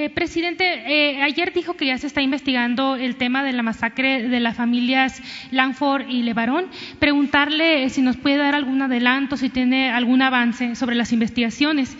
Eh, 0.00 0.10
presidente, 0.10 0.64
eh, 0.64 1.22
ayer 1.22 1.52
dijo 1.52 1.74
que 1.74 1.86
ya 1.86 1.98
se 1.98 2.06
está 2.06 2.22
investigando 2.22 2.94
el 2.94 3.16
tema 3.16 3.42
de 3.42 3.52
la 3.52 3.64
masacre 3.64 4.28
de 4.28 4.38
las 4.38 4.56
familias 4.56 5.20
Langford 5.50 6.08
y 6.08 6.22
Levarón. 6.22 6.66
Preguntarle 7.00 7.82
eh, 7.82 7.90
si 7.90 8.00
nos 8.00 8.16
puede 8.16 8.36
dar 8.36 8.54
algún 8.54 8.80
adelanto, 8.80 9.36
si 9.36 9.48
tiene 9.48 9.90
algún 9.90 10.22
avance 10.22 10.76
sobre 10.76 10.94
las 10.94 11.12
investigaciones. 11.12 11.96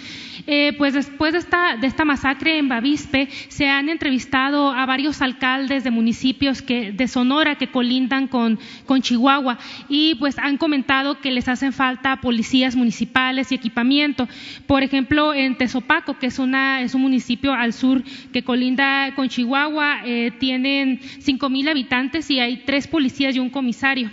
Eh, 0.47 0.75
pues 0.79 0.95
después 0.95 1.33
de 1.33 1.41
esta, 1.41 1.77
de 1.77 1.89
esta 1.89 2.05
masacre 2.05 2.59
en 2.59 2.69
Bavispe, 2.69 3.29
se 3.49 3.69
han 3.69 3.89
entrevistado 3.89 4.71
a 4.71 4.87
varios 4.87 5.21
alcaldes 5.21 5.83
de 5.83 5.91
municipios 5.91 6.63
que, 6.63 6.93
de 6.93 7.09
Sonora 7.09 7.57
que 7.57 7.67
colindan 7.67 8.29
con, 8.29 8.61
Chihuahua 9.03 9.59
y 9.89 10.15
pues 10.17 10.39
han 10.39 10.57
comentado 10.57 11.21
que 11.21 11.31
les 11.31 11.49
hacen 11.49 11.73
falta 11.73 12.21
policías 12.21 12.77
municipales 12.77 13.51
y 13.51 13.57
equipamiento. 13.57 14.29
Por 14.67 14.83
ejemplo, 14.83 15.35
en 15.35 15.57
Tezopaco, 15.57 16.19
que 16.19 16.27
es, 16.27 16.39
una, 16.39 16.81
es 16.81 16.95
un 16.95 17.03
municipio 17.03 17.53
al 17.53 17.73
sur 17.73 17.88
que 18.33 18.43
colinda 18.43 19.15
con 19.15 19.29
Chihuahua, 19.29 20.01
eh, 20.05 20.33
tienen 20.39 21.01
cinco 21.21 21.51
mil 21.51 21.69
habitantes 21.69 22.31
y 22.31 22.41
hay 22.41 22.65
tres 22.65 22.87
policías 22.87 23.35
y 23.37 23.39
un 23.39 23.51
comisario. 23.51 24.11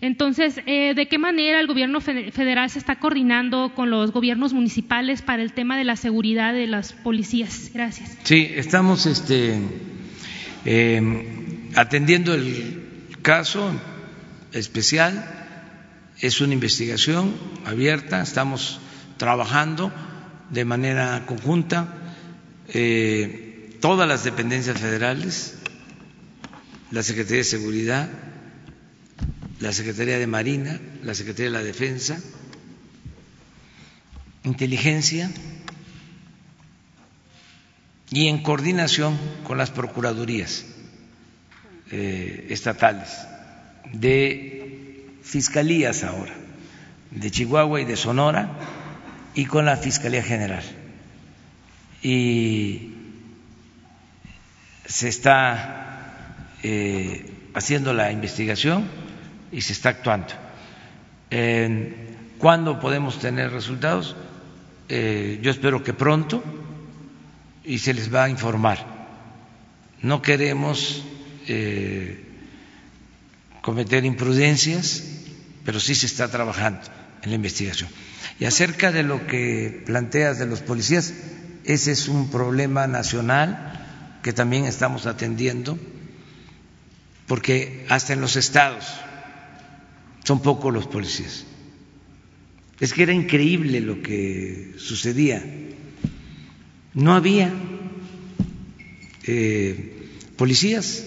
Entonces, 0.00 0.60
eh, 0.66 0.92
¿de 0.94 1.08
qué 1.08 1.18
manera 1.18 1.60
el 1.60 1.66
gobierno 1.66 2.00
federal 2.00 2.68
se 2.68 2.78
está 2.78 2.96
coordinando 2.96 3.72
con 3.74 3.88
los 3.88 4.12
gobiernos 4.12 4.52
municipales 4.52 5.22
para 5.22 5.42
el 5.42 5.54
tema 5.54 5.78
de 5.78 5.84
la 5.84 5.96
seguridad 5.96 6.52
de 6.52 6.66
las 6.66 6.92
policías? 6.92 7.70
Gracias. 7.72 8.18
Sí, 8.22 8.50
estamos 8.54 9.06
este, 9.06 9.58
eh, 10.66 11.70
atendiendo 11.74 12.34
el 12.34 13.16
caso 13.22 13.70
especial. 14.52 15.24
Es 16.20 16.42
una 16.42 16.52
investigación 16.52 17.32
abierta, 17.64 18.20
estamos 18.20 18.80
trabajando 19.16 19.90
de 20.50 20.64
manera 20.66 21.24
conjunta 21.26 22.03
eh, 22.68 23.76
todas 23.80 24.08
las 24.08 24.24
dependencias 24.24 24.78
federales, 24.78 25.54
la 26.90 27.02
Secretaría 27.02 27.38
de 27.38 27.44
Seguridad, 27.44 28.08
la 29.60 29.72
Secretaría 29.72 30.18
de 30.18 30.26
Marina, 30.26 30.80
la 31.02 31.14
Secretaría 31.14 31.50
de 31.50 31.58
la 31.58 31.64
Defensa, 31.64 32.18
Inteligencia 34.44 35.30
y 38.10 38.28
en 38.28 38.42
coordinación 38.42 39.18
con 39.42 39.56
las 39.56 39.70
procuradurías 39.70 40.66
eh, 41.90 42.48
estatales 42.50 43.08
de 43.92 45.06
fiscalías 45.22 46.04
ahora, 46.04 46.34
de 47.10 47.30
Chihuahua 47.30 47.80
y 47.80 47.84
de 47.86 47.96
Sonora, 47.96 48.50
y 49.34 49.46
con 49.46 49.64
la 49.64 49.76
Fiscalía 49.76 50.22
General. 50.22 50.62
Y 52.04 52.92
se 54.86 55.08
está 55.08 56.50
eh, 56.62 57.28
haciendo 57.54 57.92
la 57.92 58.12
investigación 58.12 58.86
y 59.50 59.62
se 59.62 59.72
está 59.72 59.88
actuando. 59.88 60.28
Eh, 61.30 62.14
¿Cuándo 62.38 62.78
podemos 62.78 63.18
tener 63.18 63.50
resultados? 63.50 64.16
Eh, 64.88 65.38
yo 65.42 65.50
espero 65.50 65.82
que 65.82 65.94
pronto 65.94 66.44
y 67.64 67.78
se 67.78 67.94
les 67.94 68.12
va 68.14 68.24
a 68.24 68.28
informar. 68.28 68.84
No 70.02 70.20
queremos 70.20 71.02
eh, 71.48 72.22
cometer 73.62 74.04
imprudencias, 74.04 75.04
pero 75.64 75.80
sí 75.80 75.94
se 75.94 76.06
está 76.06 76.30
trabajando 76.30 76.80
en 77.22 77.30
la 77.30 77.36
investigación. 77.36 77.88
Y 78.38 78.44
acerca 78.44 78.92
de 78.92 79.04
lo 79.04 79.26
que 79.26 79.82
planteas 79.86 80.38
de 80.38 80.46
los 80.46 80.60
policías, 80.60 81.14
ese 81.64 81.92
es 81.92 82.08
un 82.08 82.30
problema 82.30 82.86
nacional 82.86 84.18
que 84.22 84.32
también 84.32 84.64
estamos 84.64 85.06
atendiendo, 85.06 85.78
porque 87.26 87.86
hasta 87.88 88.12
en 88.12 88.20
los 88.20 88.36
estados 88.36 88.86
son 90.24 90.40
pocos 90.42 90.72
los 90.72 90.86
policías. 90.86 91.44
Es 92.80 92.92
que 92.92 93.02
era 93.02 93.12
increíble 93.12 93.80
lo 93.80 94.02
que 94.02 94.74
sucedía. 94.78 95.42
No 96.94 97.14
había 97.14 97.52
eh, 99.26 100.08
policías. 100.36 101.04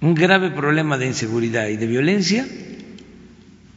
Un 0.00 0.14
grave 0.14 0.50
problema 0.50 0.98
de 0.98 1.06
inseguridad 1.06 1.68
y 1.68 1.76
de 1.76 1.86
violencia 1.86 2.46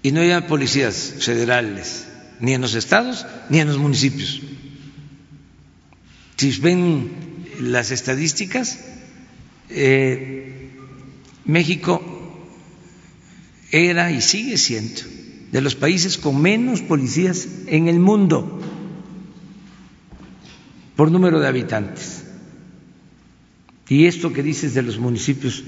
y 0.03 0.11
no 0.11 0.21
había 0.21 0.47
policías 0.47 1.15
federales, 1.19 2.06
ni 2.39 2.53
en 2.53 2.61
los 2.61 2.75
estados 2.75 3.25
ni 3.49 3.59
en 3.59 3.67
los 3.67 3.77
municipios. 3.77 4.41
Si 6.37 6.51
ven 6.59 7.45
las 7.59 7.91
estadísticas, 7.91 8.79
eh, 9.69 10.71
México 11.45 12.01
era 13.71 14.11
y 14.11 14.21
sigue 14.21 14.57
siendo 14.57 15.01
de 15.51 15.61
los 15.61 15.75
países 15.75 16.17
con 16.17 16.41
menos 16.41 16.81
policías 16.81 17.47
en 17.67 17.87
el 17.87 17.99
mundo 17.99 18.61
por 20.95 21.11
número 21.11 21.39
de 21.39 21.47
habitantes. 21.47 22.23
Y 23.87 24.05
esto 24.05 24.33
que 24.33 24.43
dices 24.43 24.73
de 24.73 24.81
los 24.81 24.97
municipios 24.97 25.63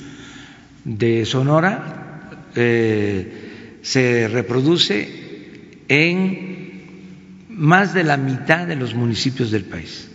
de 0.83 1.25
Sonora 1.25 2.49
eh, 2.55 3.77
se 3.81 4.27
reproduce 4.27 5.07
en 5.87 6.59
más 7.60 7.94
de 7.94 8.06
la 8.06 8.15
mitad 8.15 8.65
de 8.65 8.77
los 8.77 8.95
municipios 8.95 9.52
del 9.52 9.65
país, 9.65 10.10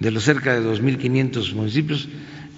de 0.00 0.10
los 0.10 0.24
cerca 0.24 0.58
de 0.58 0.66
2.500 0.66 1.54
municipios, 1.54 2.08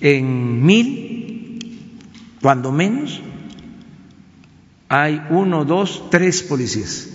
en 0.01 0.64
mil, 0.64 1.93
cuando 2.40 2.72
menos, 2.72 3.20
hay 4.89 5.20
uno, 5.28 5.66
dos, 5.66 6.09
tres 6.10 6.43
policías. 6.43 7.10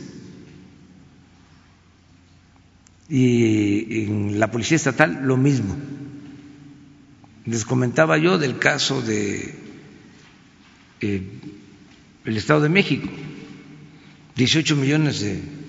Y 3.10 4.04
en 4.04 4.40
la 4.40 4.52
Policía 4.52 4.76
Estatal 4.78 5.20
lo 5.24 5.36
mismo. 5.36 5.76
Les 7.46 7.66
comentaba 7.66 8.20
yo 8.20 8.38
del 8.38 8.60
caso 8.60 9.02
de 9.02 9.56
eh, 11.02 11.24
el 12.24 12.38
Estado 12.38 12.62
de 12.62 12.70
México, 12.70 13.10
18 14.36 14.76
millones 14.76 15.22
de 15.22 15.63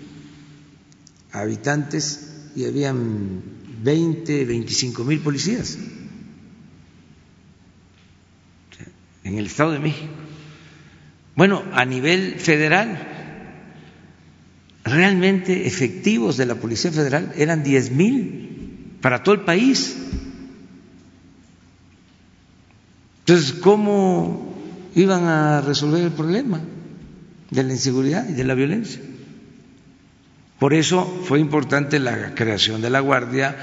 habitantes 1.35 2.51
y 2.57 2.65
habían 2.65 3.43
20, 3.83 4.45
25 4.45 5.05
mil 5.05 5.21
policías 5.21 5.77
en 9.25 9.39
el 9.39 9.47
Estado 9.47 9.73
de 9.73 9.79
México. 9.81 10.13
Bueno, 11.35 11.63
a 11.73 11.85
nivel 11.85 12.39
federal, 12.39 13.09
realmente 14.85 15.67
efectivos 15.67 16.37
de 16.37 16.47
la 16.47 16.55
Policía 16.55 16.93
Federal 16.93 17.33
eran 17.37 17.65
diez 17.65 17.91
mil 17.91 18.97
para 19.01 19.23
todo 19.23 19.35
el 19.35 19.41
país. 19.41 19.97
Entonces, 23.21 23.55
¿cómo 23.55 24.55
iban 24.95 25.25
a 25.25 25.63
resolver 25.63 26.03
el 26.03 26.13
problema 26.13 26.61
de 27.51 27.63
la 27.63 27.73
inseguridad 27.73 28.29
y 28.29 28.35
de 28.35 28.45
la 28.45 28.55
violencia? 28.55 29.01
Por 30.59 30.73
eso 30.73 31.05
fue 31.25 31.41
importante 31.41 31.99
la 31.99 32.35
creación 32.35 32.81
de 32.81 32.91
la 32.91 33.01
Guardia 33.01 33.57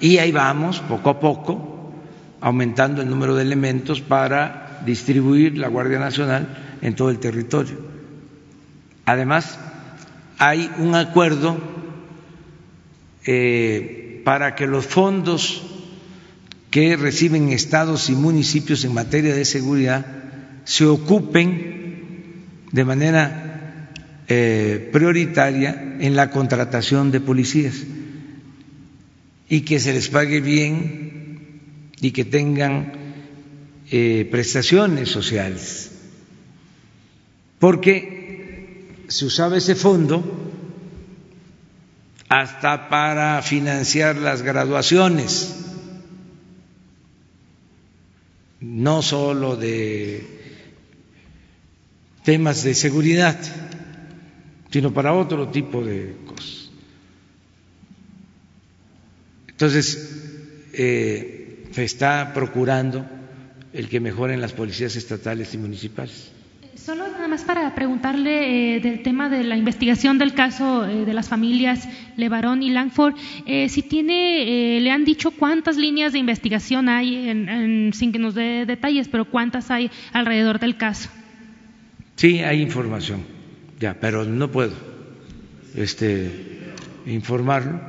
y 0.00 0.18
ahí 0.18 0.32
vamos, 0.32 0.80
poco 0.80 1.10
a 1.10 1.20
poco, 1.20 1.92
aumentando 2.40 3.00
el 3.00 3.08
número 3.08 3.34
de 3.34 3.42
elementos 3.42 4.00
para 4.00 4.80
distribuir 4.84 5.56
la 5.56 5.68
Guardia 5.68 5.98
Nacional 5.98 6.76
en 6.82 6.94
todo 6.94 7.10
el 7.10 7.18
territorio. 7.18 7.78
Además, 9.06 9.58
hay 10.38 10.70
un 10.78 10.94
acuerdo 10.94 11.56
eh, 13.26 14.20
para 14.24 14.54
que 14.54 14.66
los 14.66 14.86
fondos 14.86 15.62
que 16.70 16.96
reciben 16.96 17.50
estados 17.50 18.10
y 18.10 18.14
municipios 18.14 18.84
en 18.84 18.94
materia 18.94 19.34
de 19.34 19.44
seguridad 19.44 20.04
se 20.64 20.86
ocupen 20.86 22.44
de 22.72 22.84
manera 22.84 23.90
eh, 24.26 24.90
prioritaria 24.92 25.93
en 26.04 26.16
la 26.16 26.30
contratación 26.30 27.10
de 27.10 27.18
policías 27.18 27.76
y 29.48 29.62
que 29.62 29.80
se 29.80 29.94
les 29.94 30.10
pague 30.10 30.42
bien 30.42 31.92
y 31.98 32.10
que 32.10 32.26
tengan 32.26 32.92
eh, 33.90 34.28
prestaciones 34.30 35.08
sociales. 35.08 35.92
Porque 37.58 39.06
se 39.08 39.24
usaba 39.24 39.56
ese 39.56 39.74
fondo 39.74 40.52
hasta 42.28 42.90
para 42.90 43.40
financiar 43.40 44.16
las 44.16 44.42
graduaciones, 44.42 45.54
no 48.60 49.00
solo 49.00 49.56
de 49.56 50.22
temas 52.24 52.62
de 52.62 52.74
seguridad, 52.74 53.38
sino 54.74 54.92
para 54.92 55.14
otro 55.14 55.46
tipo 55.50 55.84
de 55.84 56.16
cosas. 56.26 56.68
Entonces, 59.46 59.86
eh, 60.72 61.68
se 61.70 61.84
está 61.84 62.32
procurando 62.34 63.06
el 63.72 63.88
que 63.88 64.00
mejoren 64.00 64.40
las 64.40 64.52
policías 64.52 64.96
estatales 64.96 65.54
y 65.54 65.58
municipales. 65.58 66.32
Solo 66.74 67.06
nada 67.06 67.28
más 67.28 67.44
para 67.44 67.72
preguntarle 67.76 68.74
eh, 68.74 68.80
del 68.80 69.04
tema 69.04 69.28
de 69.28 69.44
la 69.44 69.56
investigación 69.56 70.18
del 70.18 70.34
caso 70.34 70.84
eh, 70.84 71.04
de 71.04 71.14
las 71.14 71.28
familias 71.28 71.88
Levarón 72.16 72.64
y 72.64 72.70
Langford, 72.70 73.14
eh, 73.46 73.68
si 73.68 73.82
tiene, 73.82 74.80
le 74.80 74.90
han 74.90 75.04
dicho 75.04 75.30
cuántas 75.30 75.76
líneas 75.76 76.12
de 76.12 76.18
investigación 76.18 76.88
hay, 76.88 77.92
sin 77.92 78.10
que 78.10 78.18
nos 78.18 78.34
dé 78.34 78.66
detalles, 78.66 79.06
pero 79.06 79.24
cuántas 79.24 79.70
hay 79.70 79.88
alrededor 80.12 80.58
del 80.58 80.76
caso. 80.76 81.10
Sí, 82.16 82.40
hay 82.40 82.60
información, 82.60 83.33
ya, 83.80 83.98
pero 84.00 84.24
no 84.24 84.50
puedo 84.50 84.72
este, 85.74 86.30
informarlo. 87.06 87.80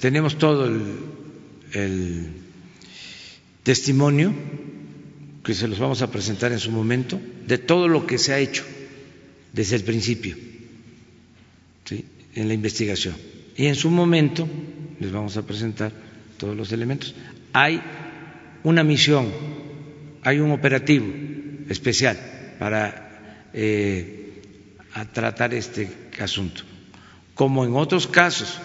tenemos 0.00 0.38
todo 0.38 0.66
el 1.72 2.28
testimonio 3.62 4.32
que 5.44 5.54
se 5.54 5.68
los 5.68 5.78
vamos 5.78 6.02
a 6.02 6.10
presentar 6.10 6.52
en 6.52 6.58
su 6.58 6.70
momento, 6.70 7.20
de 7.46 7.58
todo 7.58 7.88
lo 7.88 8.06
que 8.06 8.18
se 8.18 8.32
ha 8.32 8.38
hecho 8.38 8.64
desde 9.52 9.76
el 9.76 9.82
principio 9.84 10.36
en 12.34 12.48
la 12.48 12.54
investigación. 12.54 13.14
Y 13.56 13.66
en 13.66 13.74
su 13.74 13.90
momento 13.90 14.48
les 15.00 15.10
vamos 15.10 15.36
a 15.36 15.46
presentar 15.46 15.92
todos 16.36 16.56
los 16.56 16.72
elementos. 16.72 17.14
Hay 17.52 17.80
una 18.62 18.84
misión, 18.84 19.28
hay 20.22 20.38
un 20.38 20.52
operativo 20.52 21.06
especial 21.68 22.18
para 22.58 23.48
eh, 23.52 24.19
tratar 25.12 25.54
este 25.54 26.10
asunto, 26.20 26.62
como 27.34 27.64
en 27.64 27.74
otros 27.74 28.06
casos, 28.06 28.58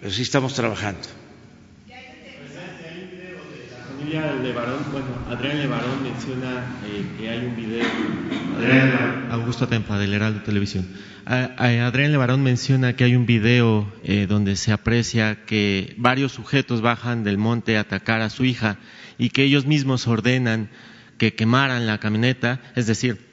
pero 0.00 0.12
sí 0.12 0.22
estamos 0.22 0.54
trabajando. 0.54 1.20
bueno, 4.92 5.06
Adrián 5.28 5.58
Levarón 5.58 6.02
menciona 6.02 6.78
eh, 6.86 7.04
que 7.18 7.28
hay 7.28 7.46
un 7.46 7.56
video. 7.56 7.84
Adrián, 8.56 9.28
Augusto 9.30 9.68
Tempa, 9.68 9.98
del 9.98 10.14
Heraldo 10.14 10.42
Televisión. 10.42 10.86
Adrián 11.26 12.10
Levarón 12.10 12.42
menciona 12.42 12.94
que 12.96 13.04
hay 13.04 13.14
un 13.14 13.26
video 13.26 13.90
eh, 14.02 14.26
donde 14.28 14.56
se 14.56 14.72
aprecia 14.72 15.44
que 15.46 15.94
varios 15.96 16.32
sujetos 16.32 16.80
bajan 16.80 17.22
del 17.22 17.38
monte 17.38 17.76
a 17.76 17.80
atacar 17.80 18.20
a 18.20 18.30
su 18.30 18.44
hija 18.44 18.78
y 19.18 19.30
que 19.30 19.44
ellos 19.44 19.66
mismos 19.66 20.08
ordenan 20.08 20.70
que 21.18 21.34
quemaran 21.34 21.86
la 21.86 21.98
camioneta, 21.98 22.60
es 22.74 22.86
decir, 22.86 23.29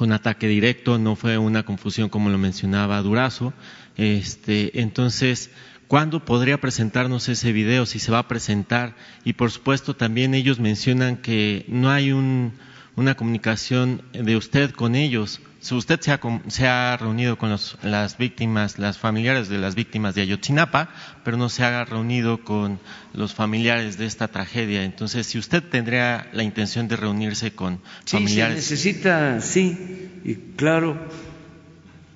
fue 0.00 0.06
un 0.06 0.14
ataque 0.14 0.48
directo, 0.48 0.98
no 0.98 1.14
fue 1.14 1.36
una 1.36 1.62
confusión 1.62 2.08
como 2.08 2.30
lo 2.30 2.38
mencionaba 2.38 3.02
Durazo. 3.02 3.52
Este, 3.98 4.80
entonces, 4.80 5.50
¿Cuándo 5.88 6.24
podría 6.24 6.58
presentarnos 6.58 7.28
ese 7.28 7.52
video? 7.52 7.84
Si 7.84 7.98
se 7.98 8.10
va 8.12 8.20
a 8.20 8.28
presentar. 8.28 8.94
Y 9.24 9.34
por 9.34 9.50
supuesto 9.50 9.96
también 9.96 10.34
ellos 10.34 10.58
mencionan 10.60 11.16
que 11.16 11.66
no 11.68 11.90
hay 11.90 12.12
una 12.12 13.14
comunicación 13.16 14.02
de 14.12 14.36
usted 14.36 14.70
con 14.70 14.94
ellos. 14.94 15.40
Si 15.60 15.74
usted 15.74 16.00
se 16.00 16.66
ha, 16.66 16.96
reunido 16.96 17.36
con 17.36 17.54
las 17.82 18.16
víctimas, 18.16 18.78
las 18.78 18.96
familiares 18.96 19.50
de 19.50 19.58
las 19.58 19.74
víctimas 19.74 20.14
de 20.14 20.22
Ayotzinapa, 20.22 20.88
pero 21.22 21.36
no 21.36 21.50
se 21.50 21.62
ha 21.62 21.84
reunido 21.84 22.42
con 22.42 22.80
los 23.12 23.34
familiares 23.34 23.98
de 23.98 24.06
esta 24.06 24.28
tragedia. 24.28 24.84
Entonces, 24.84 25.26
si 25.26 25.38
usted 25.38 25.62
tendría 25.62 26.30
la 26.32 26.44
intención 26.44 26.88
de 26.88 26.96
reunirse 26.96 27.52
con 27.52 27.80
familiares. 28.06 28.64
Sí, 28.64 28.68
se 28.68 28.74
necesita, 28.74 29.40
sí, 29.42 30.08
y 30.24 30.34
claro, 30.56 30.96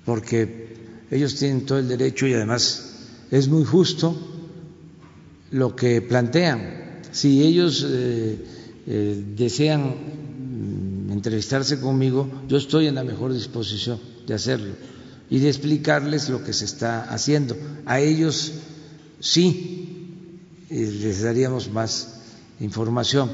porque 0.05 0.75
ellos 1.11 1.37
tienen 1.37 1.67
todo 1.67 1.77
el 1.77 1.87
derecho 1.87 2.25
y 2.25 2.33
además 2.33 2.95
es 3.29 3.47
muy 3.47 3.63
justo 3.63 4.15
lo 5.51 5.75
que 5.75 6.01
plantean. 6.01 7.01
Si 7.11 7.43
ellos 7.43 7.85
eh, 7.87 8.43
eh, 8.87 9.23
desean 9.35 10.14
entrevistarse 11.15 11.79
conmigo, 11.79 12.29
yo 12.47 12.57
estoy 12.57 12.87
en 12.87 12.95
la 12.95 13.03
mejor 13.03 13.33
disposición 13.33 13.99
de 14.27 14.33
hacerlo 14.33 14.73
y 15.29 15.39
de 15.39 15.47
explicarles 15.47 16.29
lo 16.29 16.43
que 16.43 16.53
se 16.53 16.65
está 16.65 17.03
haciendo. 17.03 17.55
A 17.85 17.99
ellos 17.99 18.51
sí 19.19 20.09
eh, 20.69 20.99
les 21.01 21.21
daríamos 21.23 21.69
más 21.71 22.21
información. 22.59 23.31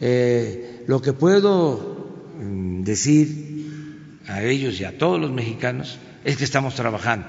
Eh, 0.00 0.84
lo 0.86 1.00
que 1.00 1.12
puedo 1.12 2.32
mm, 2.40 2.82
decir 2.84 4.20
a 4.26 4.42
ellos 4.42 4.78
y 4.80 4.84
a 4.84 4.98
todos 4.98 5.20
los 5.20 5.32
mexicanos 5.32 5.98
es 6.24 6.36
que 6.36 6.44
estamos 6.44 6.74
trabajando 6.74 7.26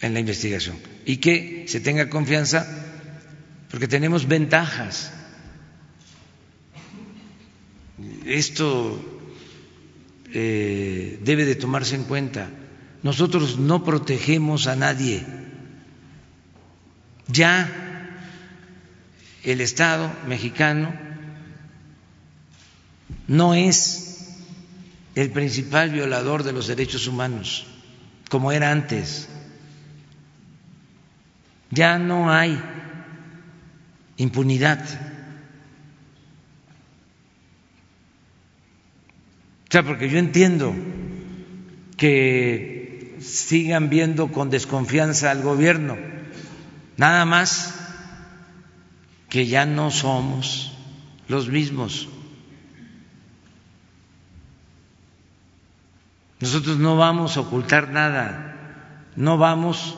en 0.00 0.14
la 0.14 0.20
investigación 0.20 0.76
y 1.04 1.16
que 1.18 1.64
se 1.68 1.80
tenga 1.80 2.08
confianza 2.10 2.66
porque 3.70 3.88
tenemos 3.88 4.28
ventajas. 4.28 5.12
Esto 8.24 9.00
eh, 10.32 11.18
debe 11.22 11.44
de 11.44 11.54
tomarse 11.54 11.94
en 11.94 12.04
cuenta. 12.04 12.50
Nosotros 13.02 13.58
no 13.58 13.84
protegemos 13.84 14.66
a 14.66 14.76
nadie. 14.76 15.24
Ya 17.28 17.70
el 19.42 19.60
Estado 19.60 20.10
mexicano 20.26 20.94
no 23.28 23.54
es 23.54 24.40
el 25.14 25.30
principal 25.30 25.90
violador 25.90 26.42
de 26.42 26.52
los 26.52 26.66
derechos 26.66 27.06
humanos, 27.06 27.66
como 28.30 28.52
era 28.52 28.70
antes. 28.72 29.28
Ya 31.70 31.98
no 31.98 32.32
hay 32.32 32.60
impunidad. 34.16 35.13
Sea, 39.74 39.82
porque 39.82 40.08
yo 40.08 40.20
entiendo 40.20 40.72
que 41.96 43.16
sigan 43.18 43.90
viendo 43.90 44.30
con 44.30 44.48
desconfianza 44.48 45.32
al 45.32 45.42
gobierno, 45.42 45.96
nada 46.96 47.24
más 47.24 47.74
que 49.28 49.48
ya 49.48 49.66
no 49.66 49.90
somos 49.90 50.78
los 51.26 51.48
mismos. 51.48 52.08
Nosotros 56.38 56.78
no 56.78 56.96
vamos 56.96 57.36
a 57.36 57.40
ocultar 57.40 57.90
nada, 57.90 58.54
no 59.16 59.38
vamos 59.38 59.96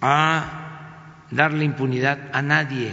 a 0.00 1.26
darle 1.30 1.64
impunidad 1.64 2.18
a 2.32 2.42
nadie. 2.42 2.90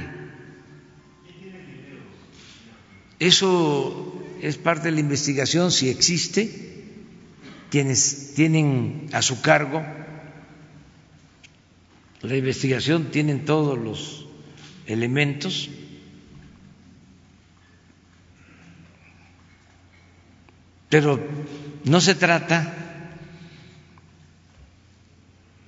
Eso 3.18 4.15
es 4.48 4.58
parte 4.58 4.90
de 4.90 4.92
la 4.92 5.00
investigación, 5.00 5.72
si 5.72 5.90
existe, 5.90 6.84
quienes 7.72 8.34
tienen 8.36 9.10
a 9.12 9.22
su 9.22 9.42
cargo 9.42 9.84
la 12.22 12.36
investigación 12.36 13.12
tienen 13.12 13.46
todos 13.46 13.78
los 13.78 14.28
elementos 14.88 15.70
pero 20.90 21.20
no 21.84 22.00
se 22.00 22.16
trata 22.16 22.74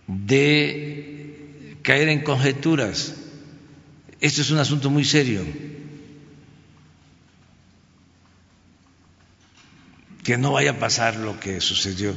de 0.08 1.78
caer 1.82 2.08
en 2.10 2.22
conjeturas. 2.22 3.16
Esto 4.22 4.42
es 4.42 4.52
un 4.52 4.60
asunto 4.60 4.90
muy 4.90 5.04
serio. 5.04 5.42
Que 10.28 10.38
no 10.38 10.52
vaya 10.52 10.72
a 10.72 10.78
pasar 10.78 11.16
lo 11.16 11.40
que 11.40 11.62
sucedió 11.62 12.14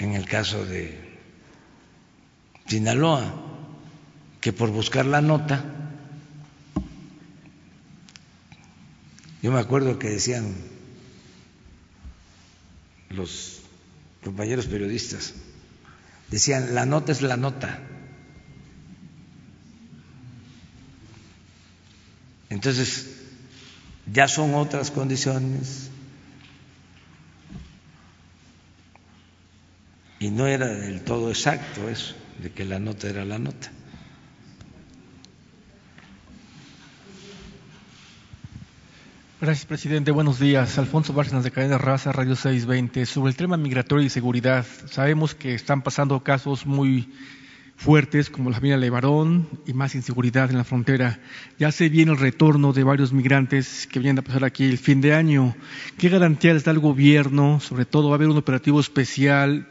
en 0.00 0.14
el 0.14 0.26
caso 0.26 0.66
de 0.66 0.98
Sinaloa, 2.66 3.32
que 4.40 4.52
por 4.52 4.70
buscar 4.70 5.06
la 5.06 5.20
nota, 5.20 5.64
yo 9.40 9.52
me 9.52 9.60
acuerdo 9.60 10.00
que 10.00 10.10
decían 10.10 10.52
los 13.10 13.60
compañeros 14.24 14.66
periodistas, 14.66 15.34
decían, 16.28 16.74
la 16.74 16.86
nota 16.86 17.12
es 17.12 17.22
la 17.22 17.36
nota. 17.36 17.78
Entonces, 22.50 23.14
ya 24.12 24.26
son 24.26 24.56
otras 24.56 24.90
condiciones 24.90 25.93
y 30.18 30.30
no 30.30 30.46
era 30.46 30.66
del 30.66 31.02
todo 31.02 31.28
exacto 31.30 31.88
eso, 31.88 32.14
de 32.42 32.50
que 32.50 32.64
la 32.64 32.78
nota 32.78 33.08
era 33.08 33.24
la 33.24 33.38
nota. 33.38 33.70
Gracias, 39.40 39.66
presidente. 39.66 40.10
Buenos 40.10 40.38
días. 40.38 40.78
Alfonso 40.78 41.12
Bárcenas 41.12 41.44
de 41.44 41.50
Cadena 41.50 41.76
Raza, 41.76 42.12
Radio 42.12 42.34
620. 42.34 43.04
Sobre 43.04 43.30
el 43.30 43.36
tema 43.36 43.58
migratorio 43.58 44.06
y 44.06 44.08
seguridad, 44.08 44.64
sabemos 44.86 45.34
que 45.34 45.54
están 45.54 45.82
pasando 45.82 46.22
casos 46.22 46.64
muy 46.64 47.12
fuertes 47.76 48.30
como 48.30 48.48
la 48.48 48.56
familia 48.56 48.78
Levarón 48.78 49.46
y 49.66 49.74
más 49.74 49.94
inseguridad 49.94 50.50
en 50.50 50.56
la 50.56 50.64
frontera. 50.64 51.20
Ya 51.58 51.72
se 51.72 51.90
viene 51.90 52.12
el 52.12 52.18
retorno 52.18 52.72
de 52.72 52.84
varios 52.84 53.12
migrantes 53.12 53.86
que 53.86 53.98
vienen 53.98 54.20
a 54.20 54.22
pasar 54.22 54.44
aquí 54.44 54.64
el 54.64 54.78
fin 54.78 55.02
de 55.02 55.14
año. 55.14 55.54
¿Qué 55.98 56.08
garantía 56.08 56.54
les 56.54 56.64
da 56.64 56.72
el 56.72 56.78
gobierno? 56.78 57.60
Sobre 57.60 57.84
todo, 57.84 58.08
¿va 58.08 58.14
a 58.14 58.16
haber 58.16 58.28
un 58.28 58.38
operativo 58.38 58.80
especial 58.80 59.68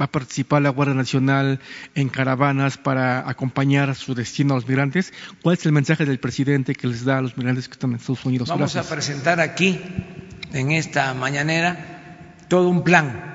va 0.00 0.06
a 0.06 0.10
participar 0.10 0.62
la 0.62 0.70
Guardia 0.70 0.94
Nacional 0.94 1.60
en 1.94 2.08
caravanas 2.08 2.78
para 2.78 3.28
acompañar 3.28 3.90
a 3.90 3.94
su 3.94 4.14
destino 4.14 4.54
a 4.54 4.56
los 4.56 4.68
migrantes. 4.68 5.12
¿Cuál 5.42 5.56
es 5.56 5.66
el 5.66 5.72
mensaje 5.72 6.04
del 6.04 6.18
presidente 6.18 6.74
que 6.74 6.86
les 6.86 7.04
da 7.04 7.18
a 7.18 7.20
los 7.20 7.36
migrantes 7.36 7.68
que 7.68 7.72
están 7.72 7.90
en 7.90 7.96
Estados 7.96 8.24
Unidos? 8.24 8.48
Vamos 8.48 8.76
a 8.76 8.88
presentar 8.88 9.40
aquí, 9.40 9.80
en 10.52 10.72
esta 10.72 11.14
mañanera, 11.14 12.36
todo 12.48 12.68
un 12.68 12.82
plan 12.82 13.34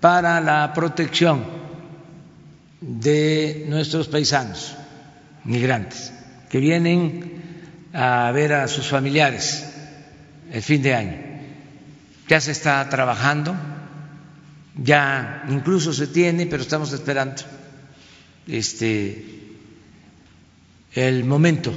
para 0.00 0.40
la 0.40 0.72
protección 0.74 1.44
de 2.80 3.64
nuestros 3.68 4.08
paisanos 4.08 4.76
migrantes 5.44 6.12
que 6.50 6.58
vienen 6.58 7.42
a 7.92 8.30
ver 8.32 8.52
a 8.52 8.68
sus 8.68 8.86
familiares 8.86 9.72
el 10.52 10.62
fin 10.62 10.82
de 10.82 10.94
año. 10.94 11.16
Ya 12.28 12.40
se 12.40 12.52
está 12.52 12.88
trabajando 12.88 13.56
ya 14.76 15.44
incluso 15.48 15.92
se 15.92 16.06
tiene, 16.08 16.46
pero 16.46 16.62
estamos 16.62 16.92
esperando 16.92 17.42
este 18.46 19.24
el 20.92 21.24
momento 21.24 21.72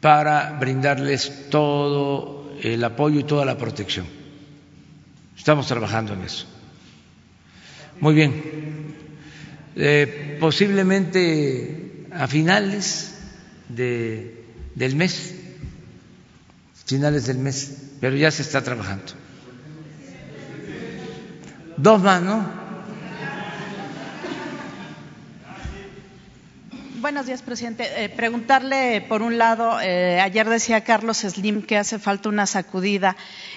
para 0.00 0.58
brindarles 0.58 1.48
todo 1.50 2.52
el 2.62 2.82
apoyo 2.84 3.20
y 3.20 3.24
toda 3.24 3.44
la 3.44 3.56
protección. 3.56 4.06
Estamos 5.36 5.66
trabajando 5.66 6.12
en 6.12 6.22
eso. 6.22 6.46
Muy 8.00 8.14
bien. 8.14 8.42
Eh, 9.76 10.36
posiblemente 10.40 12.06
a 12.12 12.26
finales 12.26 13.14
de, 13.68 14.44
del 14.74 14.96
mes, 14.96 15.34
finales 16.84 17.26
del 17.26 17.38
mes, 17.38 17.76
pero 18.00 18.16
ya 18.16 18.30
se 18.30 18.42
está 18.42 18.62
trabajando. 18.62 19.12
Dos 21.78 22.02
más. 22.02 22.57
Buenos 27.00 27.26
días, 27.26 27.42
presidente. 27.42 27.84
Eh, 27.96 28.08
preguntarle, 28.08 29.04
por 29.08 29.22
un 29.22 29.38
lado, 29.38 29.80
eh, 29.80 30.20
ayer 30.20 30.48
decía 30.48 30.82
Carlos 30.82 31.18
Slim 31.18 31.62
que 31.62 31.76
hace 31.76 32.00
falta 32.00 32.28
una 32.28 32.44
sacudida 32.44 33.16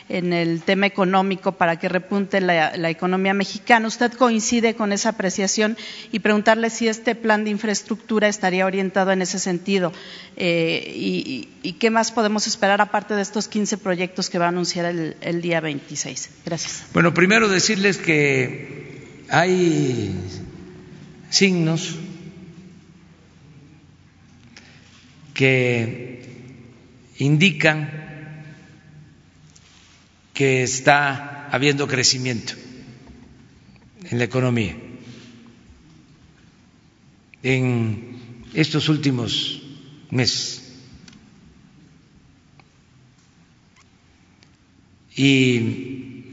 en 0.10 0.32
el 0.32 0.62
tema 0.62 0.86
económico 0.86 1.54
para 1.54 1.80
que 1.80 1.90
repunte 1.90 2.40
la, 2.40 2.90
economía 2.90 3.34
mexicana. 3.34 3.88
¿Usted 3.88 4.14
coincide 4.14 4.76
con 4.76 4.94
esa 4.94 5.10
apreciación? 5.10 5.76
Y 6.12 6.20
preguntarle 6.20 6.70
si 6.70 6.88
este 6.88 7.16
plan 7.16 7.44
de 7.44 7.50
infraestructura 7.50 8.28
estaría 8.28 8.64
orientado 8.64 9.12
en 9.12 9.24
ese 9.24 9.40
sentido. 9.40 9.92
Eh, 10.38 10.94
y, 10.96 11.74
qué 11.80 11.90
más 11.90 12.12
podemos 12.12 12.46
esperar 12.46 12.80
aparte 12.80 13.16
de 13.16 13.24
estos 13.24 13.48
15 13.48 13.78
proyectos 13.80 14.30
que 14.30 14.38
va 14.38 14.46
a 14.46 14.50
anunciar 14.50 14.86
el, 14.86 15.18
el 15.22 15.42
día 15.42 15.62
26? 15.62 16.30
Gracias. 16.46 16.84
Bueno, 16.94 17.12
primero 17.14 17.50
decirles 17.50 17.98
que 17.98 19.26
hay 19.30 20.16
signos 21.32 21.96
que 25.42 26.22
indican 27.18 27.90
que 30.36 30.62
está 30.62 31.50
habiendo 31.50 31.88
crecimiento 31.88 32.54
en 34.04 34.20
la 34.20 34.26
economía. 34.26 34.78
En 37.42 38.20
estos 38.54 38.88
últimos 38.88 39.64
meses. 40.12 40.76
Y 45.16 46.24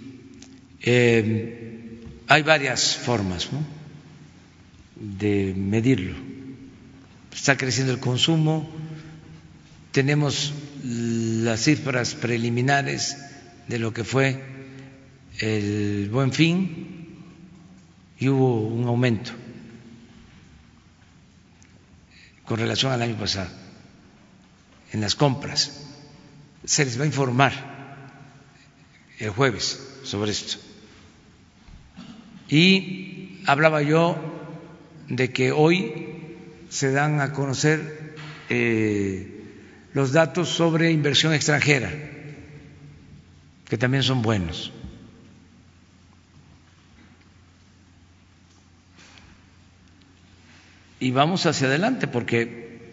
eh, 0.83 2.03
hay 2.27 2.43
varias 2.43 2.95
formas 2.95 3.49
de 5.01 5.55
medirlo. 5.57 6.15
Está 7.33 7.57
creciendo 7.57 7.95
el 7.95 8.01
consumo, 8.01 8.78
tenemos 9.93 10.55
las 10.85 11.60
cifras 11.60 12.15
preliminares 12.15 13.16
de 13.66 13.78
lo 13.78 13.93
que 13.93 14.05
fue 14.05 14.43
el 15.40 16.09
buen 16.10 16.32
fin 16.32 17.06
y 18.19 18.28
hubo 18.28 18.66
un 18.66 18.86
aumento 18.86 19.32
con 22.44 22.59
relación 22.59 22.93
al 22.93 23.02
año 23.02 23.16
pasado 23.16 23.51
en 24.93 25.01
las 25.01 25.15
compras. 25.15 25.85
Se 26.65 26.85
les 26.85 26.98
va 26.98 27.05
a 27.05 27.06
informar 27.06 27.52
el 29.19 29.31
jueves 29.31 30.01
sobre 30.02 30.31
esto. 30.31 30.59
Y 32.48 33.43
hablaba 33.47 33.82
yo 33.82 34.16
de 35.09 35.31
que 35.32 35.52
hoy 35.52 36.36
se 36.70 36.93
dan 36.93 37.20
a 37.20 37.32
conocer 37.32 38.15
eh, 38.48 39.38
los 39.99 40.12
datos 40.12 40.49
sobre 40.51 40.93
inversión 40.93 41.35
extranjera, 41.35 41.91
que 43.69 43.77
también 43.77 44.05
son 44.05 44.23
buenos. 44.23 44.70
Y 51.01 51.11
vamos 51.11 51.47
hacia 51.47 51.66
adelante 51.66 52.07
porque 52.07 52.93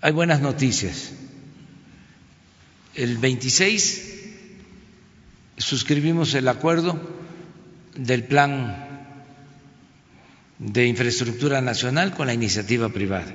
hay 0.00 0.10
buenas 0.10 0.40
noticias. 0.40 1.12
El 2.96 3.18
26 3.18 4.24
suscribimos 5.58 6.34
el 6.34 6.48
acuerdo 6.48 7.00
del 7.94 8.24
plan 8.24 9.06
de 10.58 10.86
infraestructura 10.88 11.60
nacional 11.60 12.14
con 12.14 12.26
la 12.26 12.34
iniciativa 12.34 12.88
privada. 12.88 13.32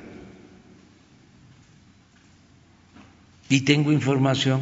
Y 3.50 3.62
tengo 3.62 3.92
información 3.92 4.62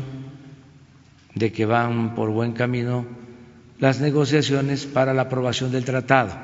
de 1.36 1.52
que 1.52 1.66
van 1.66 2.16
por 2.16 2.30
buen 2.30 2.54
camino 2.54 3.06
las 3.80 4.00
negociaciones 4.00 4.86
para 4.86 5.14
la 5.14 5.24
aprobación 5.24 5.72
del 5.72 5.86
tratado 5.86 6.38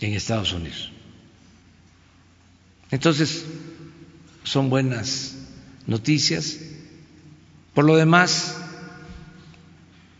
en 0.00 0.14
Estados 0.14 0.52
Unidos. 0.52 0.92
Entonces, 2.90 3.44
son 4.44 4.68
buenas 4.68 5.36
noticias. 5.86 6.58
Por 7.74 7.84
lo 7.84 7.96
demás, 7.96 8.56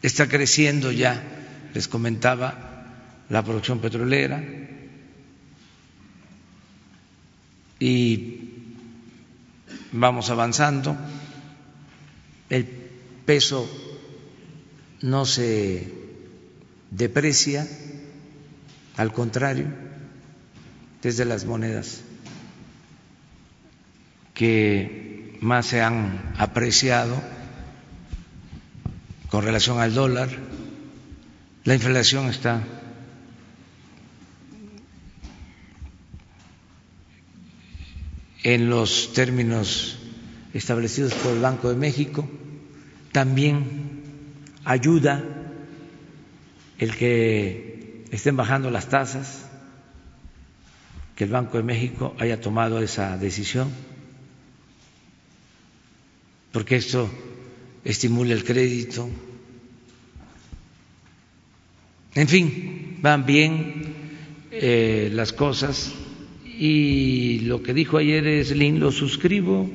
está 0.03 0.29
creciendo 0.29 0.93
ya, 0.93 1.23
les 1.75 1.89
comentaba, 1.89 2.71
la 3.29 3.45
producción 3.45 3.79
petrolera 3.79 4.43
y 7.79 8.40
vamos 9.93 10.31
avanzando. 10.31 10.97
El 12.49 12.67
peso 13.25 13.69
no 15.03 15.25
se 15.25 15.93
deprecia, 16.91 17.67
al 18.97 19.13
contrario, 19.13 19.67
desde 21.03 21.25
las 21.25 21.45
monedas 21.45 22.03
que 24.35 25.39
más 25.41 25.67
se 25.67 25.81
han 25.81 26.35
apreciado 26.39 27.21
con 29.29 29.45
relación 29.45 29.81
al 29.81 29.95
dólar. 29.95 30.29
La 31.65 31.75
inflación 31.75 32.29
está 32.29 32.63
en 38.43 38.71
los 38.71 39.13
términos 39.13 39.99
establecidos 40.55 41.15
por 41.15 41.33
el 41.33 41.41
Banco 41.41 41.69
de 41.71 41.77
México. 41.77 42.29
También 43.13 44.03
ayuda 44.65 45.23
el 46.79 46.97
que 46.97 48.05
estén 48.11 48.37
bajando 48.37 48.71
las 48.71 48.89
tasas, 48.89 49.47
que 51.17 51.25
el 51.25 51.31
Banco 51.31 51.59
de 51.59 51.63
México 51.63 52.15
haya 52.19 52.41
tomado 52.41 52.81
esa 52.81 53.19
decisión, 53.19 53.71
porque 56.53 56.77
esto 56.77 57.11
estimula 57.85 58.33
el 58.33 58.45
crédito. 58.45 59.09
En 62.15 62.27
fin, 62.27 62.99
van 63.03 63.27
bien 63.27 63.95
eh, 64.51 65.11
las 65.13 65.33
cosas 65.33 65.93
y 66.63 67.39
lo 67.41 67.63
que 67.63 67.73
dijo 67.73 67.97
ayer 67.97 68.45
Slim 68.45 68.81
lo 68.81 68.93
suscribo. 68.93 69.67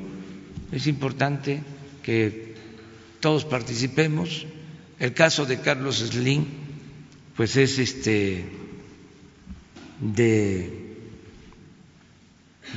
Es 0.70 0.86
importante 0.86 1.60
que 2.04 2.54
todos 3.18 3.44
participemos. 3.44 4.46
El 5.00 5.12
caso 5.12 5.46
de 5.46 5.60
Carlos 5.60 5.96
Slim, 5.96 6.44
pues 7.34 7.56
es 7.56 7.80
este 7.80 8.44
de 10.00 10.94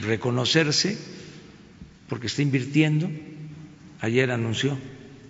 reconocerse 0.02 0.98
porque 2.08 2.26
está 2.26 2.42
invirtiendo. 2.42 3.12
Ayer 4.02 4.32
anunció 4.32 4.76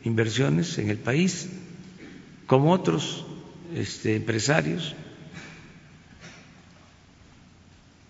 inversiones 0.06 0.78
en 0.78 0.90
el 0.90 1.00
país, 1.00 1.50
como 2.48 2.72
otros 2.72 3.26
este, 3.76 4.16
empresarios. 4.16 4.96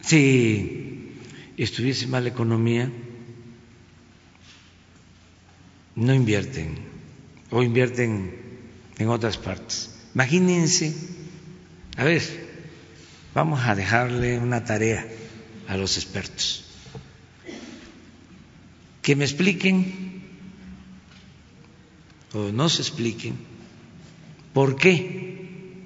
Si 0.10 1.14
estuviese 1.56 2.08
mal 2.08 2.24
la 2.24 2.32
economía, 2.32 2.92
no 5.96 6.14
invierten 6.16 6.80
o 7.52 7.62
invierten 7.62 8.34
en 8.98 9.08
otras 9.08 9.38
partes. 9.38 9.94
Imagínense, 10.16 10.96
a 11.96 12.06
ver, 12.06 12.24
vamos 13.36 13.62
a 13.62 13.76
dejarle 13.76 14.40
una 14.40 14.66
tarea 14.66 15.06
a 15.68 15.78
los 15.78 15.96
expertos, 15.98 16.66
que 19.04 19.16
me 19.16 19.26
expliquen 19.26 20.24
o 22.34 22.52
nos 22.52 22.80
expliquen 22.80 23.38
por 24.54 24.76
qué 24.76 25.86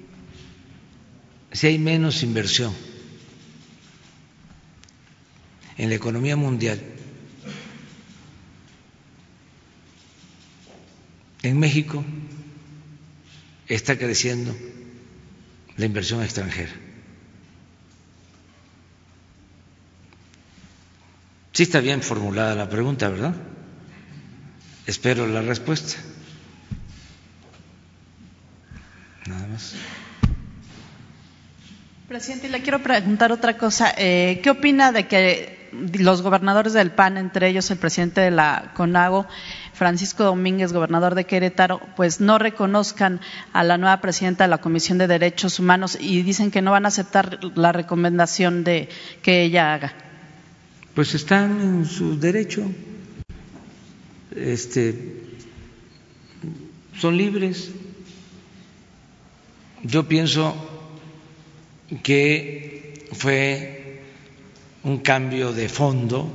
si 1.52 1.66
hay 1.66 1.78
menos 1.78 2.22
inversión 2.22 2.72
en 5.78 5.88
la 5.88 5.94
economía 5.96 6.36
mundial, 6.36 6.80
en 11.42 11.58
México 11.58 12.04
está 13.68 13.96
creciendo 13.98 14.54
la 15.76 15.84
inversión 15.86 16.22
extranjera. 16.22 16.72
Sí 21.52 21.62
está 21.62 21.80
bien 21.80 22.02
formulada 22.02 22.54
la 22.54 22.68
pregunta, 22.68 23.08
¿verdad? 23.08 23.34
Espero 24.86 25.26
la 25.26 25.40
respuesta. 25.40 25.96
Nada 29.26 29.46
más. 29.46 29.74
Presidente, 32.08 32.48
le 32.48 32.60
quiero 32.60 32.82
preguntar 32.82 33.32
otra 33.32 33.56
cosa. 33.56 33.94
Eh, 33.96 34.40
¿Qué 34.42 34.50
opina 34.50 34.92
de 34.92 35.06
que 35.06 35.53
los 35.98 36.22
gobernadores 36.22 36.72
del 36.72 36.90
PAN, 36.90 37.16
entre 37.16 37.48
ellos 37.48 37.70
el 37.70 37.78
presidente 37.78 38.20
de 38.20 38.30
la 38.30 38.72
CONAGO, 38.74 39.26
Francisco 39.72 40.24
Domínguez, 40.24 40.72
gobernador 40.72 41.14
de 41.14 41.24
Querétaro, 41.24 41.80
pues 41.96 42.20
no 42.20 42.38
reconozcan 42.38 43.20
a 43.52 43.64
la 43.64 43.78
nueva 43.78 44.00
presidenta 44.00 44.44
de 44.44 44.48
la 44.48 44.58
Comisión 44.58 44.98
de 44.98 45.06
Derechos 45.06 45.58
Humanos 45.58 45.98
y 46.00 46.22
dicen 46.22 46.50
que 46.50 46.62
no 46.62 46.70
van 46.70 46.84
a 46.84 46.88
aceptar 46.88 47.40
la 47.56 47.72
recomendación 47.72 48.64
de 48.64 48.88
que 49.22 49.42
ella 49.42 49.74
haga? 49.74 49.94
Pues 50.94 51.14
están 51.14 51.60
en 51.60 51.84
su 51.86 52.18
derecho. 52.18 52.62
Este, 54.34 55.22
son 56.96 57.16
libres 57.16 57.70
yo 59.84 60.08
pienso 60.08 60.54
que 62.02 63.06
fue 63.12 63.83
un 64.84 64.98
cambio 64.98 65.52
de 65.52 65.68
fondo 65.68 66.30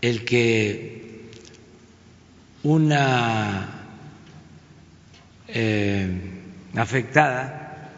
el 0.00 0.24
que 0.24 1.30
una 2.62 3.68
eh, 5.48 6.20
afectada 6.74 7.90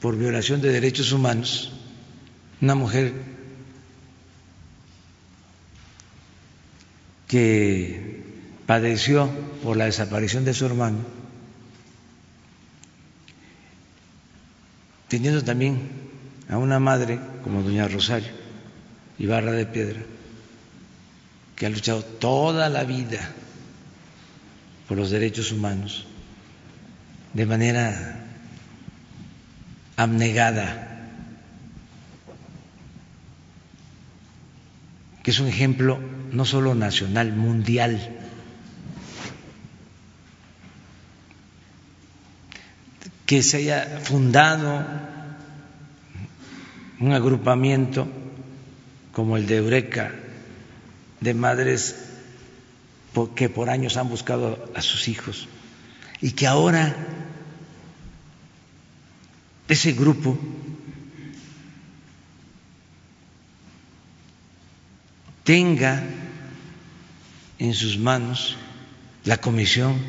por 0.00 0.16
violación 0.16 0.60
de 0.60 0.70
derechos 0.72 1.12
humanos, 1.12 1.72
una 2.60 2.74
mujer 2.74 3.12
que 7.26 8.22
padeció 8.66 9.28
por 9.62 9.76
la 9.76 9.86
desaparición 9.86 10.44
de 10.44 10.54
su 10.54 10.66
hermano, 10.66 11.17
teniendo 15.08 15.42
también 15.42 15.80
a 16.48 16.58
una 16.58 16.78
madre 16.78 17.18
como 17.42 17.62
doña 17.62 17.88
Rosario 17.88 18.28
Ibarra 19.18 19.52
de 19.52 19.66
Piedra, 19.66 20.00
que 21.56 21.66
ha 21.66 21.70
luchado 21.70 22.02
toda 22.02 22.68
la 22.68 22.84
vida 22.84 23.18
por 24.86 24.96
los 24.96 25.10
derechos 25.10 25.50
humanos 25.50 26.06
de 27.34 27.46
manera 27.46 28.24
abnegada, 29.96 30.84
que 35.22 35.30
es 35.32 35.40
un 35.40 35.48
ejemplo 35.48 35.98
no 36.32 36.44
solo 36.44 36.74
nacional, 36.74 37.32
mundial. 37.32 38.17
Que 43.28 43.42
se 43.42 43.58
haya 43.58 44.00
fundado 44.04 44.86
un 46.98 47.12
agrupamiento 47.12 48.08
como 49.12 49.36
el 49.36 49.46
de 49.46 49.56
Eureka, 49.56 50.14
de 51.20 51.34
madres 51.34 51.94
que 53.34 53.50
por 53.50 53.68
años 53.68 53.98
han 53.98 54.08
buscado 54.08 54.72
a 54.74 54.80
sus 54.80 55.08
hijos 55.08 55.46
y 56.22 56.30
que 56.30 56.46
ahora 56.46 56.96
ese 59.68 59.92
grupo 59.92 60.38
tenga 65.44 66.02
en 67.58 67.74
sus 67.74 67.98
manos 67.98 68.56
la 69.26 69.36
Comisión 69.36 70.00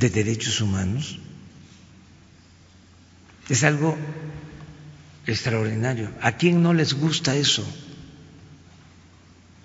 de 0.00 0.10
Derechos 0.10 0.60
Humanos 0.60 1.19
es 3.50 3.64
algo 3.64 3.98
extraordinario. 5.26 6.10
¿A 6.22 6.32
quién 6.32 6.62
no 6.62 6.72
les 6.72 6.94
gusta 6.94 7.34
eso? 7.34 7.66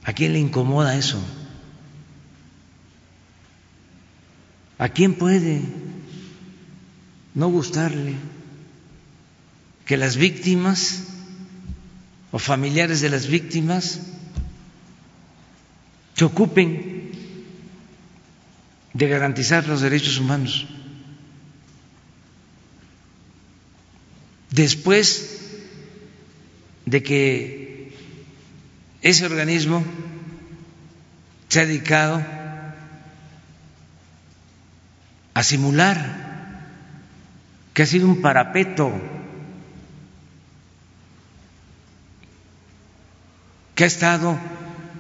¿A 0.04 0.14
quién 0.14 0.34
le 0.34 0.40
incomoda 0.40 0.98
eso? 0.98 1.22
¿A 4.78 4.90
quién 4.90 5.14
puede 5.14 5.62
no 7.34 7.48
gustarle 7.50 8.16
que 9.86 9.98
las 9.98 10.18
víctimas 10.18 11.04
o 12.32 12.40
familiares 12.40 13.02
de 13.02 13.10
las 13.10 13.28
víctimas 13.28 14.02
se 16.16 16.26
ocupen 16.26 17.12
de 18.94 19.08
garantizar 19.08 19.68
los 19.68 19.82
derechos 19.82 20.18
humanos? 20.18 20.66
Después 24.56 25.40
de 26.86 27.04
que 27.04 27.94
ese 29.02 29.26
organismo 29.26 29.84
se 31.50 31.60
ha 31.60 31.66
dedicado 31.66 32.24
a 35.34 35.44
simular 35.44 36.26
que 37.74 37.84
ha 37.84 37.86
sido 37.86 38.08
un 38.08 38.22
parapeto, 38.22 38.94
que 43.76 43.84
ha 43.84 43.88
estado 43.88 44.40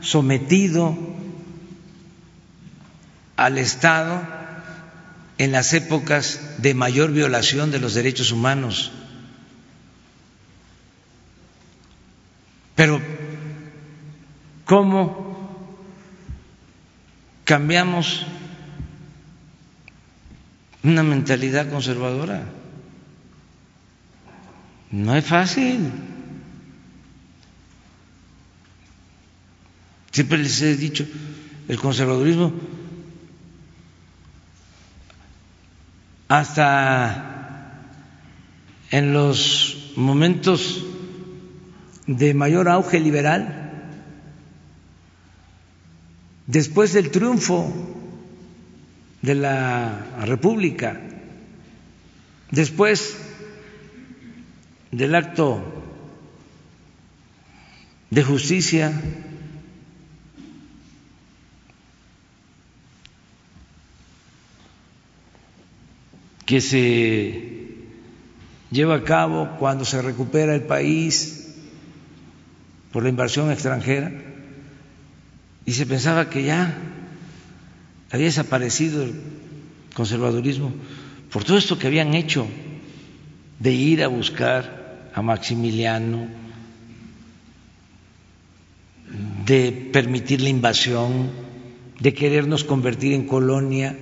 sometido 0.01 0.97
al 3.37 3.57
Estado 3.57 4.21
en 5.37 5.53
las 5.53 5.73
épocas 5.73 6.41
de 6.57 6.73
mayor 6.73 7.13
violación 7.13 7.71
de 7.71 7.79
los 7.79 7.93
derechos 7.93 8.33
humanos. 8.33 8.91
Pero, 12.75 13.01
¿cómo 14.65 15.49
cambiamos 17.45 18.25
una 20.83 21.03
mentalidad 21.03 21.69
conservadora? 21.69 22.43
No 24.91 25.15
es 25.15 25.25
fácil. 25.25 25.91
Siempre 30.11 30.37
les 30.37 30.61
he 30.61 30.75
dicho, 30.77 31.05
el 31.67 31.79
conservadurismo 31.79 32.53
hasta 36.27 37.81
en 38.91 39.13
los 39.13 39.91
momentos 39.95 40.83
de 42.07 42.33
mayor 42.33 42.69
auge 42.69 42.99
liberal, 42.99 43.71
después 46.47 46.93
del 46.93 47.09
triunfo 47.09 47.73
de 49.21 49.35
la 49.35 50.05
República, 50.25 51.01
después 52.51 53.17
del 54.91 55.15
acto 55.15 55.63
de 58.11 58.23
justicia 58.23 58.93
que 66.45 66.61
se 66.61 67.75
lleva 68.69 68.95
a 68.95 69.03
cabo 69.03 69.57
cuando 69.57 69.83
se 69.83 70.01
recupera 70.01 70.53
el 70.53 70.63
país 70.63 71.44
por 72.95 73.03
la 73.03 73.09
inversión 73.09 73.51
extranjera 73.51 74.09
y 75.65 75.73
se 75.73 75.85
pensaba 75.85 76.29
que 76.29 76.43
ya 76.43 76.77
había 78.09 78.27
desaparecido 78.27 79.03
el 79.03 79.15
conservadurismo 79.93 80.71
por 81.29 81.43
todo 81.43 81.57
esto 81.57 81.77
que 81.77 81.87
habían 81.87 82.13
hecho 82.13 82.47
de 83.59 83.73
ir 83.73 84.01
a 84.01 84.07
buscar 84.07 85.09
a 85.13 85.21
Maximiliano, 85.21 86.29
de 89.45 89.89
permitir 89.91 90.39
la 90.39 90.47
invasión, 90.47 91.31
de 91.99 92.13
querernos 92.13 92.63
convertir 92.63 93.11
en 93.11 93.27
colonia. 93.27 93.93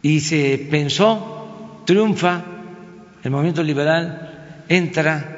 Y 0.00 0.20
se 0.20 0.66
pensó, 0.70 1.82
triunfa 1.84 2.42
el 3.22 3.30
movimiento 3.30 3.62
liberal, 3.62 4.64
entra 4.70 5.34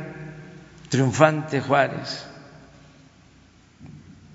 triunfante 0.90 1.60
Juárez, 1.60 2.24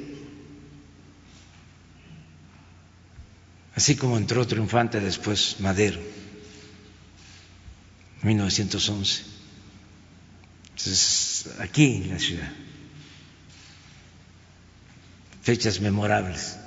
así 3.75 3.97
como 3.97 4.19
entró 4.19 4.47
triunfante 4.47 5.01
después 5.01 5.57
Madero, 5.61 5.99
1911. 8.23 9.23
Entonces, 10.69 11.49
aquí 11.59 12.03
en 12.05 12.11
la 12.11 12.19
ciudad, 12.19 12.53
fechas 15.43 15.81
memorables. 15.81 16.59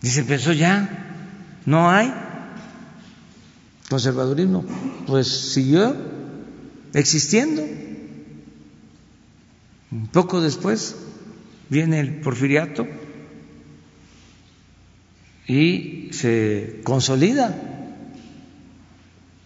Dice, 0.00 0.24
pensó 0.24 0.54
ya, 0.54 0.88
no 1.66 1.90
hay 1.90 2.29
conservadurismo, 3.90 4.64
pues 5.08 5.26
siguió 5.26 5.96
existiendo. 6.94 7.62
Poco 10.12 10.40
después 10.40 10.94
viene 11.68 11.98
el 11.98 12.20
porfiriato 12.20 12.86
y 15.48 16.10
se 16.12 16.80
consolida 16.84 17.60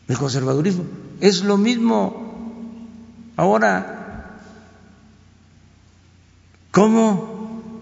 el 0.07 0.19
conservadurismo. 0.19 0.85
Es 1.23 1.43
lo 1.43 1.57
mismo 1.57 2.77
ahora. 3.37 4.41
¿Cómo 6.71 7.81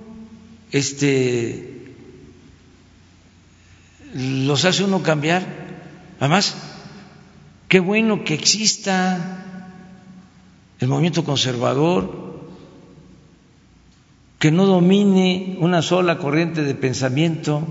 este, 0.71 1.97
los 4.15 4.65
hace 4.65 4.85
uno 4.85 5.03
cambiar? 5.03 5.62
Además, 6.23 6.55
qué 7.67 7.81
bueno 7.81 8.23
que 8.23 8.35
exista 8.35 9.45
el 10.79 10.87
movimiento 10.87 11.25
conservador, 11.25 12.47
que 14.39 14.53
no 14.53 14.67
domine 14.67 15.57
una 15.59 15.83
sola 15.83 16.19
corriente 16.19 16.63
de 16.63 16.77
pensamiento, 16.77 17.67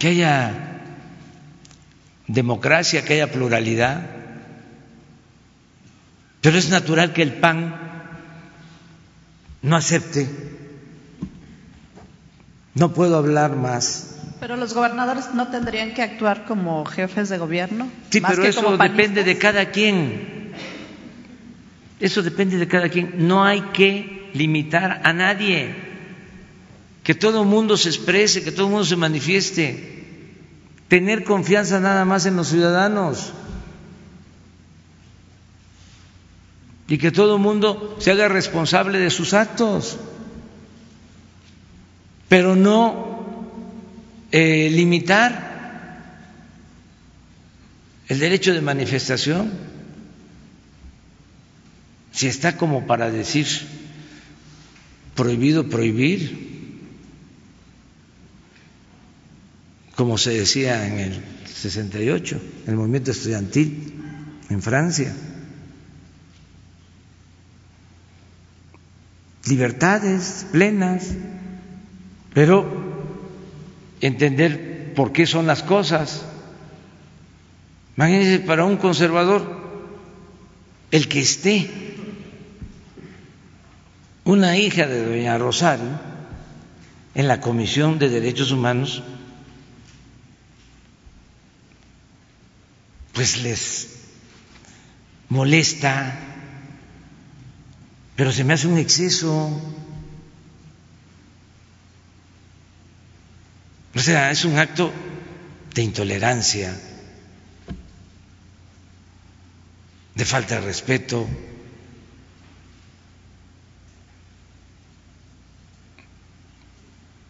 que 0.00 0.08
haya 0.08 0.82
democracia, 2.26 3.04
que 3.04 3.12
haya 3.12 3.30
pluralidad. 3.30 4.04
Pero 6.40 6.58
es 6.58 6.70
natural 6.70 7.12
que 7.12 7.22
el 7.22 7.34
PAN 7.34 7.76
no 9.62 9.76
acepte. 9.76 10.28
No 12.74 12.92
puedo 12.92 13.16
hablar 13.16 13.54
más. 13.54 14.11
Pero 14.42 14.56
los 14.56 14.74
gobernadores 14.74 15.34
no 15.34 15.46
tendrían 15.46 15.94
que 15.94 16.02
actuar 16.02 16.46
como 16.46 16.84
jefes 16.84 17.28
de 17.28 17.38
gobierno. 17.38 17.88
Sí, 18.10 18.20
más 18.20 18.32
pero 18.32 18.42
que 18.42 18.48
eso 18.48 18.64
como 18.64 18.76
depende 18.76 19.22
de 19.22 19.38
cada 19.38 19.70
quien. 19.70 20.50
Eso 22.00 22.24
depende 22.24 22.56
de 22.58 22.66
cada 22.66 22.88
quien. 22.88 23.28
No 23.28 23.44
hay 23.44 23.60
que 23.72 24.32
limitar 24.34 25.00
a 25.04 25.12
nadie. 25.12 25.76
Que 27.04 27.14
todo 27.14 27.42
el 27.42 27.48
mundo 27.48 27.76
se 27.76 27.90
exprese, 27.90 28.42
que 28.42 28.50
todo 28.50 28.66
el 28.66 28.72
mundo 28.72 28.84
se 28.84 28.96
manifieste. 28.96 30.06
Tener 30.88 31.22
confianza 31.22 31.78
nada 31.78 32.04
más 32.04 32.26
en 32.26 32.34
los 32.34 32.48
ciudadanos. 32.48 33.32
Y 36.88 36.98
que 36.98 37.12
todo 37.12 37.36
el 37.36 37.40
mundo 37.40 37.96
se 38.00 38.10
haga 38.10 38.26
responsable 38.26 38.98
de 38.98 39.10
sus 39.10 39.34
actos. 39.34 39.98
Pero 42.28 42.56
no 42.56 43.11
eh, 44.32 44.70
limitar 44.70 45.52
el 48.08 48.18
derecho 48.18 48.52
de 48.52 48.62
manifestación. 48.62 49.50
Si 52.12 52.26
está 52.26 52.56
como 52.56 52.86
para 52.86 53.10
decir 53.10 53.46
prohibido 55.14 55.68
prohibir, 55.68 56.52
como 59.96 60.18
se 60.18 60.30
decía 60.30 60.86
en 60.86 60.98
el 60.98 61.22
68, 61.46 62.40
en 62.64 62.70
el 62.70 62.76
movimiento 62.76 63.10
estudiantil 63.10 63.94
en 64.48 64.62
Francia. 64.62 65.14
Libertades 69.46 70.46
plenas, 70.52 71.08
pero 72.32 72.81
entender 74.02 74.92
por 74.94 75.12
qué 75.12 75.26
son 75.26 75.46
las 75.46 75.62
cosas. 75.62 76.26
Imagínense 77.96 78.40
para 78.40 78.64
un 78.64 78.76
conservador 78.76 79.62
el 80.90 81.08
que 81.08 81.20
esté 81.20 81.70
una 84.24 84.56
hija 84.58 84.86
de 84.86 85.06
doña 85.06 85.38
Rosario 85.38 85.98
en 87.14 87.28
la 87.28 87.40
Comisión 87.40 87.98
de 87.98 88.08
Derechos 88.08 88.50
Humanos, 88.50 89.02
pues 93.12 93.42
les 93.42 93.88
molesta, 95.28 96.18
pero 98.16 98.32
se 98.32 98.44
me 98.44 98.54
hace 98.54 98.66
un 98.66 98.78
exceso. 98.78 99.50
O 103.94 104.00
sea, 104.00 104.30
es 104.30 104.44
un 104.44 104.58
acto 104.58 104.90
de 105.74 105.82
intolerancia, 105.82 106.74
de 110.14 110.24
falta 110.24 110.56
de 110.56 110.60
respeto. 110.62 111.26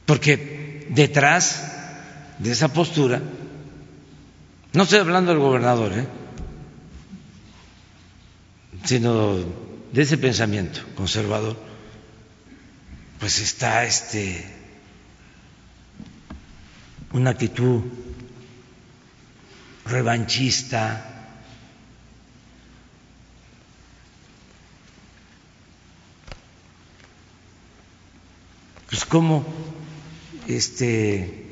Porque 0.06 0.86
detrás 0.90 1.62
de 2.38 2.52
esa 2.52 2.68
postura, 2.72 3.20
no 4.72 4.82
estoy 4.82 5.00
hablando 5.00 5.32
del 5.32 5.40
gobernador, 5.40 5.92
¿eh? 5.92 6.06
sino 8.84 9.36
de 9.92 10.02
ese 10.02 10.18
pensamiento 10.18 10.80
conservador, 10.94 11.56
pues 13.20 13.38
está 13.38 13.84
este 13.84 14.61
una 17.12 17.30
actitud 17.30 17.82
revanchista, 19.84 21.08
pues 28.88 29.04
como 29.04 29.44
este 30.48 31.42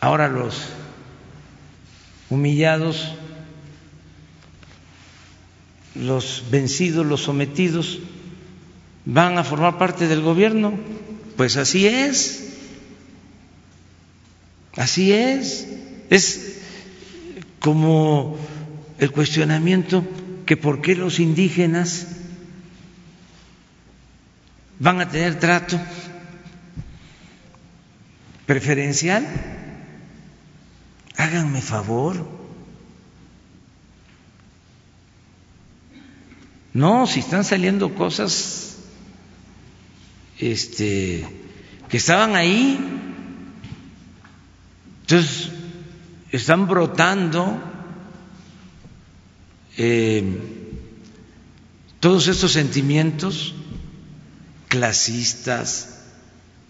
ahora 0.00 0.28
los 0.28 0.68
humillados, 2.30 3.12
los 5.94 6.44
vencidos, 6.50 7.06
los 7.06 7.22
sometidos 7.22 7.98
van 9.04 9.38
a 9.38 9.44
formar 9.44 9.78
parte 9.78 10.08
del 10.08 10.20
gobierno. 10.22 10.78
Pues 11.36 11.56
así 11.58 11.86
es, 11.86 12.44
así 14.76 15.12
es. 15.12 15.68
Es 16.08 16.60
como 17.60 18.38
el 18.98 19.10
cuestionamiento 19.10 20.06
que 20.46 20.56
por 20.56 20.80
qué 20.80 20.94
los 20.94 21.20
indígenas 21.20 22.06
van 24.78 25.00
a 25.00 25.08
tener 25.10 25.38
trato 25.38 25.78
preferencial. 28.46 29.26
Háganme 31.16 31.60
favor. 31.60 32.26
No, 36.72 37.06
si 37.06 37.20
están 37.20 37.44
saliendo 37.44 37.94
cosas 37.94 38.65
este, 40.38 41.26
que 41.88 41.96
estaban 41.96 42.36
ahí, 42.36 42.78
entonces 45.02 45.50
están 46.30 46.66
brotando 46.66 47.58
eh, 49.76 50.24
todos 52.00 52.28
estos 52.28 52.52
sentimientos 52.52 53.54
clasistas, 54.68 56.02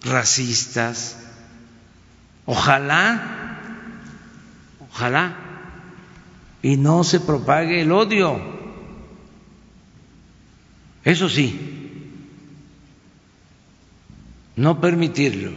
racistas. 0.01 1.17
Ojalá, 2.45 3.59
ojalá, 4.89 5.35
y 6.61 6.77
no 6.77 7.03
se 7.03 7.19
propague 7.19 7.81
el 7.81 7.91
odio. 7.91 8.39
Eso 11.03 11.27
sí, 11.29 11.76
no 14.57 14.81
permitirlo, 14.81 15.51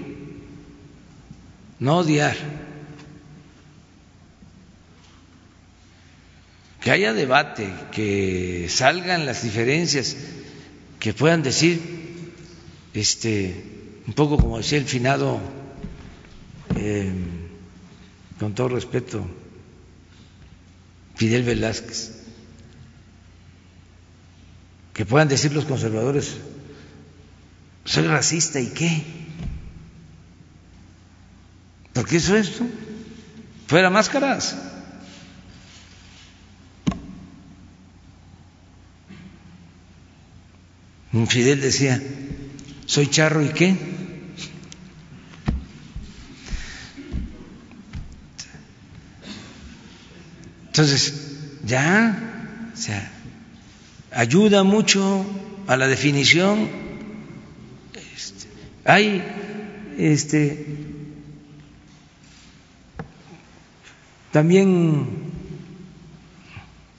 no 1.81 1.99
odiar. 1.99 2.37
Que 6.81 6.91
haya 6.91 7.13
debate, 7.13 7.69
que 7.93 8.69
salgan 8.71 9.27
las 9.27 9.43
diferencias, 9.43 10.17
que 10.99 11.13
puedan 11.13 11.43
decir, 11.43 11.81
este, 12.95 13.65
un 14.07 14.13
poco 14.13 14.37
como 14.37 14.59
decía 14.59 14.79
el 14.79 14.87
finado, 14.87 15.41
eh, 16.77 17.13
con 18.39 18.55
todo 18.55 18.69
respeto, 18.69 19.27
Fidel 21.17 21.43
Velázquez, 21.43 22.23
que 24.95 25.05
puedan 25.05 25.29
decir 25.29 25.53
los 25.53 25.67
conservadores, 25.67 26.37
soy 27.91 28.07
racista 28.07 28.61
y 28.61 28.69
qué, 28.69 29.03
porque 31.93 32.19
eso 32.19 32.37
es 32.37 32.53
fuera 33.67 33.91
máscaras. 33.91 34.57
Fidel 41.27 41.61
decía, 41.61 42.01
soy 42.87 43.09
charro 43.09 43.43
y 43.45 43.49
qué. 43.49 43.77
Entonces, 50.67 51.15
ya, 51.65 52.71
o 52.73 52.77
sea, 52.77 53.11
ayuda 54.13 54.63
mucho 54.63 55.27
a 55.67 55.77
la 55.77 55.89
definición. 55.89 56.80
Hay 58.85 59.23
este 59.99 60.67
también 64.33 65.07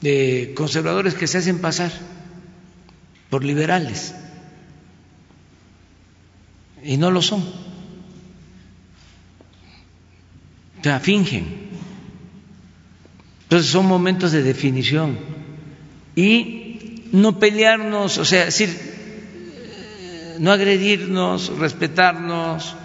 de 0.01 0.53
conservadores 0.55 1.13
que 1.13 1.27
se 1.27 1.37
hacen 1.37 1.59
pasar 1.59 1.91
por 3.29 3.43
liberales 3.43 4.13
y 6.83 6.97
no 6.97 7.11
lo 7.11 7.21
son. 7.21 7.41
O 10.79 10.83
sea, 10.83 10.99
fingen. 10.99 11.45
Entonces 13.43 13.69
son 13.69 13.85
momentos 13.85 14.31
de 14.31 14.43
definición 14.43 15.19
y 16.15 17.03
no 17.11 17.39
pelearnos, 17.39 18.17
o 18.17 18.25
sea, 18.25 18.45
decir, 18.45 18.90
no 20.41 20.51
agredirnos, 20.51 21.55
respetarnos, 21.59 22.75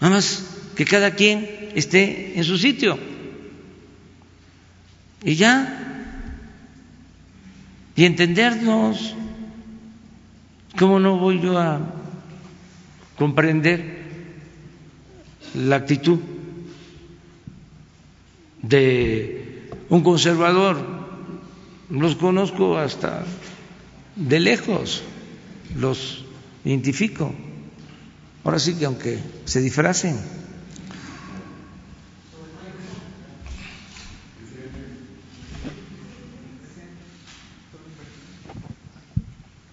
nada 0.00 0.14
más 0.16 0.72
que 0.74 0.84
cada 0.84 1.12
quien 1.12 1.70
esté 1.76 2.36
en 2.36 2.42
su 2.42 2.58
sitio. 2.58 2.98
Y 5.22 5.36
ya, 5.36 6.04
y 7.94 8.04
entendernos. 8.04 9.14
¿Cómo 10.76 10.98
no 10.98 11.16
voy 11.18 11.40
yo 11.40 11.56
a 11.58 11.80
comprender 13.16 14.02
la 15.54 15.76
actitud 15.76 16.18
de 18.62 19.70
un 19.90 20.02
conservador? 20.02 20.76
Los 21.88 22.16
conozco 22.16 22.76
hasta 22.76 23.24
de 24.16 24.40
lejos, 24.40 25.04
los 25.76 26.24
identifico. 26.68 27.32
Ahora 28.44 28.58
sí 28.58 28.74
que 28.74 28.84
aunque 28.84 29.18
se 29.44 29.60
disfracen. 29.60 30.16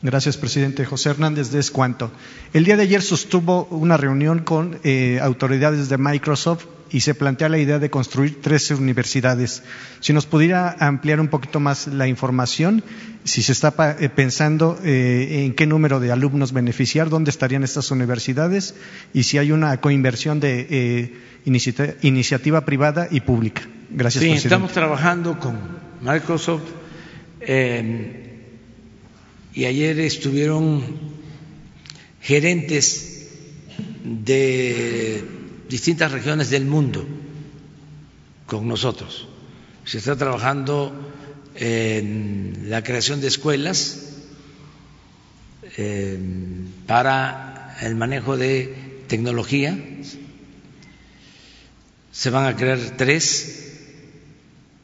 Gracias, 0.02 0.38
presidente. 0.38 0.86
José 0.86 1.10
Hernández 1.10 1.52
de 1.52 1.60
Escuanto. 1.60 2.12
El 2.54 2.64
día 2.64 2.78
de 2.78 2.84
ayer 2.84 3.02
sostuvo 3.02 3.66
una 3.66 3.98
reunión 3.98 4.40
con 4.40 4.80
eh, 4.84 5.20
autoridades 5.22 5.90
de 5.90 5.98
Microsoft 5.98 6.66
y 6.96 7.02
se 7.02 7.14
plantea 7.14 7.50
la 7.50 7.58
idea 7.58 7.78
de 7.78 7.90
construir 7.90 8.40
13 8.42 8.76
universidades. 8.76 9.64
Si 10.00 10.14
nos 10.14 10.26
pudiera 10.26 10.78
ampliar 10.80 11.20
un 11.20 11.28
poquito 11.28 11.60
más 11.60 11.88
la 11.88 12.08
información, 12.08 12.86
si 13.26 13.44
se 13.44 13.52
está 13.52 13.76
eh, 14.00 14.08
pensando 14.08 14.80
eh, 14.82 15.44
en 15.44 15.56
qué 15.56 15.68
número 15.68 16.00
de 16.00 16.14
alumnos 16.14 16.54
beneficiar, 16.54 17.10
dónde 17.10 17.32
estarían 17.32 17.66
estas 17.66 17.92
universidades 17.92 18.76
y 19.14 19.24
si 19.24 19.38
hay 19.38 19.52
una 19.52 19.76
coinversión 19.82 20.40
de 20.40 21.12
iniciativa, 21.44 22.64
privada 22.64 23.10
y 23.12 23.20
pública. 23.20 23.64
Gracias, 23.90 24.22
sí, 24.24 24.30
presidente. 24.30 24.48
Estamos 24.48 24.72
trabajando 24.72 25.38
con 25.38 25.60
Microsoft 26.02 26.64
y 29.54 29.66
ayer 29.66 30.00
estuvieron 30.00 30.82
gerentes 32.22 33.28
de 34.06 35.45
distintas 35.70 36.12
regiones 36.12 36.50
del 36.50 36.66
mundo 36.66 37.06
con 38.46 38.68
nosotros. 38.68 39.28
Se 39.86 39.98
está 39.98 40.16
trabajando 40.16 40.94
en 41.56 42.66
la 42.70 42.84
creación 42.84 43.22
de 43.22 43.28
escuelas 43.28 44.14
eh, 45.78 46.20
para 46.88 47.78
el 47.82 47.96
manejo 47.96 48.38
de 48.38 49.04
tecnología. 49.08 49.78
Se 52.12 52.30
van 52.30 52.46
a 52.46 52.56
crear 52.56 52.80
tres 52.98 53.66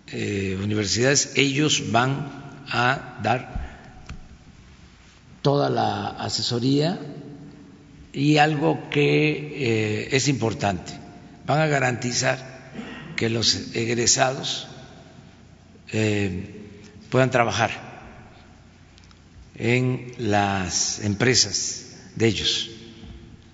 eh, 0.07 0.57
universidades. 0.61 1.33
Ellos 1.35 1.91
van 1.91 2.63
a 2.69 3.19
dar 3.23 3.61
toda 5.41 5.69
la 5.69 6.09
asesoría 6.09 6.99
y 8.13 8.37
algo 8.37 8.89
que 8.89 9.31
eh, 9.31 10.09
es 10.11 10.27
importante, 10.27 10.93
van 11.45 11.61
a 11.61 11.67
garantizar 11.67 12.51
que 13.15 13.29
los 13.29 13.75
egresados 13.75 14.67
eh, 15.91 16.61
puedan 17.09 17.31
trabajar 17.31 17.71
en 19.55 20.13
las 20.17 20.99
empresas 21.01 21.85
de 22.15 22.27
ellos. 22.27 22.69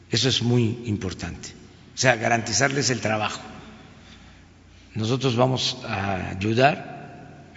Eso 0.09 0.29
es 0.29 0.41
muy 0.41 0.79
importante. 0.85 1.49
O 1.93 1.97
sea, 1.97 2.15
garantizarles 2.15 2.89
el 2.89 3.01
trabajo. 3.01 3.41
Nosotros 4.95 5.35
vamos 5.35 5.77
a 5.87 6.29
ayudar 6.29 6.97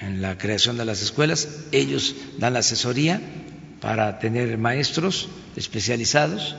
en 0.00 0.22
la 0.22 0.36
creación 0.38 0.78
de 0.78 0.84
las 0.84 1.02
escuelas, 1.02 1.48
ellos 1.72 2.14
dan 2.38 2.54
la 2.54 2.60
asesoría 2.60 3.20
para 3.80 4.18
tener 4.18 4.56
maestros 4.58 5.28
especializados 5.56 6.56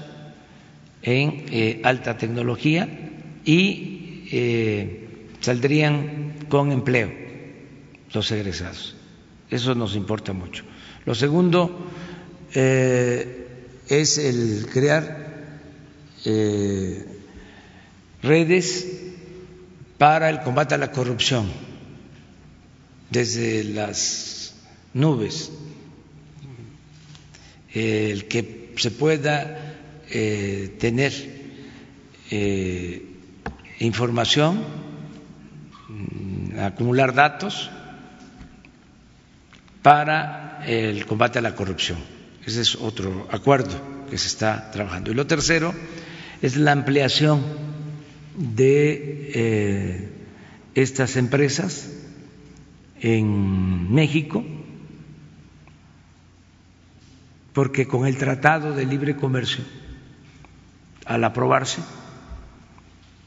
en 1.03 1.45
eh, 1.49 1.81
alta 1.83 2.17
tecnología 2.17 2.87
y 3.43 4.27
eh, 4.31 5.07
saldrían 5.39 6.33
con 6.49 6.71
empleo 6.71 7.11
los 8.13 8.31
egresados. 8.31 8.95
Eso 9.49 9.75
nos 9.75 9.95
importa 9.95 10.33
mucho. 10.33 10.63
Lo 11.05 11.15
segundo 11.15 11.87
eh, 12.53 13.47
es 13.87 14.17
el 14.17 14.67
crear 14.71 15.19
redes 18.21 18.87
para 19.97 20.29
el 20.29 20.41
combate 20.41 20.75
a 20.75 20.77
la 20.77 20.91
corrupción 20.91 21.49
desde 23.09 23.63
las 23.63 24.53
nubes 24.93 25.51
el 27.73 28.27
que 28.27 28.73
se 28.77 28.91
pueda 28.91 29.70
eh, 30.11 30.75
tener 30.79 31.13
eh, 32.29 33.05
información, 33.79 34.63
mm, 35.89 36.59
acumular 36.59 37.13
datos 37.13 37.69
para 39.81 40.63
el 40.65 41.05
combate 41.05 41.39
a 41.39 41.41
la 41.41 41.55
corrupción. 41.55 41.97
Ese 42.45 42.61
es 42.61 42.75
otro 42.75 43.27
acuerdo 43.31 43.79
que 44.09 44.17
se 44.17 44.27
está 44.27 44.69
trabajando. 44.71 45.11
Y 45.11 45.15
lo 45.15 45.27
tercero 45.27 45.73
es 46.41 46.57
la 46.57 46.71
ampliación 46.71 47.43
de 48.35 49.31
eh, 49.33 50.09
estas 50.75 51.17
empresas 51.17 51.89
en 53.01 53.91
México 53.93 54.43
porque 57.53 57.87
con 57.87 58.07
el 58.07 58.17
Tratado 58.17 58.73
de 58.73 58.85
Libre 58.85 59.15
Comercio, 59.15 59.63
al 61.05 61.23
aprobarse, 61.23 61.81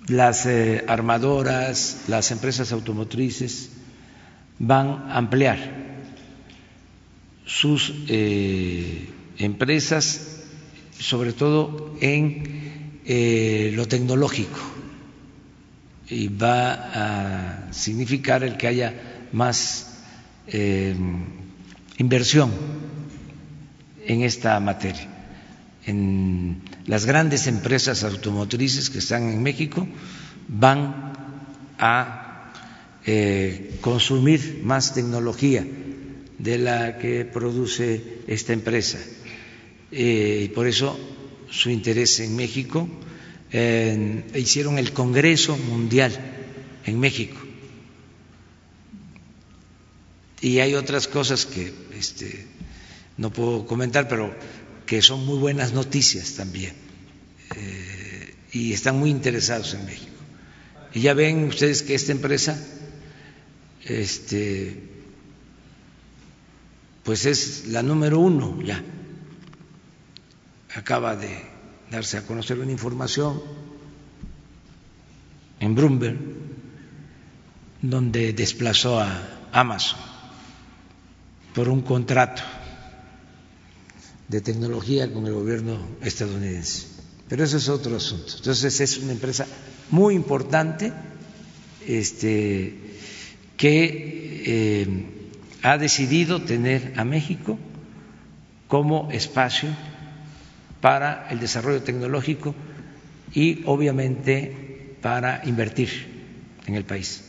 las 0.06 0.46
eh, 0.46 0.84
armadoras, 0.86 2.04
las 2.08 2.30
empresas 2.30 2.72
automotrices 2.72 3.70
van 4.58 5.10
a 5.10 5.16
ampliar 5.16 5.84
sus 7.46 7.92
eh, 8.08 9.08
empresas, 9.38 10.42
sobre 10.98 11.32
todo 11.32 11.96
en 12.00 13.00
eh, 13.04 13.72
lo 13.74 13.86
tecnológico, 13.86 14.60
y 16.08 16.28
va 16.28 17.68
a 17.68 17.72
significar 17.72 18.44
el 18.44 18.56
que 18.56 18.68
haya 18.68 19.28
más 19.32 19.90
inversión 21.96 22.50
en 24.06 24.22
esta 24.22 24.60
materia. 24.60 25.13
En 25.86 26.62
las 26.86 27.04
grandes 27.04 27.46
empresas 27.46 28.04
automotrices 28.04 28.88
que 28.90 28.98
están 28.98 29.28
en 29.28 29.42
México 29.42 29.86
van 30.48 31.12
a 31.78 32.52
eh, 33.04 33.76
consumir 33.80 34.60
más 34.64 34.94
tecnología 34.94 35.66
de 36.38 36.58
la 36.58 36.98
que 36.98 37.24
produce 37.24 38.20
esta 38.26 38.52
empresa. 38.52 38.98
Eh, 39.92 40.46
y 40.46 40.48
por 40.48 40.66
eso 40.66 40.98
su 41.50 41.70
interés 41.70 42.20
en 42.20 42.34
México. 42.36 42.88
hicieron 44.34 44.78
el 44.78 44.92
Congreso 44.92 45.56
Mundial 45.56 46.12
en 46.86 46.98
México. 46.98 47.36
Y 50.40 50.58
hay 50.58 50.74
otras 50.74 51.08
cosas 51.08 51.46
que 51.46 51.72
este, 51.96 52.46
no 53.16 53.32
puedo 53.32 53.64
comentar, 53.66 54.08
pero 54.08 54.34
que 54.86 55.02
son 55.02 55.24
muy 55.24 55.38
buenas 55.38 55.72
noticias 55.72 56.34
también 56.34 56.74
eh, 57.56 58.34
y 58.52 58.72
están 58.72 58.98
muy 58.98 59.10
interesados 59.10 59.74
en 59.74 59.84
México. 59.84 60.12
Y 60.92 61.00
ya 61.00 61.14
ven 61.14 61.44
ustedes 61.44 61.82
que 61.82 61.94
esta 61.94 62.12
empresa, 62.12 62.56
este, 63.84 64.80
pues 67.02 67.26
es 67.26 67.66
la 67.68 67.82
número 67.82 68.20
uno 68.20 68.62
ya. 68.62 68.82
Acaba 70.74 71.16
de 71.16 71.42
darse 71.90 72.16
a 72.18 72.26
conocer 72.26 72.58
una 72.58 72.72
información 72.72 73.42
en 75.60 75.74
Bloomberg 75.74 76.18
donde 77.82 78.32
desplazó 78.32 79.00
a 79.00 79.48
Amazon 79.52 79.98
por 81.54 81.68
un 81.68 81.82
contrato 81.82 82.42
de 84.28 84.40
tecnología 84.40 85.12
con 85.12 85.26
el 85.26 85.34
gobierno 85.34 85.78
estadounidense. 86.02 86.86
Pero 87.28 87.44
ese 87.44 87.56
es 87.56 87.68
otro 87.68 87.96
asunto. 87.96 88.32
Entonces 88.36 88.80
es 88.80 88.98
una 88.98 89.12
empresa 89.12 89.46
muy 89.90 90.14
importante 90.14 90.92
este, 91.86 92.78
que 93.56 94.42
eh, 94.46 95.06
ha 95.62 95.78
decidido 95.78 96.42
tener 96.42 96.92
a 96.96 97.04
México 97.04 97.58
como 98.68 99.10
espacio 99.10 99.70
para 100.80 101.28
el 101.30 101.40
desarrollo 101.40 101.82
tecnológico 101.82 102.54
y 103.32 103.62
obviamente 103.64 104.96
para 105.00 105.42
invertir 105.44 105.88
en 106.66 106.74
el 106.74 106.84
país. 106.84 107.24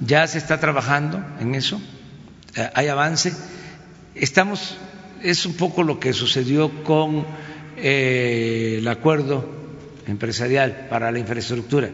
Ya 0.00 0.26
se 0.26 0.38
está 0.38 0.58
trabajando 0.58 1.22
en 1.40 1.54
eso, 1.54 1.80
eh, 2.56 2.70
hay 2.74 2.88
avance. 2.88 3.34
Estamos, 4.14 4.76
es 5.22 5.46
un 5.46 5.54
poco 5.54 5.82
lo 5.82 6.00
que 6.00 6.12
sucedió 6.12 6.82
con 6.82 7.24
eh, 7.76 8.76
el 8.78 8.88
acuerdo 8.88 9.48
empresarial 10.06 10.88
para 10.90 11.12
la 11.12 11.18
infraestructura, 11.18 11.90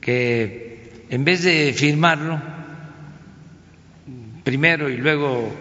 que 0.00 1.04
en 1.10 1.24
vez 1.24 1.42
de 1.42 1.72
firmarlo 1.76 2.40
primero 4.44 4.88
y 4.88 4.96
luego 4.96 5.52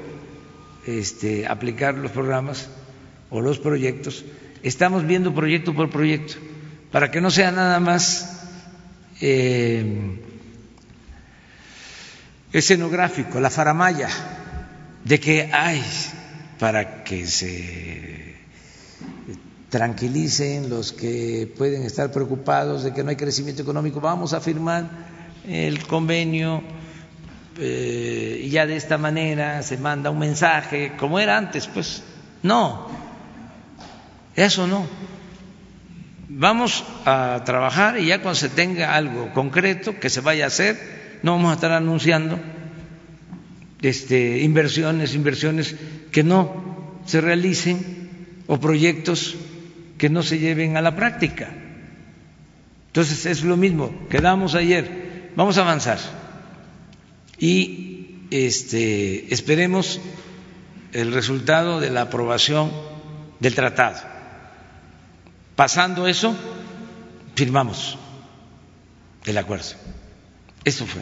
este, 0.86 1.48
aplicar 1.48 1.96
los 1.96 2.12
programas 2.12 2.70
o 3.32 3.42
los 3.42 3.60
proyectos, 3.60 4.24
estamos 4.64 5.06
viendo 5.06 5.34
proyecto 5.34 5.74
por 5.74 5.90
proyecto, 5.90 6.36
para 6.92 7.10
que 7.10 7.22
no 7.22 7.32
sea 7.32 7.52
nada 7.52 7.80
más 7.80 8.48
eh, 9.22 10.20
escenográfico, 12.54 13.40
la 13.40 13.50
faramaya, 13.50 14.10
de 15.04 15.20
que 15.20 15.50
hay 15.54 15.84
para 16.60 17.04
que 17.04 17.26
se 17.26 18.36
tranquilicen 19.70 20.70
los 20.70 20.92
que 20.92 21.52
pueden 21.58 21.84
estar 21.84 22.12
preocupados 22.12 22.84
de 22.84 22.94
que 22.94 23.04
no 23.04 23.10
hay 23.12 23.16
crecimiento 23.16 23.62
económico, 23.62 24.02
vamos 24.02 24.34
a 24.34 24.42
firmar 24.42 24.90
el 25.48 25.86
convenio 25.86 26.62
eh, 27.58 28.42
y 28.44 28.50
ya 28.50 28.66
de 28.66 28.76
esta 28.76 28.98
manera 28.98 29.62
se 29.64 29.78
manda 29.78 30.10
un 30.10 30.20
mensaje, 30.20 30.94
como 30.98 31.20
era 31.20 31.38
antes, 31.38 31.68
pues 31.68 32.04
no, 32.42 32.88
eso 34.36 34.68
no. 34.68 34.88
Vamos 36.30 36.84
a 37.06 37.42
trabajar 37.46 38.00
y 38.00 38.08
ya 38.08 38.22
cuando 38.22 38.36
se 38.36 38.50
tenga 38.50 38.96
algo 38.96 39.34
concreto 39.34 40.00
que 40.00 40.10
se 40.10 40.22
vaya 40.22 40.46
a 40.46 40.48
hacer, 40.48 41.20
no 41.22 41.34
vamos 41.34 41.52
a 41.52 41.56
estar 41.56 41.72
anunciando 41.72 42.40
este, 43.82 44.40
inversiones, 44.40 45.16
inversiones 45.16 45.76
que 46.12 46.24
no 46.24 47.02
se 47.06 47.22
realicen 47.22 48.44
o 48.48 48.60
proyectos 48.60 49.36
que 49.98 50.10
no 50.10 50.24
se 50.24 50.40
lleven 50.40 50.78
a 50.78 50.82
la 50.82 50.96
práctica. 50.96 51.50
Entonces 52.88 53.26
es 53.26 53.44
lo 53.44 53.58
mismo, 53.58 54.08
quedamos 54.10 54.56
ayer, 54.56 55.32
vamos 55.36 55.58
a 55.58 55.62
avanzar 55.62 56.00
y 57.38 58.26
este, 58.32 59.34
esperemos 59.34 60.00
el 60.94 61.14
resultado 61.14 61.80
de 61.80 61.92
la 61.92 62.02
aprobación 62.02 62.72
del 63.40 63.56
tratado. 63.56 64.00
Pasando 65.56 66.08
eso, 66.08 66.36
firmamos 67.36 67.98
el 69.26 69.38
acuerdo. 69.38 69.76
Eso 70.64 70.86
fue. 70.86 71.02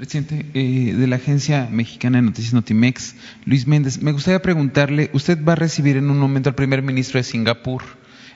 Presidente, 0.00 0.46
eh, 0.54 0.94
de 0.94 1.06
la 1.06 1.16
Agencia 1.16 1.68
Mexicana 1.70 2.16
de 2.16 2.22
Noticias 2.22 2.54
Notimex, 2.54 3.16
Luis 3.44 3.66
Méndez, 3.66 4.00
me 4.00 4.12
gustaría 4.12 4.40
preguntarle, 4.40 5.10
usted 5.12 5.44
va 5.44 5.52
a 5.52 5.56
recibir 5.56 5.98
en 5.98 6.08
un 6.08 6.18
momento 6.18 6.48
al 6.48 6.54
primer 6.54 6.80
ministro 6.80 7.18
de 7.18 7.24
Singapur. 7.24 7.82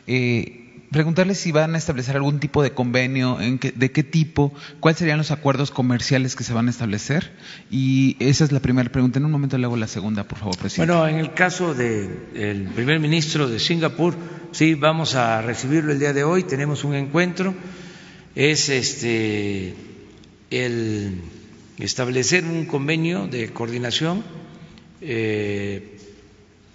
Eh, 0.06 0.84
preguntarle 0.90 1.34
si 1.34 1.52
van 1.52 1.74
a 1.74 1.78
establecer 1.78 2.16
algún 2.16 2.38
tipo 2.38 2.62
de 2.62 2.72
convenio, 2.72 3.40
en 3.40 3.58
de 3.58 3.92
qué 3.92 4.02
tipo, 4.02 4.52
cuáles 4.78 4.98
serían 4.98 5.16
los 5.16 5.30
acuerdos 5.30 5.70
comerciales 5.70 6.36
que 6.36 6.44
se 6.44 6.52
van 6.52 6.66
a 6.66 6.70
establecer. 6.70 7.32
Y 7.70 8.18
esa 8.18 8.44
es 8.44 8.52
la 8.52 8.60
primera 8.60 8.92
pregunta. 8.92 9.18
En 9.18 9.24
un 9.24 9.30
momento 9.30 9.56
le 9.56 9.64
hago 9.64 9.78
la 9.78 9.86
segunda, 9.86 10.24
por 10.24 10.40
favor, 10.40 10.58
presidente. 10.58 10.92
Bueno, 10.92 11.08
en 11.08 11.16
el 11.16 11.32
caso 11.32 11.72
del 11.72 12.68
primer 12.74 13.00
ministro 13.00 13.48
de 13.48 13.58
Singapur, 13.58 14.14
sí, 14.52 14.74
vamos 14.74 15.14
a 15.14 15.40
recibirlo 15.40 15.92
el 15.92 15.98
día 15.98 16.12
de 16.12 16.24
hoy. 16.24 16.42
Tenemos 16.42 16.84
un 16.84 16.94
encuentro. 16.94 17.54
Es 18.34 18.68
este 18.68 19.74
el 20.50 21.22
establecer 21.78 22.44
un 22.44 22.66
convenio 22.66 23.26
de 23.26 23.50
coordinación, 23.50 24.22
eh, 25.00 25.98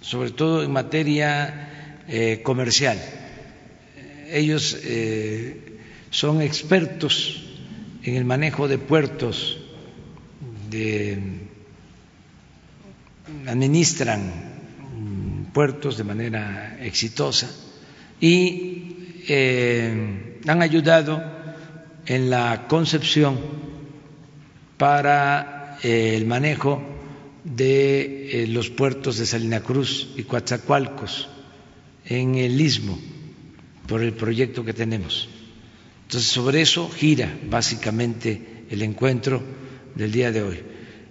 sobre 0.00 0.30
todo 0.30 0.62
en 0.62 0.72
materia 0.72 2.02
eh, 2.08 2.40
comercial. 2.42 2.98
Ellos 4.28 4.78
eh, 4.84 5.78
son 6.10 6.42
expertos 6.42 7.44
en 8.02 8.16
el 8.16 8.24
manejo 8.24 8.68
de 8.68 8.78
puertos, 8.78 9.58
de, 10.70 11.18
administran 13.46 14.50
puertos 15.52 15.96
de 15.96 16.04
manera 16.04 16.78
exitosa 16.80 17.50
y 18.20 19.24
han 20.46 20.62
ayudado 20.62 21.22
en 22.06 22.30
la 22.30 22.66
concepción 22.68 23.38
para 24.80 25.76
eh, 25.82 26.16
el 26.16 26.24
manejo 26.24 26.80
de 27.44 28.44
eh, 28.44 28.46
los 28.46 28.70
puertos 28.70 29.18
de 29.18 29.26
Salina 29.26 29.60
Cruz 29.60 30.08
y 30.16 30.22
Coatzacoalcos 30.22 31.28
en 32.06 32.36
el 32.36 32.58
istmo 32.58 32.98
por 33.86 34.02
el 34.02 34.14
proyecto 34.14 34.64
que 34.64 34.72
tenemos. 34.72 35.28
Entonces, 36.04 36.30
sobre 36.30 36.62
eso 36.62 36.88
gira 36.88 37.30
básicamente 37.50 38.64
el 38.70 38.80
encuentro 38.80 39.42
del 39.94 40.12
día 40.12 40.32
de 40.32 40.42
hoy. 40.42 40.62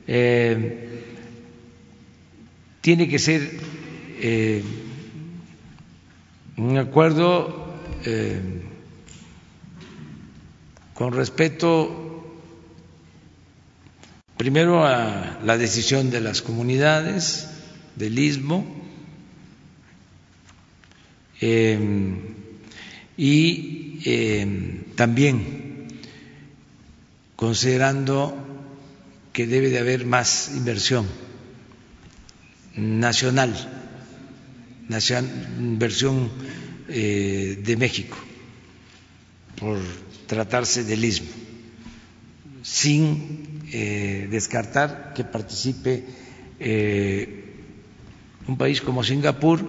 Eh, 0.08 1.04
tiene 2.82 3.08
que 3.08 3.20
ser 3.20 3.52
un 6.58 6.78
acuerdo 6.80 7.76
con 10.96 11.14
respeto 11.14 12.09
primero 14.40 14.88
a 14.88 15.38
la 15.44 15.58
decisión 15.58 16.12
de 16.12 16.22
las 16.22 16.42
comunidades 16.42 17.50
del 17.98 18.18
istmo 18.18 18.66
em, 21.42 22.22
y 23.18 24.00
em, 24.06 24.84
también 24.96 25.90
considerando 27.36 28.34
que 29.34 29.46
debe 29.46 29.72
de 29.72 29.80
haber 29.80 30.06
más 30.06 30.52
inversión 30.56 31.06
nacional, 32.78 33.52
inversión 35.60 36.32
eh, 36.88 37.60
de 37.62 37.76
México 37.76 38.16
por 39.60 39.80
tratarse 40.28 40.86
del 40.86 41.04
istmo, 41.04 41.28
sin 42.64 43.59
eh, 43.72 44.28
descartar 44.30 45.14
que 45.14 45.24
participe 45.24 46.06
eh, 46.60 47.46
un 48.48 48.58
país 48.58 48.82
como 48.82 49.04
Singapur, 49.04 49.62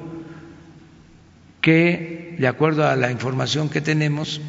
que, 1.61 2.37
de 2.39 2.49
acuerdo 2.49 2.87
a 2.89 2.97
la 2.97 3.11
información 3.11 3.69
que 3.69 3.81
tenemos, 3.81 4.41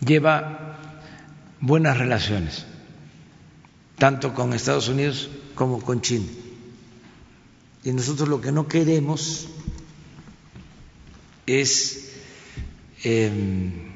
lleva 0.00 0.78
buenas 1.60 1.98
relaciones, 1.98 2.64
tanto 3.98 4.34
con 4.34 4.52
Estados 4.52 4.88
Unidos 4.88 5.30
como 5.54 5.80
con 5.80 6.00
China. 6.00 6.26
Y 7.84 7.92
nosotros 7.92 8.28
lo 8.28 8.40
que 8.40 8.52
no 8.52 8.66
queremos 8.68 9.48
es 11.46 12.12
em, 13.04 13.91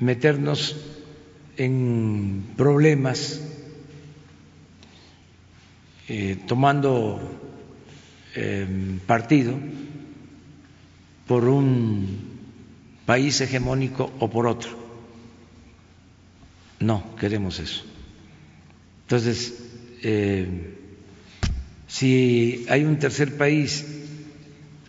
meternos 0.00 0.76
en 1.56 2.44
problemas 2.56 3.40
eh, 6.08 6.36
tomando 6.48 7.20
em, 8.34 8.98
partido 9.06 9.54
por 11.28 11.44
un 11.44 12.18
país 13.06 13.40
hegemónico 13.40 14.10
o 14.18 14.28
por 14.28 14.46
otro. 14.46 14.70
No 16.80 17.14
queremos 17.16 17.60
eso. 17.60 17.84
Entonces, 19.02 19.54
eh, 20.02 20.76
si 21.86 22.64
hay 22.68 22.84
un 22.84 22.98
tercer 22.98 23.36
país 23.36 23.84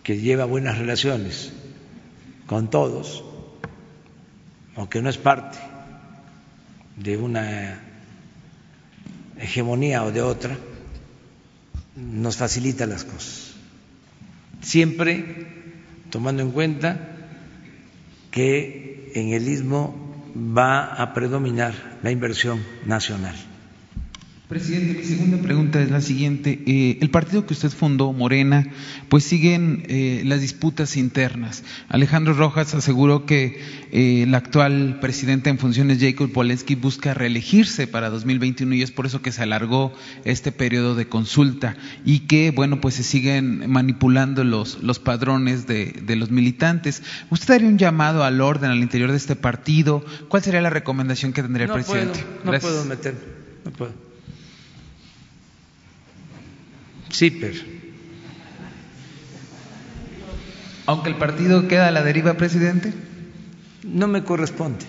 que 0.04 0.18
lleva 0.18 0.46
buenas 0.46 0.78
relaciones 0.78 1.52
con 2.48 2.70
todos, 2.70 3.24
aunque 4.82 5.00
no 5.00 5.12
es 5.12 5.20
parte 5.20 5.60
de 6.98 7.16
una 7.16 7.80
hegemonía 9.38 10.04
o 10.04 10.12
de 10.12 10.24
otra, 10.24 10.58
nos 11.96 12.38
facilita 12.38 12.88
las 12.88 13.04
cosas. 13.04 13.54
Siempre 14.62 15.46
tomando 16.10 16.42
en 16.42 16.50
cuenta 16.50 17.00
que 18.32 19.12
en 19.14 19.34
el 19.34 19.48
istmo 19.50 19.94
va 20.36 20.96
a 20.96 21.14
predominar 21.14 22.00
la 22.02 22.10
inversión 22.10 22.66
nacional. 22.84 23.36
Presidente, 24.52 25.00
mi 25.00 25.06
segunda 25.06 25.38
pregunta 25.38 25.82
es 25.82 25.92
la 25.92 26.02
siguiente. 26.02 26.60
Eh, 26.66 26.98
el 27.00 27.10
partido 27.10 27.46
que 27.46 27.54
usted 27.54 27.70
fundó, 27.70 28.12
Morena, 28.12 28.68
pues 29.08 29.24
siguen 29.24 29.86
eh, 29.88 30.24
las 30.26 30.42
disputas 30.42 30.98
internas. 30.98 31.64
Alejandro 31.88 32.34
Rojas 32.34 32.76
aseguró 32.76 33.26
que 33.26 33.62
eh, 33.94 34.24
el 34.24 34.36
actual 34.36 35.00
presidente 35.00 35.50
en 35.50 35.58
funciones, 35.58 36.00
Jacob 36.02 36.30
Polensky, 36.34 36.76
busca 36.76 37.14
reelegirse 37.14 37.88
para 37.88 38.10
2021 38.10 38.76
y 38.76 38.82
es 38.82 38.92
por 38.92 39.06
eso 39.06 39.22
que 39.22 39.32
se 39.32 39.42
alargó 39.42 39.94
este 40.26 40.52
periodo 40.52 40.96
de 40.96 41.08
consulta 41.08 41.78
y 42.04 42.28
que, 42.28 42.52
bueno, 42.52 42.82
pues 42.82 42.96
se 42.96 43.04
siguen 43.04 43.72
manipulando 43.72 44.44
los, 44.44 44.84
los 44.84 45.00
padrones 45.00 45.66
de, 45.66 45.94
de 46.06 46.16
los 46.18 46.30
militantes. 46.30 47.04
¿Usted 47.30 47.54
haría 47.54 47.70
un 47.70 47.78
llamado 47.78 48.26
al 48.26 48.42
orden 48.42 48.70
al 48.70 48.80
interior 48.80 49.12
de 49.12 49.18
este 49.18 49.38
partido? 49.38 50.04
¿Cuál 50.28 50.44
sería 50.44 50.60
la 50.60 50.70
recomendación 50.70 51.32
que 51.32 51.42
tendría 51.42 51.68
el 51.68 51.70
no 51.70 51.76
presidente? 51.76 52.20
Puedo, 52.44 52.54
no 52.54 52.60
puedo 52.60 52.84
meterme, 52.84 53.20
no 53.64 53.72
puedo. 53.72 54.11
Sí, 57.12 57.32
pero. 57.32 57.60
Aunque 60.86 61.10
el 61.10 61.16
partido 61.16 61.68
queda 61.68 61.88
a 61.88 61.92
la 61.92 62.04
deriva, 62.04 62.34
presidente. 62.36 62.94
No 63.84 64.08
me 64.08 64.24
corresponde. 64.24 64.86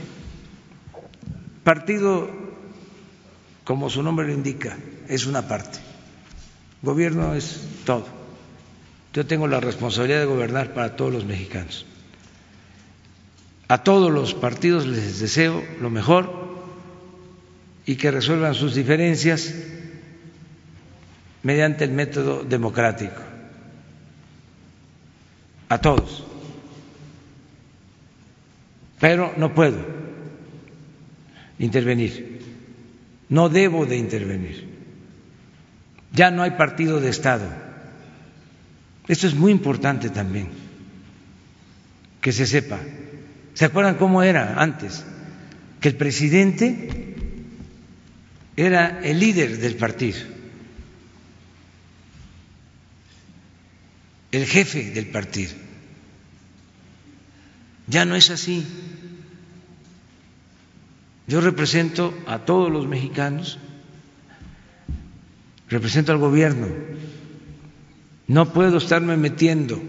Partido, 1.64 2.30
como 3.64 3.88
su 3.90 4.02
nombre 4.02 4.26
lo 4.26 4.32
indica, 4.32 4.76
es 5.08 5.26
una 5.26 5.48
parte. 5.48 5.78
Gobierno 6.82 7.34
es 7.34 7.60
todo. 7.84 8.06
Yo 9.12 9.26
tengo 9.26 9.46
la 9.46 9.60
responsabilidad 9.60 10.20
de 10.20 10.26
gobernar 10.26 10.74
para 10.74 10.96
todos 10.96 11.12
los 11.12 11.24
mexicanos. 11.24 11.86
A 13.68 13.84
todos 13.84 14.10
los 14.10 14.34
partidos 14.34 14.86
les 14.86 15.20
deseo 15.20 15.62
lo 15.80 15.90
mejor 15.90 16.42
y 17.86 17.96
que 17.96 18.10
resuelvan 18.10 18.54
sus 18.54 18.74
diferencias 18.74 19.54
mediante 21.42 21.84
el 21.84 21.90
método 21.90 22.44
democrático. 22.44 23.20
A 25.68 25.78
todos. 25.78 26.24
Pero 29.00 29.32
no 29.36 29.54
puedo 29.54 29.84
intervenir. 31.58 32.40
No 33.28 33.48
debo 33.48 33.86
de 33.86 33.96
intervenir. 33.96 34.68
Ya 36.12 36.30
no 36.30 36.42
hay 36.42 36.52
partido 36.52 37.00
de 37.00 37.08
Estado. 37.08 37.48
Esto 39.08 39.26
es 39.26 39.34
muy 39.34 39.50
importante 39.50 40.10
también, 40.10 40.48
que 42.20 42.32
se 42.32 42.46
sepa. 42.46 42.78
¿Se 43.54 43.64
acuerdan 43.64 43.96
cómo 43.96 44.22
era 44.22 44.60
antes? 44.62 45.04
Que 45.80 45.88
el 45.88 45.96
presidente 45.96 47.16
era 48.56 49.00
el 49.02 49.18
líder 49.18 49.58
del 49.58 49.74
partido 49.76 50.31
el 54.32 54.46
jefe 54.46 54.90
del 54.90 55.06
partido. 55.08 55.52
Ya 57.86 58.04
no 58.04 58.16
es 58.16 58.30
así. 58.30 58.66
Yo 61.26 61.40
represento 61.40 62.14
a 62.26 62.40
todos 62.40 62.70
los 62.70 62.86
mexicanos, 62.88 63.58
represento 65.68 66.12
al 66.12 66.18
gobierno. 66.18 66.66
No 68.26 68.52
puedo 68.52 68.78
estarme 68.78 69.16
metiendo 69.16 69.80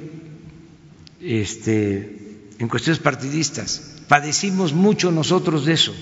este, 1.22 2.50
en 2.60 2.68
cuestiones 2.68 3.02
partidistas. 3.02 4.02
Padecimos 4.08 4.74
mucho 4.74 5.12
nosotros 5.12 5.66
de 5.66 5.74
eso. 5.74 5.96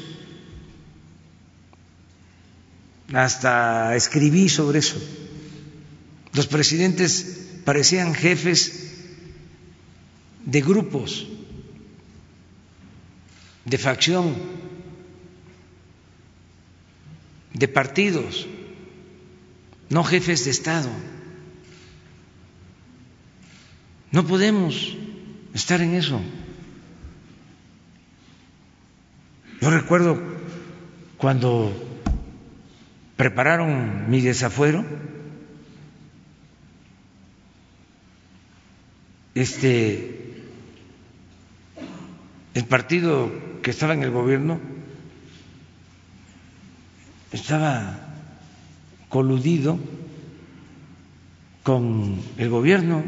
Hasta 3.13 3.95
escribí 3.95 4.49
sobre 4.49 4.79
eso. 4.79 4.97
Los 6.33 6.47
presidentes 6.47 7.40
parecían 7.65 8.13
jefes 8.13 8.91
de 10.45 10.61
grupos, 10.61 11.27
de 13.65 13.77
facción, 13.77 14.35
de 17.53 17.67
partidos, 17.67 18.47
no 19.89 20.03
jefes 20.03 20.45
de 20.45 20.51
Estado. 20.51 20.89
No 24.11 24.25
podemos 24.25 24.97
estar 25.53 25.81
en 25.81 25.95
eso. 25.95 26.19
Yo 29.61 29.69
recuerdo 29.69 30.19
cuando 31.17 31.71
prepararon 33.15 34.09
mi 34.09 34.21
desafuero, 34.21 34.83
este 39.35 40.43
el 42.53 42.65
partido 42.65 43.31
que 43.61 43.71
estaba 43.71 43.93
en 43.93 44.03
el 44.03 44.11
gobierno 44.11 44.59
estaba 47.31 47.97
coludido 49.09 49.79
con 51.63 52.19
el 52.37 52.49
gobierno 52.49 53.03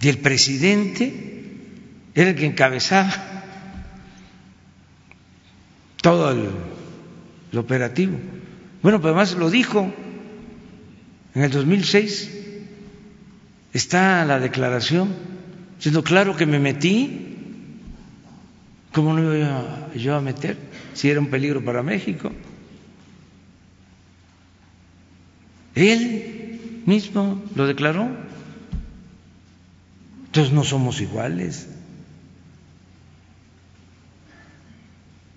y 0.00 0.08
el 0.08 0.18
presidente 0.18 1.32
era 2.14 2.30
el 2.30 2.36
que 2.36 2.46
encabezaba 2.46 3.12
todo 6.00 6.30
el, 6.30 7.58
operativo. 7.58 8.18
Bueno, 8.82 9.00
pues 9.00 9.12
además 9.12 9.34
lo 9.36 9.48
dijo 9.48 9.90
en 11.34 11.42
el 11.42 11.50
2006 11.50 12.43
está 13.74 14.24
la 14.24 14.40
declaración, 14.40 15.14
siendo 15.78 16.02
claro 16.02 16.36
que 16.36 16.46
me 16.46 16.60
metí, 16.60 17.76
¿cómo 18.92 19.12
no 19.12 19.34
iba 19.34 19.92
yo 19.94 20.14
a 20.16 20.20
meter 20.20 20.56
si 20.94 21.10
era 21.10 21.20
un 21.20 21.26
peligro 21.26 21.62
para 21.62 21.82
México? 21.82 22.30
Él 25.74 26.82
mismo 26.86 27.42
lo 27.56 27.66
declaró. 27.66 28.08
Entonces 30.26 30.52
no 30.52 30.62
somos 30.62 31.00
iguales. 31.00 31.68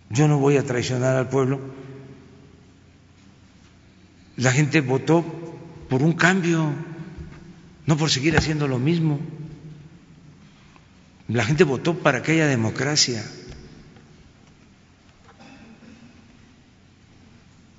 Yo 0.10 0.28
no 0.28 0.38
voy 0.38 0.58
a 0.58 0.64
traicionar 0.64 1.16
al 1.16 1.30
pueblo. 1.30 1.60
La 4.38 4.52
gente 4.52 4.82
votó 4.82 5.26
por 5.90 6.04
un 6.04 6.14
cambio 6.14 6.72
no 7.88 7.98
por 7.98 8.12
seguir 8.12 8.38
haciendo 8.38 8.68
lo 8.68 8.78
mismo. 8.78 9.20
La 11.30 11.44
gente 11.46 11.64
votó 11.64 11.98
para 11.98 12.22
que 12.22 12.34
haya 12.34 12.46
democracia. 12.46 13.24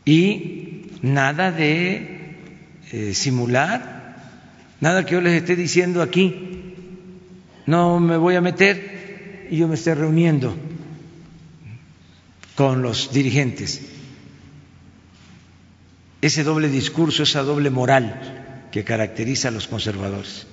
Y 0.04 0.86
nada 1.02 1.52
de 1.52 2.36
eh, 2.90 3.14
simular, 3.14 4.16
nada 4.80 5.04
que 5.04 5.12
yo 5.12 5.20
les 5.20 5.34
esté 5.34 5.54
diciendo 5.54 6.00
aquí, 6.00 6.74
no 7.66 8.00
me 8.00 8.16
voy 8.16 8.34
a 8.34 8.40
meter 8.40 9.46
y 9.50 9.58
yo 9.58 9.68
me 9.68 9.74
esté 9.74 9.94
reuniendo 9.94 10.56
con 12.54 12.80
los 12.80 13.12
dirigentes. 13.12 13.82
Ese 16.22 16.44
doble 16.44 16.68
discurso, 16.68 17.24
esa 17.24 17.42
doble 17.42 17.68
moral 17.68 18.47
que 18.70 18.84
caracteriza 18.84 19.48
a 19.48 19.50
los 19.50 19.66
conservadores. 19.68 20.46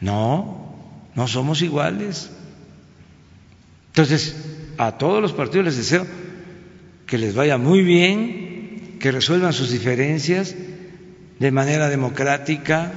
No, 0.00 0.74
no 1.14 1.28
somos 1.28 1.62
iguales. 1.62 2.30
Entonces, 3.88 4.36
a 4.76 4.98
todos 4.98 5.22
los 5.22 5.32
partidos 5.32 5.66
les 5.66 5.76
deseo 5.76 6.06
que 7.06 7.18
les 7.18 7.34
vaya 7.34 7.58
muy 7.58 7.82
bien, 7.82 8.96
que 9.00 9.12
resuelvan 9.12 9.52
sus 9.52 9.70
diferencias 9.70 10.54
de 11.38 11.50
manera 11.50 11.88
democrática 11.88 12.92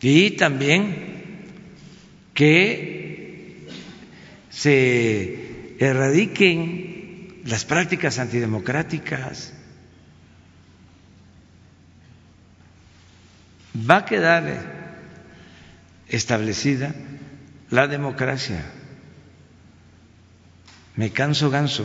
y 0.00 0.32
también 0.32 1.14
que 2.34 3.68
se 4.50 5.76
erradiquen 5.78 7.40
las 7.46 7.64
prácticas 7.64 8.18
antidemocráticas. 8.18 9.53
Va 13.74 13.98
a 13.98 14.04
quedar 14.04 14.72
establecida 16.08 16.94
la 17.70 17.86
democracia. 17.88 18.64
Me 20.96 21.10
canso 21.10 21.50
ganso. 21.50 21.84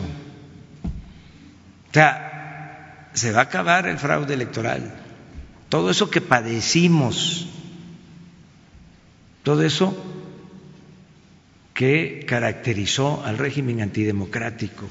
O 1.89 1.93
sea, 1.93 3.09
se 3.13 3.31
va 3.31 3.39
a 3.39 3.43
acabar 3.43 3.87
el 3.87 3.97
fraude 3.97 4.33
electoral. 4.33 4.93
Todo 5.69 5.89
eso 5.89 6.09
que 6.09 6.21
padecimos, 6.21 7.47
todo 9.43 9.63
eso 9.63 10.05
que 11.73 12.25
caracterizó 12.27 13.23
al 13.25 13.37
régimen 13.37 13.81
antidemocrático, 13.81 14.87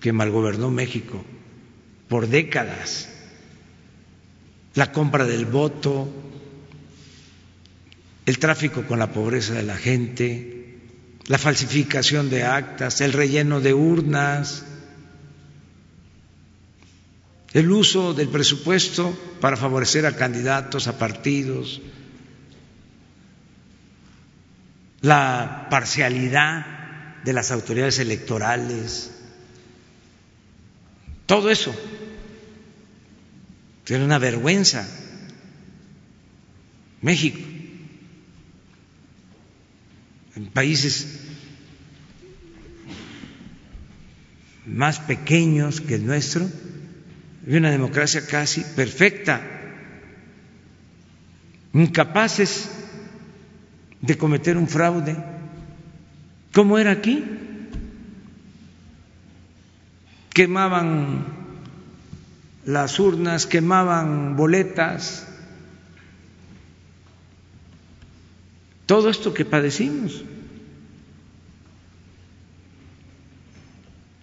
que 0.00 0.12
malgobernó 0.12 0.70
México 0.70 1.24
por 2.08 2.26
décadas, 2.26 3.11
la 4.74 4.92
compra 4.92 5.24
del 5.24 5.46
voto, 5.46 6.08
el 8.24 8.38
tráfico 8.38 8.86
con 8.86 8.98
la 8.98 9.12
pobreza 9.12 9.54
de 9.54 9.62
la 9.62 9.76
gente, 9.76 10.78
la 11.26 11.38
falsificación 11.38 12.30
de 12.30 12.44
actas, 12.44 13.00
el 13.00 13.12
relleno 13.12 13.60
de 13.60 13.74
urnas, 13.74 14.64
el 17.52 17.70
uso 17.70 18.14
del 18.14 18.28
presupuesto 18.28 19.16
para 19.40 19.56
favorecer 19.56 20.06
a 20.06 20.16
candidatos, 20.16 20.88
a 20.88 20.98
partidos, 20.98 21.82
la 25.02 25.66
parcialidad 25.70 27.22
de 27.24 27.32
las 27.32 27.50
autoridades 27.50 27.98
electorales, 27.98 29.10
todo 31.26 31.50
eso. 31.50 31.74
Era 33.88 34.04
una 34.04 34.18
vergüenza. 34.18 34.86
México, 37.00 37.40
en 40.36 40.46
países 40.46 41.20
más 44.66 45.00
pequeños 45.00 45.80
que 45.80 45.96
el 45.96 46.06
nuestro, 46.06 46.48
había 47.44 47.58
una 47.58 47.70
democracia 47.72 48.24
casi 48.24 48.62
perfecta, 48.76 49.40
incapaces 51.74 52.70
de 54.00 54.16
cometer 54.16 54.56
un 54.56 54.68
fraude. 54.68 55.16
¿Cómo 56.52 56.78
era 56.78 56.92
aquí? 56.92 57.24
Quemaban 60.32 61.41
las 62.64 62.98
urnas, 62.98 63.46
quemaban 63.46 64.36
boletas, 64.36 65.26
todo 68.86 69.08
esto 69.08 69.34
que 69.34 69.44
padecimos. 69.44 70.24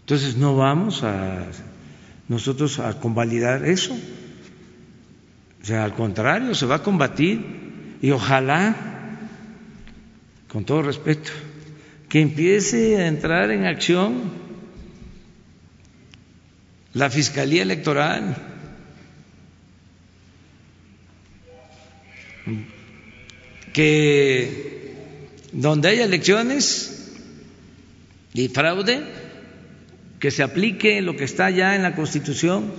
Entonces 0.01 0.37
no 0.37 0.55
vamos 0.55 1.03
a 1.03 1.45
nosotros 2.27 2.79
a 2.79 2.99
convalidar 2.99 3.65
eso. 3.65 3.97
O 5.61 5.65
sea, 5.65 5.83
al 5.83 5.93
contrario, 5.93 6.55
se 6.55 6.65
va 6.65 6.75
a 6.75 6.83
combatir 6.83 7.97
y 8.01 8.11
ojalá, 8.11 8.75
con 10.47 10.63
todo 10.65 10.81
respeto, 10.83 11.31
que 12.07 12.21
empiece 12.21 12.97
a 12.97 13.07
entrar 13.07 13.51
en 13.51 13.65
acción 13.65 14.48
la 16.99 17.09
Fiscalía 17.09 17.61
Electoral, 17.61 18.35
que 23.71 24.95
donde 25.53 25.87
haya 25.87 26.03
elecciones 26.03 27.15
y 28.33 28.49
fraude, 28.49 29.01
que 30.19 30.29
se 30.29 30.43
aplique 30.43 31.01
lo 31.01 31.15
que 31.15 31.23
está 31.23 31.49
ya 31.49 31.73
en 31.73 31.83
la 31.83 31.95
Constitución, 31.95 32.73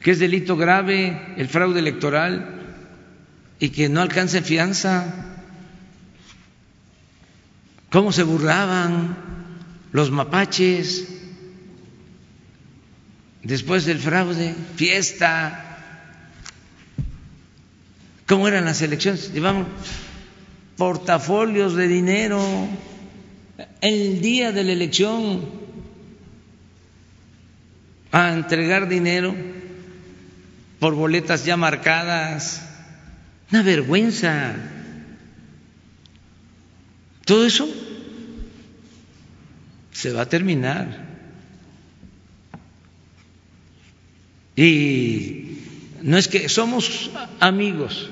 que 0.00 0.12
es 0.12 0.20
delito 0.20 0.56
grave 0.56 1.34
el 1.38 1.48
fraude 1.48 1.80
electoral 1.80 2.54
y 3.58 3.70
que 3.70 3.88
no 3.88 4.00
alcance 4.00 4.42
fianza. 4.42 5.42
¿Cómo 7.90 8.12
se 8.12 8.22
burlaban 8.22 9.16
los 9.90 10.12
mapaches 10.12 11.17
después 13.48 13.86
del 13.86 13.98
fraude? 13.98 14.54
Fiesta. 14.76 15.64
¿Cómo 18.26 18.46
eran 18.46 18.66
las 18.66 18.82
elecciones? 18.82 19.32
Llevaban 19.32 19.66
portafolios 20.76 21.74
de 21.74 21.88
dinero 21.88 22.68
el 23.80 24.20
día 24.20 24.52
de 24.52 24.64
la 24.64 24.72
elección 24.72 25.48
a 28.12 28.34
entregar 28.34 28.86
dinero 28.86 29.34
por 30.78 30.94
boletas 30.94 31.46
ya 31.46 31.56
marcadas. 31.56 32.62
Una 33.50 33.62
vergüenza. 33.62 34.56
Todo 37.24 37.46
eso 37.46 37.66
se 39.92 40.12
va 40.12 40.22
a 40.22 40.28
terminar. 40.28 41.07
Y 44.58 45.60
no 46.02 46.18
es 46.18 46.26
que 46.26 46.48
somos 46.48 47.12
amigos, 47.38 48.10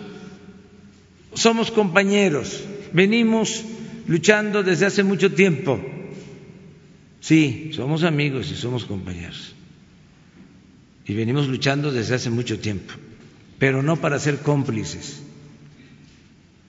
somos 1.34 1.72
compañeros, 1.72 2.62
venimos 2.92 3.64
luchando 4.06 4.62
desde 4.62 4.86
hace 4.86 5.02
mucho 5.02 5.32
tiempo. 5.32 5.84
Sí, 7.18 7.72
somos 7.74 8.04
amigos 8.04 8.48
y 8.52 8.54
somos 8.54 8.84
compañeros 8.84 9.56
y 11.04 11.14
venimos 11.14 11.48
luchando 11.48 11.90
desde 11.90 12.14
hace 12.14 12.30
mucho 12.30 12.60
tiempo, 12.60 12.94
pero 13.58 13.82
no 13.82 13.96
para 13.96 14.20
ser 14.20 14.38
cómplices, 14.38 15.22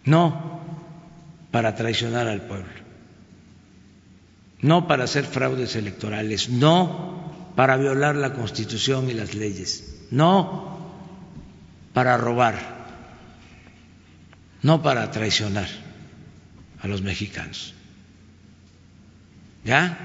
no 0.06 0.60
para 1.52 1.76
traicionar 1.76 2.28
al 2.28 2.48
pueblo, 2.48 2.74
no 4.60 4.88
para 4.88 5.04
hacer 5.04 5.26
fraudes 5.26 5.76
electorales, 5.76 6.50
no 6.50 7.17
para 7.58 7.76
violar 7.76 8.16
la 8.16 8.34
Constitución 8.34 9.10
y 9.10 9.16
las 9.16 9.34
leyes, 9.34 9.84
no 10.12 10.78
para 11.92 12.16
robar, 12.16 12.54
no 14.62 14.84
para 14.84 15.10
traicionar 15.10 15.68
a 16.80 16.88
los 16.88 17.02
mexicanos. 17.02 17.74
¿Ya? 19.66 19.98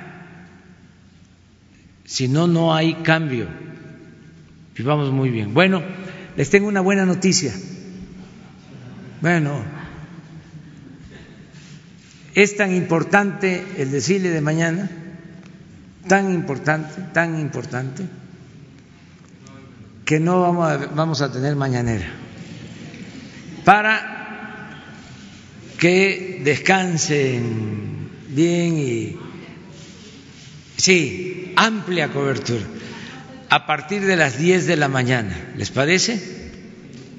Si 2.07 2.27
no, 2.27 2.47
no 2.47 2.75
hay 2.75 2.95
cambio 3.03 3.49
y 4.75 4.83
vamos 4.83 5.11
muy 5.11 5.29
bien. 5.29 5.53
Bueno, 5.53 5.83
les 6.35 6.49
tengo 6.49 6.69
una 6.69 6.81
buena 6.81 7.05
noticia. 7.05 7.53
Bueno, 9.21 9.63
es 12.35 12.57
tan 12.57 12.75
importante 12.75 13.63
el 13.77 13.91
desfile 13.91 14.31
de 14.31 14.41
mañana, 14.41 14.91
tan 16.09 16.33
importante, 16.33 17.03
tan 17.13 17.39
importante, 17.39 18.05
que 20.05 20.21
no 20.21 20.41
vamos 20.43 20.71
a, 20.71 20.77
vamos 20.95 21.23
a 21.23 21.33
tener 21.33 21.57
mañanera. 21.57 22.07
Para 23.65 24.13
que 25.79 26.41
descansen 26.45 28.09
bien 28.29 28.79
y 28.79 29.17
sí, 30.77 31.53
amplia 31.57 32.09
cobertura 32.09 32.63
a 33.53 33.67
partir 33.67 34.07
de 34.07 34.17
las 34.17 34.39
10 34.39 34.67
de 34.67 34.77
la 34.77 34.89
mañana. 34.89 35.53
¿Les 35.59 35.71
parece? 35.71 36.19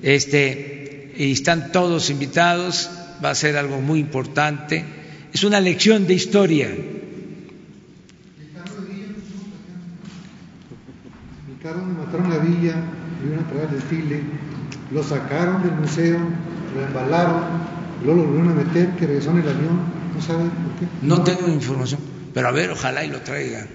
Este, 0.02 1.14
y 1.16 1.32
están 1.32 1.72
todos 1.72 2.10
invitados, 2.10 2.90
va 3.24 3.30
a 3.30 3.36
ser 3.36 3.56
algo 3.56 3.82
muy 3.82 4.00
importante. 4.00 4.84
Es 5.32 5.44
una 5.44 5.60
lección 5.60 6.08
de 6.08 6.16
historia. 6.16 6.70
Mataron 12.44 12.52
la 12.52 12.58
villa, 12.58 12.76
iban 13.26 13.40
a 13.40 13.50
traer 13.50 13.70
el 13.70 13.76
desfile, 13.76 14.22
lo 14.92 15.04
sacaron 15.04 15.64
del 15.64 15.72
museo, 15.72 16.20
lo 16.76 16.86
embalaron, 16.86 17.44
luego 18.04 18.22
lo 18.22 18.28
volvieron 18.28 18.52
a 18.52 18.64
meter, 18.64 18.90
que 18.96 19.08
regresó 19.08 19.32
en 19.32 19.38
el 19.40 19.50
avión, 19.50 19.80
no 20.16 20.22
saben 20.22 20.50
por 20.50 20.80
qué. 20.80 20.86
No 21.02 21.24
tengo 21.24 21.48
información, 21.48 22.00
pero 22.34 22.48
a 22.48 22.52
ver, 22.52 22.72
ojalá 22.72 23.04
y 23.04 23.10
lo 23.10 23.22
traigan. 23.22 23.68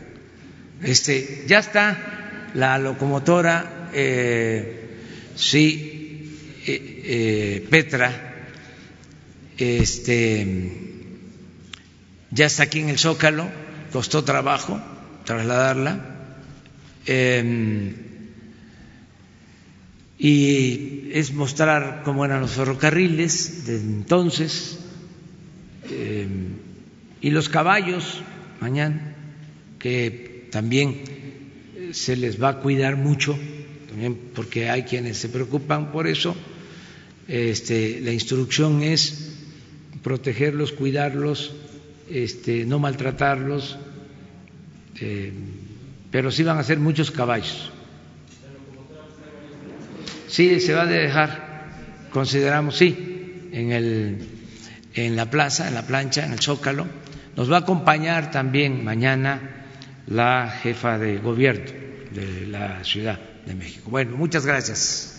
Este, 0.83 1.45
ya 1.47 1.59
está 1.59 2.49
la 2.55 2.79
locomotora, 2.79 3.89
eh, 3.93 4.99
sí, 5.35 6.37
eh, 6.67 7.03
eh, 7.05 7.67
Petra, 7.69 8.47
este, 9.57 10.73
ya 12.31 12.47
está 12.47 12.65
aquí 12.65 12.81
en 12.81 12.91
el 12.91 12.99
Zócalo, 12.99 13.49
costó 13.93 14.23
trabajo 14.23 14.81
trasladarla. 15.25 16.17
Em, 17.07 18.08
y 20.19 21.11
es 21.13 21.33
mostrar 21.33 22.03
cómo 22.05 22.25
eran 22.25 22.41
los 22.41 22.53
ferrocarriles 22.53 23.67
de 23.67 23.77
entonces 23.77 24.79
em, 25.91 26.57
y 27.21 27.31
los 27.31 27.49
caballos 27.49 28.23
mañana 28.61 29.15
que 29.79 30.49
también 30.51 31.03
eh, 31.77 31.91
se 31.93 32.17
les 32.17 32.43
va 32.43 32.49
a 32.49 32.61
cuidar 32.61 32.97
mucho, 32.97 33.39
también 33.89 34.19
porque 34.35 34.69
hay 34.69 34.83
quienes 34.83 35.19
se 35.19 35.29
preocupan 35.29 35.93
por 35.93 36.07
eso. 36.07 36.37
Este, 37.29 38.01
la 38.01 38.13
instrucción 38.13 38.83
es 38.83 39.37
protegerlos, 40.03 40.73
cuidarlos, 40.73 41.53
este, 42.11 42.65
no 42.65 42.79
maltratarlos, 42.79 43.79
eh, 45.01 45.33
pero 46.11 46.31
sí 46.31 46.43
van 46.43 46.59
a 46.59 46.65
ser 46.65 46.79
muchos 46.79 47.11
caballos. 47.11 47.71
Sí, 50.29 50.61
se 50.61 50.75
va 50.75 50.83
a 50.83 50.87
dejar, 50.87 51.69
consideramos, 52.11 52.77
sí, 52.77 53.49
en, 53.53 53.73
el, 53.73 54.29
en 54.95 55.17
la 55.17 55.31
plaza, 55.31 55.69
en 55.69 55.75
la 55.75 55.87
plancha, 55.87 56.25
en 56.25 56.33
el 56.33 56.41
zócalo. 56.41 56.87
Nos 57.37 57.51
va 57.51 57.57
a 57.57 57.61
acompañar 57.61 58.31
también 58.31 58.85
mañana 58.85 59.41
la 60.07 60.51
jefa 60.63 60.99
de 60.99 61.19
gobierno 61.19 61.71
de 62.11 62.47
la 62.47 62.85
Ciudad 62.85 63.19
de 63.47 63.55
México. 63.55 63.91
Bueno, 63.91 64.17
muchas 64.17 64.45
gracias. 64.45 65.18